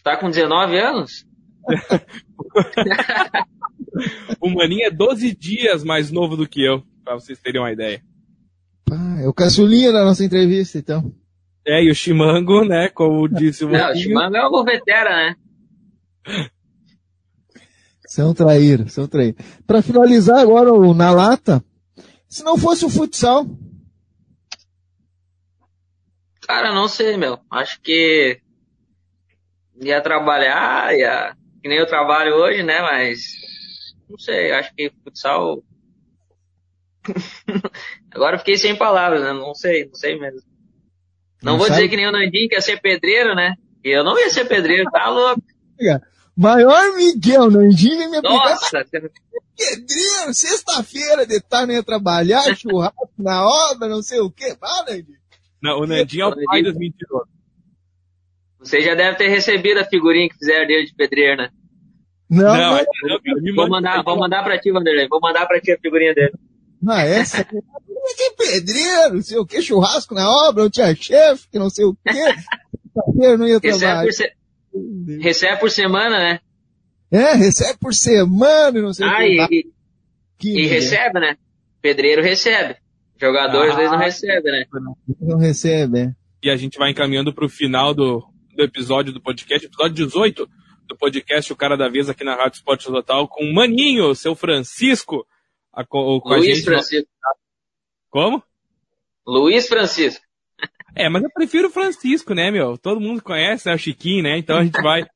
Você 0.00 0.04
tá 0.04 0.16
com 0.16 0.30
19 0.30 0.78
anos? 0.78 1.26
o 4.40 4.48
Maninho 4.48 4.86
é 4.86 4.90
12 4.90 5.36
dias 5.36 5.84
mais 5.84 6.10
novo 6.10 6.38
do 6.38 6.48
que 6.48 6.64
eu, 6.64 6.82
pra 7.04 7.16
vocês 7.16 7.38
terem 7.38 7.60
uma 7.60 7.70
ideia. 7.70 8.02
Ah, 8.90 9.20
é 9.20 9.28
o 9.28 9.34
caçulinha 9.34 9.92
da 9.92 10.02
nossa 10.02 10.24
entrevista, 10.24 10.78
então. 10.78 11.14
É, 11.66 11.84
e 11.84 11.90
o 11.90 11.94
Chimango, 11.94 12.64
né, 12.64 12.88
como 12.88 13.28
disse 13.28 13.62
o 13.62 13.68
Maninho. 13.68 13.88
Não, 13.88 13.92
o 13.92 13.96
Chimango 13.98 14.36
é 14.36 14.46
o 14.46 14.64
vetera, 14.64 15.10
né? 15.10 15.36
São 18.06 18.32
traíros, 18.32 18.94
são 18.94 19.06
traíros. 19.06 19.44
Para 19.66 19.82
finalizar 19.82 20.38
agora 20.38 20.72
o 20.72 20.94
na 20.94 21.10
lata, 21.10 21.62
se 22.26 22.42
não 22.42 22.56
fosse 22.56 22.86
o 22.86 22.90
futsal. 22.90 23.44
Cara, 26.40 26.72
não 26.72 26.88
sei, 26.88 27.18
meu. 27.18 27.38
Acho 27.50 27.78
que 27.82 28.40
ia 29.80 30.00
trabalhar, 30.02 30.94
ia, 30.96 31.36
que 31.62 31.68
nem 31.68 31.78
eu 31.78 31.86
trabalho 31.86 32.34
hoje, 32.34 32.62
né? 32.62 32.80
Mas 32.80 33.20
não 34.08 34.18
sei, 34.18 34.52
acho 34.52 34.74
que 34.74 34.92
futsal. 35.02 35.62
Agora 38.12 38.38
fiquei 38.38 38.56
sem 38.56 38.76
palavras, 38.76 39.22
né? 39.22 39.32
Não 39.32 39.54
sei, 39.54 39.86
não 39.86 39.94
sei 39.94 40.18
mesmo. 40.18 40.40
Não, 41.42 41.52
não 41.52 41.58
vou 41.58 41.66
sabe? 41.66 41.78
dizer 41.78 41.88
que 41.88 41.96
nem 41.96 42.08
o 42.08 42.12
Nandinho 42.12 42.48
que 42.48 42.54
ia 42.54 42.60
ser 42.60 42.80
pedreiro, 42.80 43.34
né? 43.34 43.54
Eu 43.82 44.04
não 44.04 44.18
ia 44.18 44.28
ser 44.28 44.44
pedreiro, 44.46 44.90
tá 44.90 45.08
louco. 45.08 45.42
Maior 46.36 46.94
Miguel, 46.96 47.50
Nandinho 47.50 47.98
vem 47.98 48.10
me 48.10 48.20
Nossa! 48.20 48.84
Pedreiro, 49.56 50.32
sexta-feira 50.32 51.26
de 51.26 51.38
tarde 51.38 51.74
ia 51.74 51.82
trabalhar, 51.82 52.42
churrasco 52.56 53.10
na 53.18 53.46
obra, 53.46 53.88
não 53.88 54.02
sei 54.02 54.18
o 54.20 54.30
quê. 54.30 54.56
Vai, 54.58 54.84
Nandinho. 54.84 55.18
Não, 55.62 55.80
o 55.80 55.86
Nandinho 55.86 56.24
é 56.24 56.26
o 56.28 56.44
pai 56.44 56.62
dos 56.62 56.74
mentirosos. 56.74 57.39
Você 58.60 58.80
já 58.82 58.94
deve 58.94 59.16
ter 59.16 59.28
recebido 59.28 59.78
a 59.78 59.84
figurinha 59.84 60.28
que 60.28 60.36
fizeram 60.36 60.66
dele 60.66 60.86
de 60.86 60.94
pedreiro, 60.94 61.36
né? 61.36 61.50
Não, 62.28 62.56
não, 62.56 62.76
não, 62.76 63.20
não 63.42 63.54
vou 63.56 63.68
mandar, 63.68 64.02
vou 64.04 64.16
mandar 64.16 64.44
pra 64.44 64.58
ti, 64.58 64.70
Vanderlei. 64.70 65.08
Vou 65.08 65.20
mandar 65.20 65.46
pra 65.46 65.60
ti 65.60 65.72
a 65.72 65.78
figurinha 65.78 66.14
dele. 66.14 66.32
Ah, 66.86 67.02
essa? 67.02 67.44
que 67.44 68.30
pedreiro, 68.36 69.14
não 69.14 69.22
sei 69.22 69.38
o 69.38 69.46
que, 69.46 69.60
churrasco 69.60 70.14
na 70.14 70.28
obra, 70.48 70.62
não 70.62 70.70
tinha 70.70 70.94
chefe, 70.94 71.48
que 71.50 71.58
não 71.58 71.68
sei 71.68 71.84
o 71.84 71.94
que. 71.94 73.36
não 73.36 73.48
ia 73.48 73.60
trabalhar. 73.60 74.02
Recebe 74.02 74.04
por, 74.04 74.12
se... 74.12 75.18
recebe 75.20 75.60
por 75.60 75.70
semana, 75.70 76.18
né? 76.18 76.40
É, 77.10 77.34
recebe 77.34 77.78
por 77.80 77.92
semana, 77.92 78.80
não 78.80 78.92
sei 78.92 79.06
ah, 79.06 79.44
o 79.44 79.48
que. 79.48 79.64
E, 80.44 80.60
e 80.60 80.66
recebe, 80.66 81.18
né? 81.18 81.36
Pedreiro 81.82 82.22
recebe. 82.22 82.76
Jogador 83.20 83.66
ah, 83.66 83.70
às 83.70 83.76
vezes 83.76 83.90
não 83.90 83.98
recebe, 83.98 84.50
né? 84.50 84.64
Não 85.20 85.38
recebe, 85.38 85.98
é. 85.98 86.12
E 86.42 86.50
a 86.50 86.56
gente 86.56 86.78
vai 86.78 86.90
encaminhando 86.90 87.34
pro 87.34 87.48
final 87.48 87.92
do, 87.92 88.24
do 88.60 88.64
episódio 88.64 89.12
do 89.12 89.20
podcast, 89.20 89.66
episódio 89.66 90.06
18 90.06 90.48
do 90.86 90.96
podcast 90.96 91.50
O 91.50 91.56
Cara 91.56 91.78
da 91.78 91.88
Vez 91.88 92.10
aqui 92.10 92.24
na 92.24 92.34
Rádio 92.34 92.56
Esporte 92.56 92.84
Total, 92.84 93.26
com 93.26 93.44
o 93.44 93.54
Maninho, 93.54 94.14
seu 94.14 94.34
Francisco, 94.34 95.26
a, 95.72 95.82
com, 95.82 96.20
Luiz 96.22 96.44
a 96.44 96.54
gente. 96.54 96.64
Francisco. 96.64 97.08
Como? 98.10 98.42
Luiz 99.26 99.66
Francisco. 99.66 100.22
É, 100.96 101.08
mas 101.08 101.22
eu 101.22 101.30
prefiro 101.30 101.70
Francisco, 101.70 102.34
né, 102.34 102.50
meu? 102.50 102.76
Todo 102.76 103.00
mundo 103.00 103.22
conhece, 103.22 103.70
é 103.70 103.74
o 103.74 103.78
Chiquinho, 103.78 104.24
né? 104.24 104.36
Então 104.36 104.58
a 104.58 104.64
gente 104.64 104.82
vai 104.82 105.02
uh, 105.02 105.06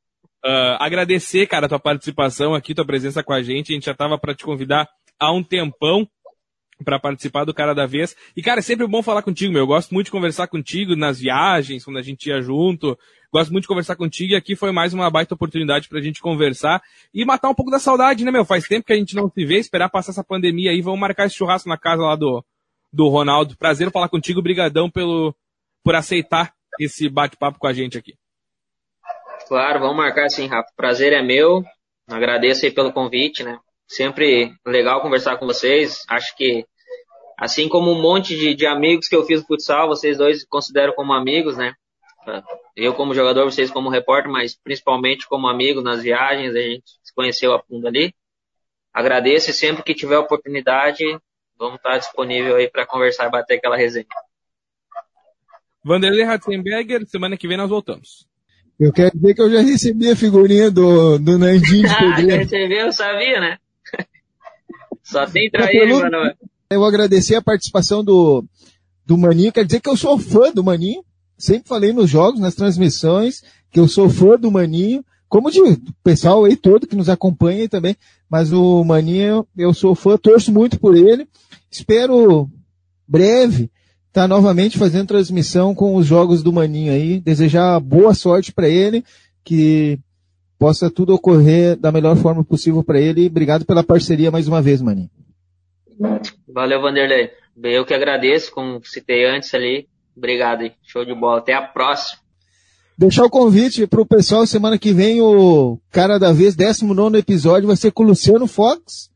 agradecer, 0.79 1.49
cara, 1.49 1.67
a 1.67 1.69
tua 1.69 1.81
participação 1.81 2.55
aqui, 2.55 2.73
tua 2.73 2.87
presença 2.87 3.25
com 3.25 3.33
a 3.33 3.43
gente. 3.43 3.73
A 3.73 3.75
gente 3.75 3.87
já 3.87 3.93
tava 3.93 4.17
para 4.17 4.37
te 4.37 4.45
convidar 4.45 4.89
há 5.19 5.33
um 5.33 5.43
tempão 5.43 6.09
para 6.85 6.99
participar 6.99 7.45
do 7.45 7.55
Cara 7.55 7.75
da 7.75 7.87
Vez. 7.87 8.17
E, 8.37 8.43
cara, 8.43 8.61
é 8.61 8.63
sempre 8.63 8.87
bom 8.87 9.03
falar 9.03 9.23
contigo, 9.23 9.53
meu. 9.53 9.63
Eu 9.63 9.67
gosto 9.67 9.93
muito 9.93 10.07
de 10.07 10.13
conversar 10.13 10.47
contigo 10.47 10.97
nas 10.97 11.21
viagens, 11.21 11.85
quando 11.85 11.99
a 11.99 12.03
gente 12.03 12.29
ia 12.29 12.41
junto. 12.41 12.97
Gosto 13.35 13.51
muito 13.51 13.63
de 13.63 13.69
conversar 13.69 13.97
contigo 13.97 14.33
e 14.33 14.37
aqui 14.37 14.55
foi 14.55 14.71
mais 14.71 14.95
uma 14.95 15.11
baita 15.11 15.35
oportunidade 15.35 15.89
pra 15.89 16.01
gente 16.01 16.21
conversar 16.21 16.81
e 17.13 17.25
matar 17.25 17.49
um 17.49 17.55
pouco 17.55 17.69
da 17.69 17.81
saudade, 17.81 18.25
né, 18.25 18.31
meu? 18.31 18.45
Faz 18.45 18.69
tempo 18.69 18.87
que 18.87 18.93
a 18.93 18.97
gente 18.97 19.17
não 19.17 19.29
se 19.29 19.45
vê, 19.45 19.59
esperar 19.59 19.89
passar 19.89 20.13
essa 20.13 20.23
pandemia 20.23 20.71
aí. 20.71 20.81
Vamos 20.81 21.01
marcar 21.01 21.27
esse 21.27 21.35
churrasco 21.35 21.69
na 21.69 21.77
casa 21.77 22.01
lá 22.01 22.15
do, 22.15 22.45
do 22.93 23.09
Ronaldo. 23.09 23.57
Prazer 23.57 23.91
falar 23.91 24.09
contigo, 24.09 24.41
brigadão 24.41 24.89
pelo, 24.89 25.35
por 25.83 25.97
aceitar 25.97 26.55
esse 26.79 27.09
bate-papo 27.09 27.59
com 27.59 27.67
a 27.67 27.73
gente 27.73 27.99
aqui. 27.99 28.15
Claro, 29.49 29.81
vamos 29.81 29.97
marcar 29.97 30.31
sim, 30.31 30.47
Rafa. 30.47 30.71
Prazer 30.77 31.13
é 31.13 31.21
meu. 31.21 31.65
Agradeço 32.07 32.65
aí 32.65 32.71
pelo 32.71 32.93
convite, 32.93 33.43
né? 33.43 33.59
Sempre 33.89 34.55
legal 34.65 35.03
conversar 35.03 35.39
com 35.39 35.47
vocês. 35.47 36.05
Acho 36.09 36.37
que, 36.37 36.65
assim 37.37 37.69
como 37.69 37.91
um 37.91 38.01
monte 38.01 38.39
de, 38.39 38.55
de 38.55 38.65
amigos 38.65 39.09
que 39.09 39.17
eu 39.17 39.25
fiz 39.25 39.41
no 39.41 39.47
futsal, 39.49 39.89
vocês 39.89 40.19
dois 40.19 40.45
consideram 40.45 40.93
como 40.93 41.13
amigos, 41.13 41.57
né? 41.57 41.75
Eu 42.77 42.95
como 42.95 43.15
jogador, 43.15 43.45
vocês 43.45 43.71
como 43.71 43.89
repórter, 43.89 44.31
mas 44.31 44.55
principalmente 44.55 45.29
como 45.29 45.49
amigo 45.49 45.81
nas 45.81 46.03
viagens, 46.03 46.55
a 46.55 46.61
gente 46.61 46.85
se 47.03 47.15
conheceu 47.15 47.55
a 47.55 47.63
fundo 47.63 47.87
ali. 47.87 48.15
Agradeço 48.93 49.51
e 49.51 49.53
sempre 49.53 49.83
que 49.83 49.95
tiver 49.95 50.19
oportunidade, 50.19 51.05
vamos 51.59 51.77
estar 51.77 51.99
disponível 51.99 52.57
aí 52.57 52.69
para 52.69 52.87
conversar 52.87 53.27
e 53.27 53.31
bater 53.31 53.59
aquela 53.59 53.77
resenha. 53.77 54.07
Vanderlei 55.85 56.25
Ratzenberger, 56.25 57.07
semana 57.07 57.37
que 57.37 57.47
vem 57.47 57.57
nós 57.57 57.69
voltamos. 57.69 58.27
Eu 58.79 58.93
quero 58.93 59.17
dizer 59.17 59.35
que 59.35 59.43
eu 59.43 59.51
já 59.51 59.61
recebi 59.61 60.11
a 60.11 60.17
figurinha 60.17 60.71
do, 60.71 61.19
do 61.19 61.39
Nandinho 61.39 61.89
de 61.89 61.95
Ah, 61.95 62.21
já 62.21 62.37
recebeu, 62.37 62.87
eu 62.87 62.93
sabia, 62.93 63.41
né? 63.41 63.59
Só 65.03 65.27
tem 65.27 65.51
traíra, 65.51 65.87
mano. 65.87 66.35
Eu 66.71 66.79
vou 66.81 66.89
agradecer 66.89 67.37
a 67.37 67.43
participação 67.43 68.03
do, 68.03 68.45
do 69.07 69.17
Maninho. 69.17 69.53
Quer 69.53 69.65
dizer 69.65 69.81
que 69.81 69.89
eu 69.89 69.97
sou 69.97 70.19
fã 70.19 70.51
do 70.51 70.65
Maninho. 70.65 71.05
Sempre 71.45 71.69
falei 71.69 71.93
nos 71.93 72.09
jogos, 72.09 72.41
nas 72.41 72.55
transmissões, 72.55 73.43
que 73.71 73.79
eu 73.79 73.87
sou 73.87 74.09
fã 74.09 74.39
do 74.39 74.51
Maninho. 74.51 75.05
Como 75.29 75.51
de 75.51 75.61
pessoal 76.03 76.43
aí 76.47 76.57
todo 76.57 76.87
que 76.87 76.97
nos 76.97 77.11
acompanha 77.11 77.69
também. 77.69 77.95
Mas 78.31 78.51
o 78.51 78.83
Maninho, 78.83 79.47
eu 79.55 79.75
sou 79.75 79.95
fã, 79.95 80.17
torço 80.17 80.51
muito 80.51 80.81
por 80.81 80.97
ele. 80.97 81.29
Espero 81.71 82.49
breve 83.07 83.65
estar 84.09 84.23
tá 84.23 84.29
novamente 84.29 84.79
fazendo 84.79 85.09
transmissão 85.09 85.75
com 85.75 85.97
os 85.97 86.07
jogos 86.07 86.43
do 86.43 86.51
Maninho 86.51 86.91
aí. 86.91 87.21
Desejar 87.21 87.79
boa 87.79 88.15
sorte 88.15 88.51
para 88.51 88.67
ele, 88.67 89.05
que 89.45 89.99
possa 90.59 90.91
tudo 90.91 91.13
ocorrer 91.13 91.77
da 91.77 91.93
melhor 91.93 92.17
forma 92.17 92.43
possível 92.43 92.83
para 92.83 92.99
ele. 92.99 93.27
Obrigado 93.27 93.67
pela 93.67 93.85
parceria 93.85 94.31
mais 94.31 94.49
uma 94.49 94.63
vez, 94.63 94.81
Maninho. 94.81 95.11
Valeu, 96.49 96.81
Vanderlei. 96.81 97.33
Eu 97.63 97.85
que 97.85 97.93
agradeço, 97.93 98.51
como 98.51 98.81
citei 98.83 99.27
antes 99.27 99.53
ali. 99.53 99.87
Obrigado 100.17 100.63
aí. 100.63 100.73
Show 100.83 101.05
de 101.05 101.15
bola. 101.15 101.39
Até 101.39 101.55
a 101.55 101.63
próxima. 101.63 102.21
Deixar 102.97 103.25
o 103.25 103.31
convite 103.31 103.87
para 103.87 104.01
o 104.01 104.07
pessoal 104.07 104.47
semana 104.47 104.79
que 104.79 104.93
vem, 104.93 105.21
o 105.21 105.79
cara 105.91 106.19
da 106.19 106.33
vez, 106.33 106.55
19 106.55 107.19
episódio, 107.19 107.67
vai 107.67 107.77
ser 107.77 107.91
com 107.91 108.05
o 108.05 108.07
Luciano 108.07 108.47
Fox. 108.47 109.11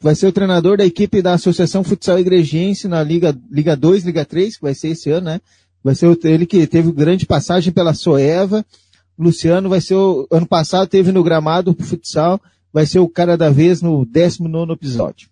Vai 0.00 0.14
ser 0.14 0.26
o 0.26 0.32
treinador 0.32 0.78
da 0.78 0.86
equipe 0.86 1.20
da 1.20 1.34
Associação 1.34 1.84
Futsal 1.84 2.18
Igrejense 2.18 2.88
na 2.88 3.02
Liga, 3.02 3.36
Liga 3.50 3.76
2, 3.76 4.04
Liga 4.04 4.24
3, 4.24 4.56
que 4.56 4.62
vai 4.62 4.74
ser 4.74 4.88
esse 4.88 5.10
ano, 5.10 5.26
né? 5.26 5.40
vai 5.84 5.94
ser 5.94 6.18
ele 6.24 6.46
que 6.46 6.66
teve 6.66 6.90
grande 6.90 7.26
passagem 7.26 7.70
pela 7.70 7.92
Soeva. 7.92 8.64
Luciano 9.18 9.68
vai 9.68 9.82
ser 9.82 9.94
o 9.94 10.26
ano 10.30 10.46
passado 10.46 10.88
teve 10.88 11.12
no 11.12 11.22
gramado 11.22 11.74
pro 11.74 11.86
futsal, 11.86 12.40
vai 12.72 12.86
ser 12.86 12.98
o 12.98 13.08
cara 13.08 13.36
da 13.36 13.50
vez 13.50 13.82
no 13.82 14.04
19 14.06 14.72
episódio. 14.72 15.28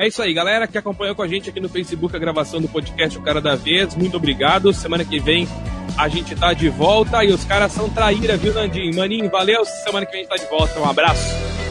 É 0.00 0.08
isso 0.08 0.22
aí, 0.22 0.32
galera 0.32 0.66
que 0.66 0.78
acompanhou 0.78 1.14
com 1.14 1.20
a 1.20 1.28
gente 1.28 1.50
aqui 1.50 1.60
no 1.60 1.68
Facebook 1.68 2.16
a 2.16 2.18
gravação 2.18 2.58
do 2.58 2.66
podcast 2.66 3.18
O 3.18 3.20
Cara 3.20 3.38
da 3.38 3.54
Vez. 3.54 3.94
Muito 3.94 4.16
obrigado. 4.16 4.72
Semana 4.72 5.04
que 5.04 5.20
vem 5.20 5.46
a 5.94 6.08
gente 6.08 6.34
tá 6.34 6.54
de 6.54 6.70
volta 6.70 7.22
e 7.22 7.30
os 7.30 7.44
caras 7.44 7.70
são 7.72 7.86
traíra, 7.90 8.34
viu, 8.38 8.54
Nandinho? 8.54 8.96
Maninho, 8.96 9.28
valeu. 9.28 9.62
Semana 9.66 10.06
que 10.06 10.12
vem 10.12 10.22
a 10.22 10.24
gente 10.24 10.30
tá 10.30 10.42
de 10.42 10.50
volta. 10.50 10.80
Um 10.80 10.88
abraço. 10.88 11.69